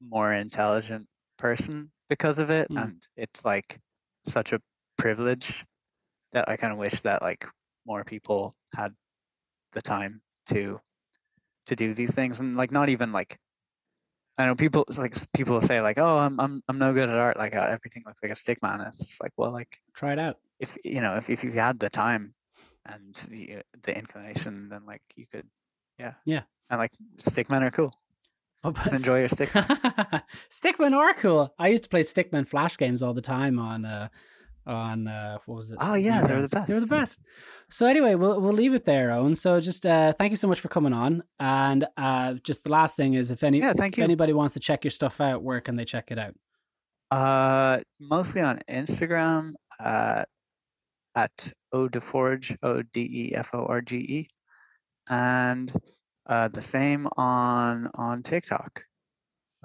more 0.00 0.32
intelligent 0.32 1.06
person 1.38 1.90
because 2.08 2.38
of 2.38 2.50
it, 2.50 2.70
Mm. 2.70 2.82
and 2.82 3.02
it's 3.16 3.44
like 3.44 3.80
such 4.28 4.52
a 4.52 4.60
privilege 4.98 5.64
that 6.32 6.48
I 6.48 6.56
kind 6.56 6.72
of 6.72 6.78
wish 6.78 7.00
that 7.02 7.22
like 7.22 7.44
more 7.86 8.04
people 8.04 8.54
had 8.74 8.94
the 9.76 9.82
time 9.82 10.20
to 10.48 10.80
to 11.66 11.76
do 11.76 11.94
these 11.94 12.12
things 12.12 12.40
and 12.40 12.56
like 12.56 12.72
not 12.72 12.88
even 12.88 13.12
like 13.12 13.38
I 14.38 14.46
know 14.46 14.54
people 14.54 14.84
like 14.96 15.14
people 15.32 15.60
say 15.60 15.80
like 15.80 15.98
oh 15.98 16.16
I'm 16.18 16.38
I'm 16.40 16.62
I'm 16.68 16.78
no 16.78 16.92
good 16.92 17.08
at 17.08 17.14
art 17.14 17.36
like 17.36 17.54
uh, 17.54 17.66
everything 17.76 18.02
looks 18.06 18.20
like 18.22 18.32
a 18.32 18.36
stick 18.36 18.62
man 18.62 18.80
it's 18.80 18.98
just 18.98 19.22
like 19.22 19.32
well 19.36 19.52
like 19.52 19.78
try 19.94 20.12
it 20.12 20.18
out. 20.18 20.36
if 20.60 20.76
you 20.84 21.00
know 21.00 21.14
if 21.16 21.30
if 21.30 21.44
you 21.44 21.52
had 21.52 21.78
the 21.78 21.90
time 21.90 22.34
and 22.86 23.14
the, 23.30 23.62
the 23.82 23.96
inclination 23.96 24.68
then 24.70 24.82
like 24.86 25.02
you 25.16 25.26
could 25.32 25.46
yeah 25.98 26.14
Yeah. 26.24 26.42
and 26.70 26.78
like 26.78 26.92
stick 27.18 27.48
men 27.50 27.62
are 27.62 27.70
cool 27.70 27.92
But, 28.62 28.92
enjoy 28.92 29.20
your 29.20 29.28
stick 29.28 29.54
man. 29.54 29.66
Stickmen 30.50 30.92
are 30.92 31.14
cool. 31.14 31.54
I 31.58 31.68
used 31.68 31.84
to 31.84 31.88
play 31.88 32.02
Stickman 32.02 32.46
Flash 32.48 32.76
games 32.76 33.00
all 33.02 33.14
the 33.14 33.20
time 33.38 33.58
on 33.58 33.84
uh 33.84 34.08
on 34.66 35.06
uh 35.08 35.38
what 35.46 35.56
was 35.56 35.70
it? 35.70 35.78
Oh, 35.80 35.94
yeah, 35.94 36.26
they 36.26 36.34
were 36.34 36.42
the 36.42 36.48
Newgrounds. 36.48 36.66
They 36.66 36.74
were 36.74 36.80
the 36.80 36.86
best. 36.86 37.20
best. 37.22 37.28
So 37.70 37.86
anyway, 37.86 38.14
we'll 38.14 38.40
we'll 38.40 38.52
leave 38.52 38.74
it 38.74 38.84
there, 38.84 39.10
Owen. 39.12 39.34
So 39.36 39.60
just 39.60 39.86
uh 39.86 40.12
thank 40.12 40.30
you 40.30 40.36
so 40.36 40.48
much 40.48 40.60
for 40.60 40.68
coming 40.68 40.92
on. 40.92 41.22
And 41.38 41.86
uh 41.96 42.34
just 42.44 42.64
the 42.64 42.70
last 42.70 42.96
thing 42.96 43.14
is 43.14 43.30
if 43.30 43.42
any 43.42 43.58
Yeah, 43.58 43.72
thank 43.76 43.94
if 43.94 43.98
you. 43.98 44.04
anybody 44.04 44.32
wants 44.32 44.54
to 44.54 44.60
check 44.60 44.84
your 44.84 44.90
stuff 44.90 45.20
out, 45.20 45.42
where 45.42 45.60
can 45.60 45.76
they 45.76 45.84
check 45.84 46.10
it 46.10 46.18
out? 46.18 46.34
uh 47.12 47.78
mostly 48.00 48.40
on 48.42 48.60
Instagram 48.68 49.52
uh 49.78 50.24
at 51.14 51.52
odeforge 51.72 52.56
o 52.62 52.82
d 52.82 53.00
e 53.00 53.34
f 53.34 53.48
o 53.54 53.64
r 53.66 53.80
g 53.80 53.96
e 53.96 54.28
and 55.08 55.72
uh 56.28 56.48
the 56.48 56.60
same 56.60 57.06
on 57.16 57.88
on 57.94 58.22
TikTok 58.24 58.82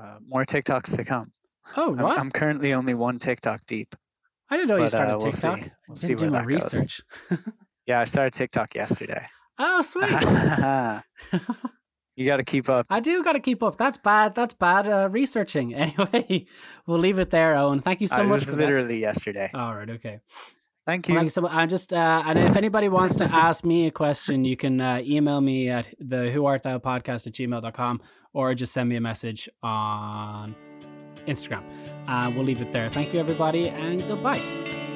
uh, 0.01 0.17
more 0.27 0.45
TikToks 0.45 0.95
to 0.95 1.03
come 1.03 1.31
Oh, 1.77 1.93
I'm, 1.93 1.97
what? 2.03 2.19
I'm 2.19 2.31
currently 2.31 2.73
only 2.73 2.93
one 2.93 3.17
TikTok 3.17 3.61
deep 3.65 3.95
I 4.51 4.57
didn't 4.57 4.67
know 4.67 4.83
you 4.83 4.87
started 4.87 5.13
uh, 5.13 5.17
we'll 5.21 5.31
see. 5.31 5.33
TikTok. 5.39 5.59
We'll 5.87 5.97
I 5.97 6.01
didn't 6.01 6.19
do 6.19 6.29
my 6.29 6.43
research. 6.43 7.01
yeah 7.87 8.01
I 8.01 8.05
started 8.05 8.33
TikTok 8.33 8.75
yesterday 8.75 9.25
oh, 9.61 9.81
sweet. 9.81 10.11
you 12.15 12.25
got 12.25 12.37
to 12.37 12.43
keep 12.43 12.69
up 12.69 12.85
I 12.89 12.99
do 12.99 13.23
got 13.23 13.33
to 13.33 13.39
keep 13.39 13.63
up. 13.63 13.77
That's 13.77 13.97
bad. 13.97 14.35
That's 14.35 14.53
bad 14.53 14.87
uh, 14.87 15.09
researching. 15.09 15.73
Anyway, 15.75 16.45
we'll 16.87 16.99
leave 16.99 17.19
it 17.19 17.29
there, 17.29 17.55
Owen. 17.55 17.81
Thank 17.81 18.01
you 18.01 18.07
so 18.07 18.21
it 18.21 18.25
much 18.25 18.41
was 18.41 18.49
for 18.49 18.55
literally 18.55 18.99
yesterday. 18.99 19.49
All 19.53 19.75
right. 19.75 19.89
Okay. 19.89 20.19
thank 20.85 21.07
Well, 21.07 21.13
you 21.13 21.19
thank 21.19 21.25
you 21.25 21.29
so 21.29 21.41
much. 21.41 21.53
I 21.53 21.65
just 21.65 21.93
uh, 21.93 22.23
and 22.25 22.39
if 22.39 22.55
anybody 22.55 22.89
wants 22.89 23.15
to 23.15 23.25
ask 23.25 23.63
me 23.63 23.87
a 23.87 23.91
question, 23.91 24.45
you 24.45 24.57
can 24.57 24.81
uh, 24.81 25.01
email 25.03 25.41
me 25.41 25.69
at 25.69 25.93
the 25.99 26.31
who 26.31 26.45
art 26.45 26.63
thou 26.63 26.79
podcast 26.79 27.27
at 27.27 27.33
gmail.com 27.33 28.01
or 28.33 28.53
just 28.53 28.73
send 28.73 28.89
me 28.89 28.95
a 28.95 29.01
message 29.01 29.49
on 29.61 30.55
Instagram. 31.27 31.63
Uh, 32.07 32.31
we'll 32.33 32.45
leave 32.45 32.61
it 32.61 32.71
there. 32.71 32.89
Thank 32.89 33.13
you, 33.13 33.19
everybody, 33.19 33.69
and 33.69 34.05
goodbye. 34.07 34.90